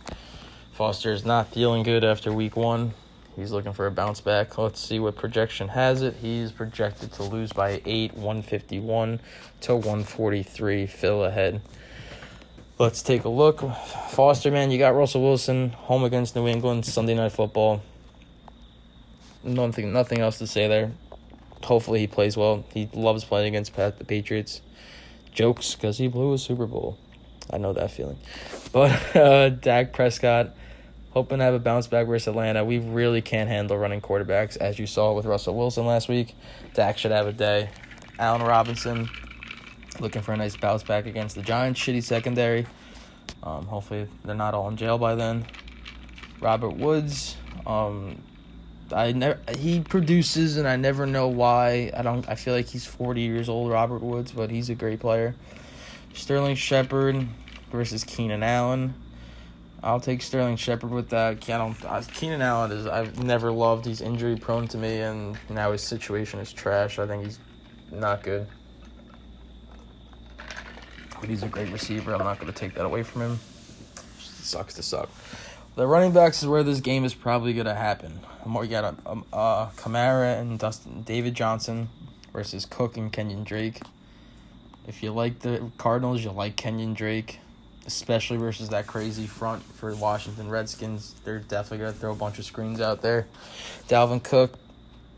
Foster 0.73 1.13
is 1.13 1.23
not 1.23 1.53
feeling 1.53 1.83
good 1.83 2.03
after 2.03 2.33
week 2.33 2.57
one. 2.57 2.93
He's 3.35 3.51
looking 3.51 3.73
for 3.73 3.87
a 3.87 3.91
bounce 3.91 4.19
back. 4.21 4.57
Let's 4.57 4.79
see 4.79 4.99
what 4.99 5.15
projection 5.15 5.69
has 5.69 6.01
it. 6.01 6.15
He's 6.21 6.51
projected 6.51 7.13
to 7.13 7.23
lose 7.23 7.53
by 7.53 7.81
8, 7.85 8.13
151 8.15 9.19
to 9.61 9.75
143. 9.75 10.85
Phil 10.85 11.23
ahead. 11.23 11.61
Let's 12.77 13.01
take 13.01 13.23
a 13.23 13.29
look. 13.29 13.61
Foster, 14.09 14.51
man, 14.51 14.71
you 14.71 14.77
got 14.77 14.95
Russell 14.95 15.21
Wilson 15.21 15.69
home 15.69 16.03
against 16.03 16.35
New 16.35 16.47
England 16.47 16.85
Sunday 16.85 17.13
Night 17.13 17.31
Football. 17.31 17.81
Nothing, 19.43 19.93
nothing 19.93 20.19
else 20.19 20.37
to 20.39 20.47
say 20.47 20.67
there. 20.67 20.91
Hopefully 21.63 21.99
he 21.99 22.07
plays 22.07 22.35
well. 22.35 22.65
He 22.73 22.89
loves 22.93 23.23
playing 23.23 23.49
against 23.49 23.75
Pat 23.75 23.97
the 23.97 24.05
Patriots. 24.05 24.61
Jokes 25.31 25.75
because 25.75 25.97
he 25.97 26.07
blew 26.07 26.33
a 26.33 26.37
Super 26.37 26.65
Bowl. 26.65 26.97
I 27.49 27.57
know 27.57 27.73
that 27.73 27.91
feeling. 27.91 28.17
But 28.71 29.15
uh, 29.15 29.49
Dak 29.49 29.93
Prescott, 29.93 30.55
hoping 31.11 31.37
to 31.37 31.43
have 31.43 31.53
a 31.53 31.59
bounce 31.59 31.87
back 31.87 32.07
versus 32.07 32.27
Atlanta. 32.27 32.65
We 32.65 32.79
really 32.79 33.21
can't 33.21 33.49
handle 33.49 33.77
running 33.77 34.01
quarterbacks, 34.01 34.57
as 34.57 34.79
you 34.79 34.87
saw 34.87 35.13
with 35.13 35.25
Russell 35.25 35.55
Wilson 35.55 35.85
last 35.85 36.09
week. 36.09 36.35
Dak 36.73 36.97
should 36.97 37.11
have 37.11 37.27
a 37.27 37.33
day. 37.33 37.69
Allen 38.19 38.41
Robinson, 38.41 39.09
looking 39.99 40.21
for 40.21 40.33
a 40.33 40.37
nice 40.37 40.55
bounce 40.55 40.83
back 40.83 41.05
against 41.05 41.35
the 41.35 41.41
Giants' 41.41 41.79
shitty 41.79 42.03
secondary. 42.03 42.65
Um, 43.43 43.65
hopefully, 43.65 44.07
they're 44.23 44.35
not 44.35 44.53
all 44.53 44.67
in 44.67 44.77
jail 44.77 44.97
by 44.97 45.15
then. 45.15 45.45
Robert 46.39 46.75
Woods, 46.75 47.35
um, 47.65 48.21
I 48.93 49.11
never 49.11 49.39
he 49.57 49.79
produces 49.79 50.57
and 50.57 50.67
I 50.67 50.75
never 50.75 51.05
know 51.05 51.27
why. 51.27 51.91
I 51.95 52.01
don't 52.01 52.27
I 52.27 52.35
feel 52.35 52.53
like 52.53 52.67
he's 52.67 52.85
40 52.85 53.21
years 53.21 53.49
old 53.49 53.71
Robert 53.71 54.01
Woods, 54.01 54.31
but 54.31 54.49
he's 54.49 54.69
a 54.69 54.75
great 54.75 54.99
player. 54.99 55.35
Sterling 56.13 56.55
Shepard 56.55 57.27
versus 57.71 58.03
Keenan 58.03 58.43
Allen. 58.43 58.93
I'll 59.83 59.99
take 59.99 60.21
Sterling 60.21 60.57
Shepard 60.57 60.91
with 60.91 61.09
that. 61.09 61.39
Don't, 61.41 61.85
uh, 61.85 62.03
Keenan 62.13 62.41
Allen 62.41 62.71
is 62.71 62.85
I've 62.85 63.23
never 63.23 63.51
loved. 63.51 63.85
He's 63.85 64.01
injury 64.01 64.35
prone 64.35 64.67
to 64.69 64.77
me, 64.77 65.01
and 65.01 65.37
now 65.49 65.71
his 65.71 65.81
situation 65.81 66.39
is 66.39 66.53
trash. 66.53 66.99
I 66.99 67.07
think 67.07 67.23
he's 67.23 67.39
not 67.91 68.21
good. 68.21 68.45
But 71.19 71.29
he's 71.29 71.41
a 71.43 71.47
great 71.47 71.71
receiver. 71.71 72.13
I'm 72.13 72.23
not 72.23 72.39
going 72.39 72.51
to 72.51 72.57
take 72.57 72.75
that 72.75 72.85
away 72.85 73.01
from 73.01 73.21
him. 73.21 73.39
sucks 74.19 74.75
to 74.75 74.83
suck. 74.83 75.09
The 75.75 75.87
running 75.87 76.11
backs 76.11 76.43
is 76.43 76.47
where 76.47 76.63
this 76.63 76.79
game 76.79 77.03
is 77.03 77.13
probably 77.13 77.53
going 77.53 77.65
to 77.65 77.75
happen. 77.75 78.19
You 78.45 78.67
got 78.67 78.83
a, 78.83 78.95
um, 79.09 79.25
uh, 79.31 79.69
Kamara 79.69 80.39
and 80.39 80.59
Dustin 80.59 81.01
David 81.03 81.33
Johnson 81.33 81.89
versus 82.33 82.65
Cook 82.65 82.97
and 82.97 83.11
Kenyon 83.11 83.43
Drake. 83.43 83.81
If 84.87 85.01
you 85.01 85.11
like 85.11 85.39
the 85.39 85.71
Cardinals, 85.77 86.23
you 86.23 86.31
like 86.31 86.55
Kenyon 86.55 86.93
Drake, 86.93 87.39
especially 87.85 88.37
versus 88.37 88.69
that 88.69 88.87
crazy 88.87 89.27
front 89.27 89.63
for 89.63 89.95
Washington 89.95 90.49
Redskins. 90.49 91.15
They're 91.23 91.39
definitely 91.39 91.79
going 91.79 91.93
to 91.93 91.99
throw 91.99 92.11
a 92.11 92.15
bunch 92.15 92.39
of 92.39 92.45
screens 92.45 92.81
out 92.81 93.01
there. 93.01 93.27
Dalvin 93.87 94.23
Cook, 94.23 94.53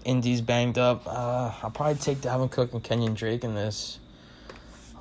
Indy's 0.05 0.41
banged 0.41 0.77
up. 0.77 1.05
Uh, 1.05 1.53
I'll 1.61 1.71
probably 1.71 1.95
take 1.95 2.19
Dalvin 2.19 2.51
Cook 2.51 2.73
and 2.73 2.83
Kenyon 2.83 3.13
Drake 3.13 3.43
in 3.43 3.55
this. 3.55 3.99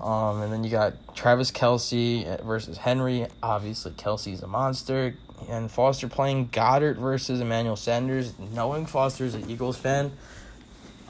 Um, 0.00 0.42
and 0.42 0.52
then 0.52 0.64
you 0.64 0.70
got 0.70 1.14
Travis 1.14 1.52
Kelce 1.52 2.42
versus 2.44 2.76
Henry. 2.76 3.26
Obviously, 3.42 3.92
Kelsey's 3.92 4.42
a 4.42 4.48
monster 4.48 5.14
and 5.48 5.70
Foster 5.70 6.08
playing 6.08 6.48
Goedert 6.48 6.96
versus 6.96 7.40
Emmanuel 7.40 7.76
Sanders. 7.76 8.32
Knowing 8.38 8.86
Foster 8.86 9.24
is 9.24 9.34
an 9.34 9.48
Eagles 9.50 9.76
fan, 9.76 10.12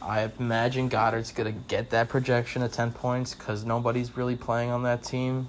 I 0.00 0.30
imagine 0.38 0.90
Goedert's 0.90 1.32
going 1.32 1.52
to 1.52 1.58
get 1.68 1.90
that 1.90 2.08
projection 2.08 2.62
of 2.62 2.72
10 2.72 2.92
points 2.92 3.34
because 3.34 3.64
nobody's 3.64 4.16
really 4.16 4.36
playing 4.36 4.70
on 4.70 4.82
that 4.84 5.02
team. 5.02 5.48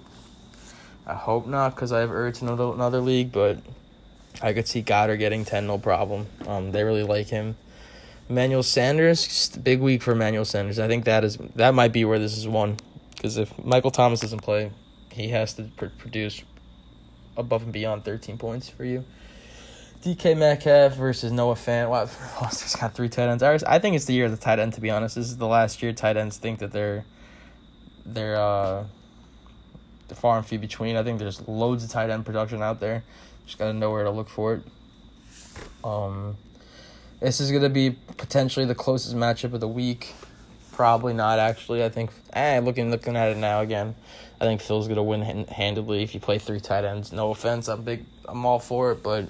I 1.06 1.14
hope 1.16 1.48
not 1.48 1.76
because 1.76 1.92
I 1.92 2.00
have 2.00 2.10
Ertz 2.10 2.42
in 2.42 2.48
another, 2.48 3.02
league, 3.02 3.32
but 3.32 3.58
I 4.42 4.54
could 4.54 4.68
see 4.68 4.82
Goedert 4.82 5.20
getting 5.20 5.44
10 5.44 5.68
no 5.68 5.78
problem. 5.78 6.28
Um, 6.48 6.72
they 6.72 6.84
really 6.84 7.04
like 7.04 7.28
him. 7.28 7.58
Emmanuel 8.30 8.64
Sanders, 8.64 9.50
big 9.58 9.82
week 9.82 10.02
for 10.02 10.14
Emmanuel 10.14 10.46
Sanders. 10.46 10.80
I 10.80 10.88
think 10.88 11.04
that 11.06 11.26
is 11.26 11.38
that 11.56 11.74
might 11.74 11.92
be 11.92 12.06
where 12.06 12.20
this 12.20 12.38
is 12.38 12.48
won 12.48 12.78
because 13.16 13.38
if 13.38 13.64
Michael 13.64 13.92
Thomas 13.92 14.22
doesn't 14.22 14.42
play, 14.42 14.72
he 15.12 15.28
has 15.30 15.54
to 15.56 15.64
pr- 15.76 15.88
produce 15.98 16.42
above 17.36 17.64
and 17.64 17.74
beyond 17.74 18.06
13 18.06 18.38
points 18.38 18.70
for 18.70 18.86
you. 18.86 19.04
DK 20.04 20.38
Metcalf 20.38 20.96
versus 20.96 21.32
Noah 21.32 21.56
Fant. 21.56 21.90
Wow, 21.90 22.06
Foster's 22.40 22.76
got 22.76 22.94
three 22.94 23.10
tight 23.10 23.30
ends. 23.30 23.44
I 23.44 23.80
think 23.80 23.96
it's 23.96 24.06
the 24.06 24.14
year 24.14 24.26
of 24.26 24.32
the 24.32 24.38
tight 24.38 24.60
end. 24.60 24.74
To 24.74 24.82
be 24.82 24.90
honest, 24.90 25.16
this 25.16 25.28
is 25.28 25.38
the 25.38 25.48
last 25.48 25.82
year 25.84 25.94
tight 25.94 26.18
ends 26.18 26.38
think 26.38 26.60
that 26.60 26.72
they're 26.72 27.06
they're 28.06 28.38
uh 28.38 28.86
they're 30.08 30.16
far 30.16 30.38
and 30.38 30.46
few 30.46 30.60
between. 30.60 30.96
I 30.96 31.04
think 31.04 31.20
there's 31.20 31.48
loads 31.48 31.84
of 31.84 31.90
tight 31.90 32.10
end 32.10 32.26
production 32.26 32.62
out 32.62 32.80
there. 32.80 33.04
Just 33.46 33.58
gotta 33.58 33.74
know 33.74 33.92
where 33.92 34.04
to 34.04 34.12
look 34.12 34.30
for 34.30 34.56
it. 34.56 34.64
Um, 35.84 36.38
this 37.20 37.40
is 37.40 37.52
gonna 37.52 37.70
be 37.70 37.92
potentially 38.18 38.66
the 38.66 38.76
closest 38.76 39.16
matchup 39.16 39.54
of 39.54 39.60
the 39.60 39.68
week. 39.68 40.14
Probably 40.72 41.14
not 41.14 41.40
actually. 41.40 41.84
I 41.84 41.90
think. 41.90 42.12
Eh, 42.34 42.60
looking 42.60 42.90
looking 42.90 43.16
at 43.16 43.30
it 43.30 43.38
now 43.38 43.62
again. 43.62 43.96
I 44.42 44.46
think 44.46 44.62
Phil's 44.62 44.88
gonna 44.88 45.04
win 45.04 45.22
handedly 45.22 46.04
if 46.04 46.14
you 46.14 46.20
play 46.20 46.40
three 46.40 46.60
tight 46.60 46.84
ends. 46.84 47.12
No 47.12 47.32
offense, 47.32 47.68
I'm 47.68 47.84
big. 47.84 48.06
I'm 48.26 48.46
all 48.46 48.60
for 48.60 48.92
it, 48.92 49.04
but 49.04 49.30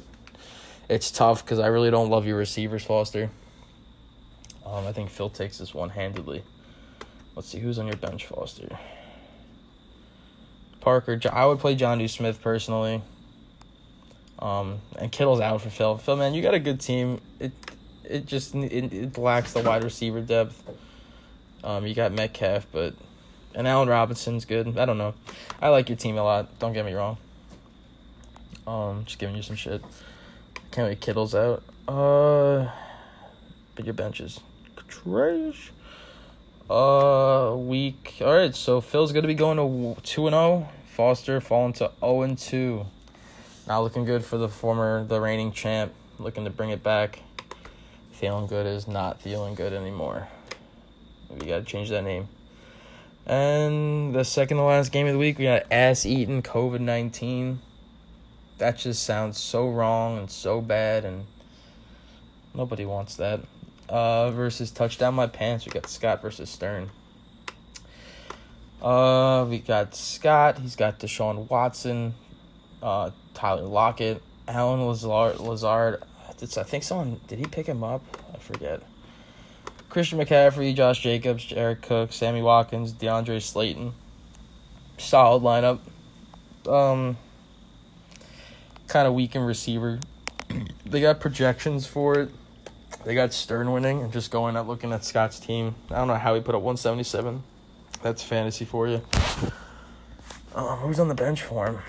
it's 0.89 1.11
tough 1.11 1.43
because 1.43 1.59
I 1.59 1.67
really 1.67 1.91
don't 1.91 2.09
love 2.09 2.25
your 2.25 2.37
receivers, 2.37 2.83
Foster. 2.83 3.29
Um, 4.65 4.87
I 4.87 4.91
think 4.91 5.09
Phil 5.09 5.29
takes 5.29 5.57
this 5.57 5.73
one 5.73 5.89
handedly. 5.89 6.43
Let's 7.35 7.49
see 7.49 7.59
who's 7.59 7.79
on 7.79 7.87
your 7.87 7.97
bench, 7.97 8.25
Foster. 8.25 8.79
Parker, 10.83 11.17
I 11.31 11.45
would 11.45 11.59
play 11.59 11.77
Jonnu 11.77 12.09
Smith 12.09 12.41
personally. 12.41 13.01
Um, 14.39 14.81
and 14.99 15.09
Kittle's 15.09 15.39
out 15.39 15.61
for 15.61 15.69
Phil. 15.69 15.97
Phil, 15.97 16.17
man, 16.17 16.33
you 16.33 16.41
got 16.41 16.53
a 16.53 16.59
good 16.59 16.81
team. 16.81 17.21
It 17.39 17.53
it 18.03 18.25
just 18.25 18.53
it, 18.53 18.93
it 18.93 19.17
lacks 19.17 19.53
the 19.53 19.61
wide 19.61 19.83
receiver 19.83 20.19
depth. 20.19 20.61
Um, 21.63 21.87
you 21.87 21.95
got 21.95 22.11
Metcalf, 22.11 22.67
but 22.73 22.93
and 23.55 23.65
Allen 23.65 23.87
Robinson's 23.87 24.43
good. 24.43 24.77
I 24.77 24.83
don't 24.83 24.97
know. 24.97 25.13
I 25.61 25.69
like 25.69 25.87
your 25.87 25.97
team 25.97 26.17
a 26.17 26.23
lot. 26.23 26.59
Don't 26.59 26.73
get 26.73 26.85
me 26.85 26.93
wrong. 26.93 27.17
Um, 28.67 29.05
just 29.05 29.19
giving 29.19 29.37
you 29.37 29.41
some 29.41 29.55
shit. 29.55 29.81
Can't 30.71 30.89
wait. 30.89 30.99
Kittle's 30.99 31.33
out. 31.33 31.63
Uh, 31.87 32.69
but 33.75 33.85
your 33.85 33.93
bench 33.93 34.19
is 34.19 34.41
trash. 34.89 35.71
Uh, 36.69 37.55
week. 37.57 38.17
All 38.21 38.33
right. 38.33 38.55
So 38.55 38.79
Phil's 38.79 39.11
gonna 39.11 39.27
be 39.27 39.33
going 39.33 39.57
to 39.57 40.01
two 40.01 40.27
and 40.27 40.33
zero. 40.33 40.69
Foster 40.87 41.41
falling 41.41 41.73
to 41.73 41.91
zero 41.99 42.21
and 42.21 42.37
two. 42.37 42.85
Not 43.67 43.79
looking 43.79 44.05
good 44.05 44.23
for 44.23 44.37
the 44.37 44.47
former, 44.47 45.03
the 45.03 45.19
reigning 45.19 45.51
champ. 45.51 45.93
Looking 46.19 46.45
to 46.45 46.49
bring 46.49 46.69
it 46.69 46.83
back. 46.83 47.19
Feeling 48.13 48.47
good 48.47 48.65
is 48.65 48.87
not 48.87 49.21
feeling 49.21 49.55
good 49.55 49.73
anymore. 49.73 50.29
We 51.29 51.47
gotta 51.47 51.63
change 51.63 51.89
that 51.89 52.03
name. 52.03 52.29
And 53.25 54.13
the 54.13 54.23
second 54.23 54.57
to 54.57 54.63
last 54.63 54.91
game 54.91 55.07
of 55.07 55.13
the 55.13 55.19
week, 55.19 55.37
we 55.37 55.45
got 55.45 55.63
ass 55.71 56.05
eating 56.05 56.41
COVID 56.41 56.79
19. 56.79 57.59
That 58.57 58.77
just 58.77 59.03
sounds 59.03 59.37
so 59.37 59.69
wrong 59.69 60.17
and 60.17 60.29
so 60.29 60.61
bad, 60.61 61.03
and 61.03 61.25
nobody 62.53 62.85
wants 62.85 63.15
that. 63.15 63.41
Uh, 63.93 64.31
versus 64.31 64.71
touchdown 64.71 65.13
my 65.13 65.27
pants, 65.27 65.67
we 65.67 65.71
got 65.71 65.85
Scott 65.85 66.19
versus 66.19 66.49
Stern. 66.49 66.89
Uh, 68.81 69.45
we 69.47 69.59
got 69.59 69.93
Scott. 69.93 70.57
He's 70.57 70.75
got 70.75 70.97
Deshaun 70.99 71.47
Watson, 71.47 72.15
uh, 72.81 73.11
Tyler 73.35 73.61
Lockett, 73.61 74.23
Allen 74.47 74.83
Lazard. 74.87 75.39
Lazard. 75.39 76.01
I 76.41 76.63
think 76.63 76.83
someone 76.83 77.21
did 77.27 77.37
he 77.37 77.45
pick 77.45 77.67
him 77.67 77.83
up? 77.83 78.01
I 78.33 78.39
forget. 78.39 78.81
Christian 79.89 80.17
McCaffrey, 80.17 80.73
Josh 80.73 80.99
Jacobs, 80.99 81.53
Eric 81.55 81.83
Cook, 81.83 82.13
Sammy 82.13 82.41
Watkins, 82.41 82.93
DeAndre 82.93 83.39
Slayton. 83.43 83.93
Solid 84.97 85.43
lineup. 85.43 85.77
Um, 86.67 87.15
kind 88.87 89.07
of 89.07 89.13
weak 89.13 89.35
in 89.35 89.43
receiver. 89.43 89.99
they 90.87 90.99
got 90.99 91.19
projections 91.19 91.85
for 91.85 92.17
it. 92.17 92.31
They 93.05 93.15
got 93.15 93.33
Stern 93.33 93.71
winning 93.71 94.01
and 94.01 94.13
just 94.13 94.31
going 94.31 94.55
up 94.55 94.67
looking 94.67 94.93
at 94.93 95.03
Scott's 95.03 95.39
team. 95.39 95.75
I 95.89 95.95
don't 95.95 96.07
know 96.07 96.15
how 96.15 96.35
he 96.35 96.41
put 96.41 96.55
up 96.55 96.61
177. 96.61 97.43
That's 98.01 98.23
fantasy 98.23 98.65
for 98.65 98.87
you. 98.87 99.01
Um, 100.55 100.77
who's 100.77 100.99
on 100.99 101.07
the 101.07 101.15
bench 101.15 101.41
for 101.41 101.65
him? 101.67 101.79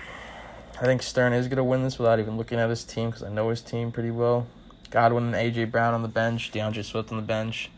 I 0.81 0.85
think 0.85 1.03
Stern 1.03 1.33
is 1.33 1.47
going 1.47 1.57
to 1.57 1.63
win 1.63 1.83
this 1.83 1.99
without 1.99 2.19
even 2.19 2.35
looking 2.35 2.57
at 2.57 2.69
his 2.69 2.83
team 2.83 3.09
because 3.09 3.23
I 3.23 3.29
know 3.29 3.49
his 3.49 3.61
team 3.61 3.91
pretty 3.91 4.11
well. 4.11 4.47
Godwin 4.89 5.25
and 5.25 5.35
A.J. 5.35 5.65
Brown 5.65 5.93
on 5.93 6.01
the 6.01 6.07
bench. 6.07 6.51
D'Andre 6.51 6.81
Swift 6.81 7.11
on 7.11 7.17
the 7.17 7.23
bench. 7.23 7.69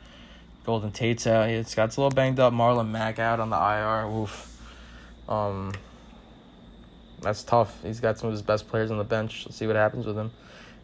Golden 0.65 0.91
Tate's 0.91 1.28
out. 1.28 1.67
Scott's 1.67 1.97
a 1.97 2.01
little 2.01 2.15
banged 2.15 2.39
up. 2.39 2.53
Marlon 2.53 2.89
Mack 2.89 3.19
out 3.19 3.39
on 3.39 3.49
the 3.49 3.57
IR. 3.57 4.07
Oof. 4.09 4.61
Um, 5.28 5.73
that's 7.21 7.43
tough. 7.43 7.84
He's 7.84 7.99
got 7.99 8.17
some 8.17 8.28
of 8.28 8.34
his 8.34 8.41
best 8.41 8.67
players 8.67 8.91
on 8.91 8.97
the 8.97 9.03
bench. 9.03 9.45
Let's 9.45 9.57
see 9.57 9.67
what 9.67 9.75
happens 9.75 10.05
with 10.05 10.17
him. 10.17 10.32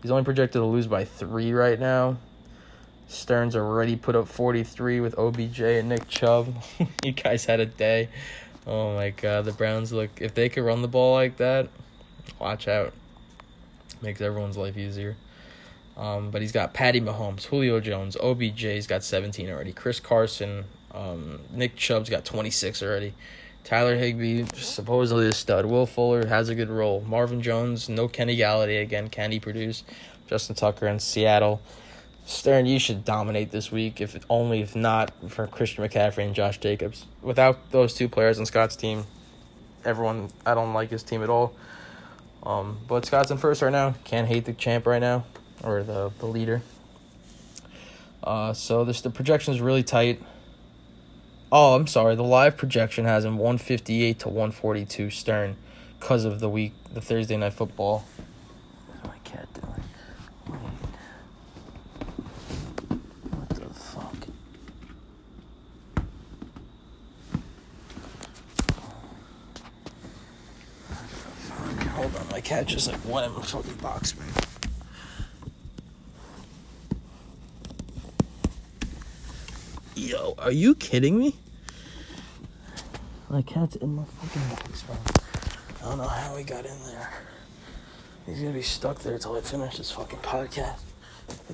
He's 0.01 0.11
only 0.11 0.23
projected 0.23 0.59
to 0.59 0.65
lose 0.65 0.87
by 0.87 1.05
three 1.05 1.53
right 1.53 1.79
now. 1.79 2.17
Stearns 3.13 3.55
already 3.55 3.95
put 3.95 4.15
up 4.15 4.27
43 4.27 4.99
with 4.99 5.17
OBJ 5.17 5.61
and 5.61 5.89
Nick 5.89 6.07
Chubb. 6.07 6.53
you 7.03 7.11
guys 7.11 7.45
had 7.45 7.59
a 7.59 7.65
day. 7.65 8.09
Oh 8.65 8.95
my 8.95 9.09
god, 9.09 9.45
the 9.45 9.51
Browns 9.51 9.91
look 9.91 10.09
if 10.21 10.33
they 10.33 10.49
could 10.49 10.63
run 10.63 10.81
the 10.81 10.87
ball 10.87 11.13
like 11.13 11.37
that, 11.37 11.69
watch 12.39 12.67
out. 12.67 12.93
Makes 14.01 14.21
everyone's 14.21 14.57
life 14.57 14.77
easier. 14.77 15.15
Um, 15.95 16.31
but 16.31 16.41
he's 16.41 16.51
got 16.51 16.73
Patty 16.73 17.01
Mahomes, 17.01 17.45
Julio 17.45 17.79
Jones, 17.79 18.17
OBJ's 18.17 18.87
got 18.87 19.03
17 19.03 19.49
already. 19.49 19.73
Chris 19.73 19.99
Carson, 19.99 20.65
um, 20.91 21.39
Nick 21.51 21.75
Chubb's 21.75 22.09
got 22.09 22.25
26 22.25 22.81
already. 22.81 23.13
Tyler 23.63 23.95
Higbee, 23.95 24.45
supposedly 24.55 25.27
a 25.27 25.31
stud. 25.31 25.65
Will 25.65 25.85
Fuller 25.85 26.25
has 26.25 26.49
a 26.49 26.55
good 26.55 26.69
role. 26.69 27.01
Marvin 27.07 27.41
Jones, 27.41 27.87
no 27.87 28.07
Kenny 28.07 28.35
Golladay 28.35 28.81
again. 28.81 29.09
Can 29.09 29.31
he 29.31 29.39
produce? 29.39 29.83
Justin 30.27 30.55
Tucker 30.55 30.87
in 30.87 30.99
Seattle. 30.99 31.61
Stern, 32.25 32.65
you 32.65 32.79
should 32.79 33.03
dominate 33.03 33.51
this 33.51 33.71
week, 33.71 33.99
if 33.99 34.17
only 34.29 34.61
if 34.61 34.75
not 34.75 35.11
for 35.29 35.45
Christian 35.47 35.83
McCaffrey 35.83 36.25
and 36.25 36.33
Josh 36.33 36.57
Jacobs. 36.57 37.05
Without 37.21 37.71
those 37.71 37.93
two 37.93 38.07
players 38.07 38.39
on 38.39 38.45
Scott's 38.45 38.75
team, 38.75 39.05
everyone. 39.85 40.29
I 40.45 40.53
don't 40.53 40.73
like 40.73 40.89
his 40.89 41.03
team 41.03 41.23
at 41.23 41.29
all. 41.29 41.55
Um, 42.43 42.79
but 42.87 43.05
Scott's 43.05 43.31
in 43.31 43.37
first 43.37 43.61
right 43.61 43.71
now. 43.71 43.95
Can't 44.03 44.27
hate 44.27 44.45
the 44.45 44.53
champ 44.53 44.85
right 44.85 45.01
now, 45.01 45.25
or 45.63 45.83
the 45.83 46.11
the 46.19 46.25
leader. 46.25 46.61
Uh, 48.23 48.53
so 48.53 48.83
this 48.85 49.01
the 49.01 49.09
projection 49.09 49.53
is 49.53 49.61
really 49.61 49.83
tight. 49.83 50.21
Oh, 51.51 51.75
I'm 51.75 51.87
sorry. 51.87 52.15
The 52.15 52.23
live 52.23 52.57
projection 52.57 53.05
has 53.05 53.25
him 53.25 53.37
158 53.37 54.19
to 54.19 54.29
142 54.29 55.09
Stern, 55.09 55.55
because 55.99 56.25
of 56.25 56.39
the 56.39 56.49
week, 56.49 56.73
the 56.93 56.99
Thursday 57.01 57.37
night 57.37 57.53
football. 57.53 58.05
My 59.03 59.17
cat 59.23 59.47
doing? 59.53 59.83
What 63.29 63.49
the 63.49 63.69
fuck? 63.69 64.15
Fuck, 72.31 72.43
On, 72.63 72.67
just 72.67 72.87
like 72.87 73.05
went 73.05 73.27
in 73.27 73.33
my 73.33 73.41
fucking 73.41 73.75
box, 73.75 74.17
man. 74.17 74.29
Yo, 79.95 80.35
are 80.37 80.51
you 80.51 80.73
kidding 80.73 81.19
me? 81.19 81.35
My 83.29 83.41
cat's 83.41 83.75
in 83.75 83.95
my 83.95 84.05
fucking 84.05 84.55
box, 84.55 84.87
man. 84.87 84.97
I 85.81 85.89
don't 85.89 85.97
know 85.97 86.07
how 86.07 86.37
he 86.37 86.45
got 86.45 86.65
in 86.65 86.77
there. 86.85 87.11
He's 88.25 88.39
gonna 88.39 88.53
be 88.53 88.61
stuck 88.61 88.99
there 88.99 89.17
till 89.17 89.35
I 89.35 89.41
finish 89.41 89.77
this 89.77 89.91
fucking 89.91 90.19
podcast. 90.19 90.79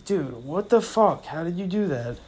Dude, 0.05 0.43
what 0.43 0.69
the 0.69 0.81
fuck? 0.81 1.25
How 1.25 1.43
did 1.43 1.57
you 1.57 1.65
do 1.65 1.87
that? 1.87 2.17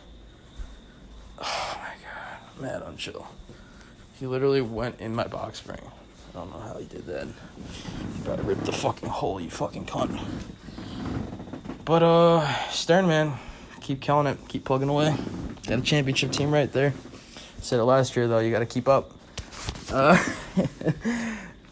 Oh 1.44 1.78
my 1.78 1.94
god. 2.04 2.62
Mad 2.62 2.84
on 2.84 2.98
chill. 2.98 3.28
He 4.20 4.26
literally 4.26 4.62
went 4.62 5.00
in 5.00 5.14
my 5.14 5.28
box 5.28 5.60
spring. 5.60 5.82
I 6.34 6.40
don't 6.40 6.50
know 6.50 6.60
how 6.60 6.78
he 6.78 6.86
did 6.86 7.06
that. 7.08 7.28
Gotta 8.26 8.44
rip 8.44 8.60
the 8.62 8.72
fucking 8.72 9.10
hole, 9.10 9.42
you 9.42 9.50
fucking 9.50 9.86
cunt. 9.86 10.18
But 11.84 12.04
uh 12.04 12.70
Stern 12.70 13.08
man, 13.08 13.34
keep 13.82 14.00
killing 14.00 14.28
it, 14.28 14.38
keep 14.48 14.64
plugging 14.64 14.88
away. 14.88 15.16
Got 15.68 15.80
a 15.80 15.82
championship 15.82 16.32
team 16.32 16.52
right 16.52 16.72
there. 16.72 16.94
Said 17.60 17.80
it 17.80 17.84
last 17.84 18.16
year 18.16 18.28
though, 18.28 18.40
you 18.40 18.50
gotta 18.50 18.66
keep 18.66 18.88
up. 18.88 19.12
Uh 19.92 20.18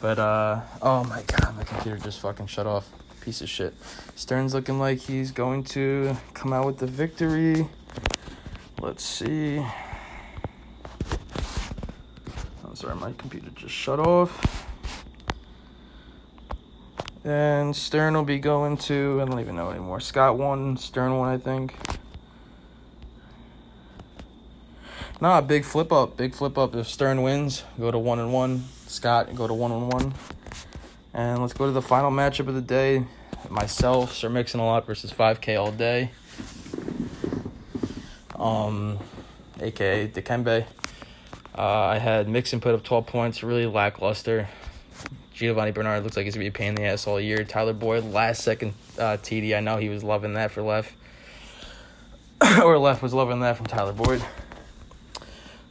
But 0.01 0.17
uh 0.19 0.61
oh 0.81 1.03
my 1.05 1.23
god, 1.23 1.55
my 1.57 1.63
computer 1.63 1.97
just 1.97 2.19
fucking 2.19 2.47
shut 2.47 2.67
off. 2.67 2.89
Piece 3.21 3.41
of 3.41 3.49
shit. 3.49 3.73
Stern's 4.15 4.53
looking 4.53 4.79
like 4.79 4.99
he's 4.99 5.31
going 5.31 5.63
to 5.65 6.15
come 6.33 6.53
out 6.53 6.65
with 6.65 6.77
the 6.77 6.87
victory. 6.87 7.67
Let's 8.81 9.03
see. 9.03 9.65
Sorry, 12.79 12.95
my 12.95 13.11
computer 13.11 13.49
just 13.55 13.73
shut 13.73 13.99
off. 13.99 14.65
And 17.25 17.75
Stern 17.75 18.13
will 18.13 18.23
be 18.23 18.39
going 18.39 18.77
to 18.77 19.19
I 19.21 19.25
don't 19.25 19.41
even 19.41 19.57
know 19.57 19.69
anymore. 19.69 19.99
Scott 19.99 20.37
won, 20.37 20.77
Stern 20.77 21.17
won, 21.17 21.27
I 21.27 21.37
think. 21.37 21.75
Nah, 25.19 25.41
big 25.41 25.65
flip 25.65 25.91
up, 25.91 26.15
big 26.15 26.33
flip 26.33 26.57
up. 26.57 26.73
If 26.73 26.87
Stern 26.87 27.21
wins, 27.21 27.65
go 27.77 27.91
to 27.91 27.99
one 27.99 28.17
and 28.17 28.31
one. 28.31 28.63
Scott 28.87 29.35
go 29.35 29.45
to 29.45 29.53
one 29.53 29.73
and 29.73 29.91
one. 29.91 30.13
And 31.13 31.41
let's 31.41 31.51
go 31.51 31.65
to 31.65 31.73
the 31.73 31.81
final 31.81 32.11
matchup 32.11 32.47
of 32.47 32.55
the 32.55 32.61
day. 32.61 33.03
Myself, 33.49 34.13
Sir 34.13 34.29
Mixing 34.29 34.61
a 34.61 34.65
lot 34.65 34.87
versus 34.87 35.11
5K 35.11 35.59
all 35.59 35.73
day. 35.73 36.11
Um, 38.35 38.99
aka 39.59 40.07
Dikembe. 40.07 40.65
Uh, 41.59 41.87
I 41.91 41.97
had 41.97 42.29
Mixon 42.29 42.61
put 42.61 42.73
up 42.73 42.83
12 42.83 43.05
points, 43.05 43.43
really 43.43 43.65
lackluster. 43.65 44.47
Giovani 45.33 45.71
Bernard 45.71 46.03
looks 46.03 46.15
like 46.15 46.23
he's 46.23 46.33
gonna 46.33 46.45
be 46.45 46.47
a 46.47 46.51
pain 46.53 46.69
in 46.69 46.75
the 46.75 46.83
ass 46.83 47.05
all 47.05 47.19
year. 47.19 47.43
Tyler 47.43 47.73
Boyd, 47.73 48.05
last 48.05 48.43
second 48.43 48.75
uh, 48.97 49.17
TD. 49.17 49.53
I 49.53 49.59
know 49.59 49.75
he 49.75 49.89
was 49.89 50.01
loving 50.01 50.35
that 50.35 50.51
for 50.51 50.61
Left. 50.61 50.93
or 52.63 52.77
Left 52.77 53.03
was 53.03 53.13
loving 53.13 53.41
that 53.41 53.57
from 53.57 53.65
Tyler 53.65 53.91
Boyd. 53.91 54.23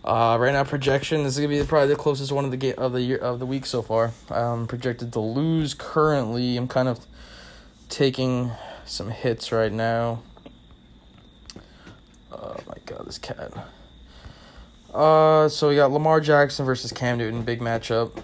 Uh, 0.04 0.36
right 0.38 0.52
now, 0.52 0.62
projection 0.62 1.22
this 1.22 1.38
is 1.38 1.40
gonna 1.42 1.58
be 1.58 1.66
probably 1.66 1.88
the 1.88 1.96
closest 1.96 2.32
one 2.32 2.44
of 2.44 2.50
the 2.50 2.58
game 2.58 2.74
of 2.76 2.92
the 2.92 3.00
year 3.00 3.16
of 3.16 3.38
the 3.38 3.46
week 3.46 3.64
so 3.64 3.80
far. 3.80 4.12
Um, 4.28 4.66
projected 4.66 5.10
to 5.14 5.20
lose 5.20 5.72
currently. 5.72 6.58
I'm 6.58 6.68
kind 6.68 6.88
of 6.88 7.06
taking 7.88 8.50
some 8.84 9.08
hits 9.08 9.52
right 9.52 9.72
now. 9.72 10.20
Oh 12.30 12.56
my 12.66 12.76
god, 12.84 13.06
this 13.06 13.16
cat. 13.16 13.54
Uh, 14.92 15.48
so 15.48 15.68
we 15.68 15.76
got 15.76 15.90
Lamar 15.90 16.20
Jackson 16.20 16.64
versus 16.64 16.92
Cam 16.92 17.18
Newton, 17.18 17.42
big 17.42 17.60
matchup. 17.60 18.22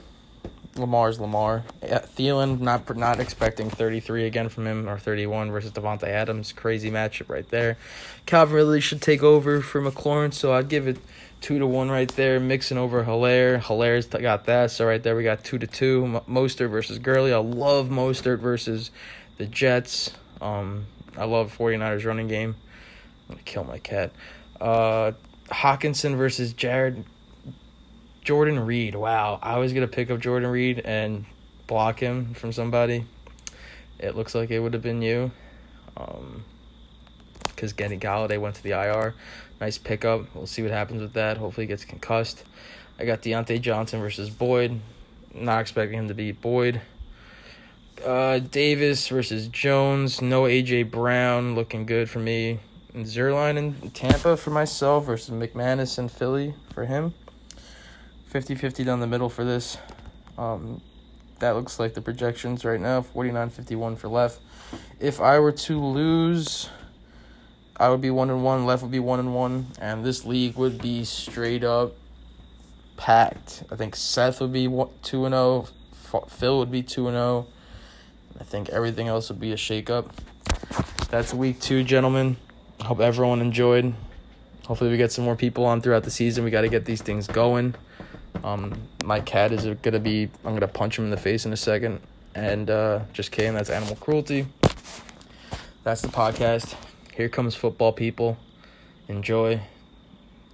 Lamar's 0.76 1.20
Lamar. 1.20 1.62
Yeah, 1.82 2.00
Thielen, 2.00 2.60
not 2.60 2.96
not 2.96 3.20
expecting 3.20 3.70
33 3.70 4.26
again 4.26 4.48
from 4.48 4.66
him, 4.66 4.88
or 4.88 4.98
31 4.98 5.52
versus 5.52 5.70
Davante 5.70 6.04
Adams. 6.08 6.52
Crazy 6.52 6.90
matchup 6.90 7.28
right 7.28 7.48
there. 7.50 7.76
Calvin 8.26 8.56
really 8.56 8.80
should 8.80 9.00
take 9.00 9.22
over 9.22 9.60
for 9.60 9.80
McLaurin, 9.80 10.32
so 10.34 10.52
I'd 10.52 10.68
give 10.68 10.88
it 10.88 10.98
two 11.40 11.58
to 11.58 11.66
one 11.66 11.90
right 11.90 12.08
there. 12.16 12.40
Mixon 12.40 12.78
over 12.78 13.04
Helaire. 13.04 13.60
Helaire's 13.60 14.06
got 14.06 14.46
that, 14.46 14.70
so 14.70 14.86
right 14.86 15.02
there 15.02 15.14
we 15.14 15.22
got 15.22 15.44
two 15.44 15.58
to 15.58 15.66
two. 15.66 16.06
Mo- 16.06 16.24
Mostert 16.28 16.70
versus 16.70 16.98
Gurley. 16.98 17.32
I 17.32 17.38
love 17.38 17.88
Mostert 17.88 18.40
versus 18.40 18.90
the 19.38 19.46
Jets. 19.46 20.12
Um, 20.40 20.86
I 21.16 21.24
love 21.24 21.56
49ers 21.56 22.04
running 22.04 22.28
game. 22.28 22.56
I'm 23.28 23.36
gonna 23.36 23.42
kill 23.44 23.64
my 23.64 23.78
cat. 23.78 24.10
Uh, 24.60 25.12
Hockenson 25.50 26.16
versus 26.16 26.52
Jared 26.52 27.04
Jordan 28.22 28.60
Reed. 28.60 28.94
Wow, 28.94 29.38
I 29.42 29.58
was 29.58 29.72
gonna 29.72 29.88
pick 29.88 30.10
up 30.10 30.20
Jordan 30.20 30.50
Reed 30.50 30.80
and 30.84 31.26
block 31.66 32.00
him 32.00 32.34
from 32.34 32.52
somebody. 32.52 33.06
It 33.98 34.16
looks 34.16 34.34
like 34.34 34.50
it 34.50 34.60
would 34.60 34.72
have 34.72 34.82
been 34.82 35.02
you, 35.02 35.30
um, 35.96 36.44
because 37.46 37.72
Kenny 37.72 37.98
Golladay 37.98 38.40
went 38.40 38.56
to 38.56 38.62
the 38.62 38.70
IR. 38.70 39.14
Nice 39.60 39.78
pickup. 39.78 40.34
We'll 40.34 40.46
see 40.46 40.62
what 40.62 40.70
happens 40.72 41.00
with 41.00 41.12
that. 41.12 41.36
Hopefully, 41.36 41.66
he 41.66 41.68
gets 41.68 41.84
concussed. 41.84 42.44
I 42.98 43.04
got 43.04 43.22
Diontae 43.22 43.60
Johnson 43.60 44.00
versus 44.00 44.30
Boyd. 44.30 44.80
Not 45.32 45.60
expecting 45.60 45.98
him 45.98 46.08
to 46.08 46.14
beat 46.14 46.40
Boyd. 46.40 46.80
Uh, 48.04 48.38
Davis 48.38 49.08
versus 49.08 49.48
Jones. 49.48 50.20
No 50.20 50.42
AJ 50.42 50.90
Brown. 50.90 51.54
Looking 51.54 51.86
good 51.86 52.08
for 52.10 52.18
me. 52.18 52.60
Zuerlein 52.94 53.56
in 53.56 53.90
Tampa 53.90 54.36
for 54.36 54.50
myself 54.50 55.06
versus 55.06 55.30
McManus 55.30 55.98
in 55.98 56.08
Philly 56.08 56.54
for 56.72 56.84
him. 56.84 57.12
50-50 58.32 58.84
down 58.84 59.00
the 59.00 59.06
middle 59.06 59.28
for 59.28 59.44
this. 59.44 59.76
Um, 60.38 60.80
that 61.40 61.56
looks 61.56 61.80
like 61.80 61.94
the 61.94 62.00
projections 62.00 62.64
right 62.64 62.80
now. 62.80 63.00
49-51 63.00 63.98
for 63.98 64.08
left. 64.08 64.40
If 65.00 65.20
I 65.20 65.40
were 65.40 65.52
to 65.52 65.80
lose, 65.80 66.68
I 67.76 67.88
would 67.88 68.00
be 68.00 68.10
one 68.10 68.30
and 68.30 68.44
one. 68.44 68.64
Left 68.64 68.82
would 68.82 68.92
be 68.92 69.00
one 69.00 69.18
and 69.18 69.34
one, 69.34 69.66
and 69.80 70.04
this 70.04 70.24
league 70.24 70.56
would 70.56 70.80
be 70.80 71.04
straight 71.04 71.64
up 71.64 71.94
packed. 72.96 73.64
I 73.72 73.76
think 73.76 73.96
Seth 73.96 74.40
would 74.40 74.52
be 74.52 74.68
one- 74.68 74.90
two 75.02 75.24
and 75.24 75.32
zero. 75.32 75.66
Phil 76.28 76.58
would 76.58 76.70
be 76.70 76.82
two 76.82 77.08
and 77.08 77.16
zero. 77.16 77.46
I 78.38 78.44
think 78.44 78.68
everything 78.68 79.08
else 79.08 79.28
would 79.28 79.40
be 79.40 79.52
a 79.52 79.56
shakeup. 79.56 80.10
That's 81.10 81.34
week 81.34 81.60
two, 81.60 81.82
gentlemen. 81.82 82.36
Hope 82.80 83.00
everyone 83.00 83.40
enjoyed. 83.40 83.94
Hopefully, 84.66 84.90
we 84.90 84.96
get 84.96 85.12
some 85.12 85.24
more 85.24 85.36
people 85.36 85.64
on 85.64 85.80
throughout 85.80 86.04
the 86.04 86.10
season. 86.10 86.44
We 86.44 86.50
got 86.50 86.62
to 86.62 86.68
get 86.68 86.84
these 86.84 87.02
things 87.02 87.26
going. 87.26 87.74
Um, 88.42 88.88
my 89.04 89.20
cat 89.20 89.52
is 89.52 89.66
gonna 89.82 90.00
be. 90.00 90.28
I'm 90.44 90.54
gonna 90.54 90.68
punch 90.68 90.98
him 90.98 91.04
in 91.04 91.10
the 91.10 91.16
face 91.16 91.46
in 91.46 91.52
a 91.52 91.56
second. 91.56 92.00
And 92.34 92.68
uh, 92.68 93.00
just 93.12 93.30
kidding. 93.30 93.54
That's 93.54 93.70
animal 93.70 93.96
cruelty. 93.96 94.46
That's 95.84 96.02
the 96.02 96.08
podcast. 96.08 96.74
Here 97.14 97.28
comes 97.28 97.54
football, 97.54 97.92
people. 97.92 98.38
Enjoy. 99.06 99.60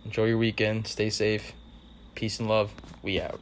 Enjoy 0.05 0.27
your 0.27 0.39
weekend. 0.39 0.87
Stay 0.87 1.09
safe. 1.09 1.53
Peace 2.15 2.39
and 2.39 2.49
love. 2.49 2.73
We 3.03 3.21
out. 3.21 3.41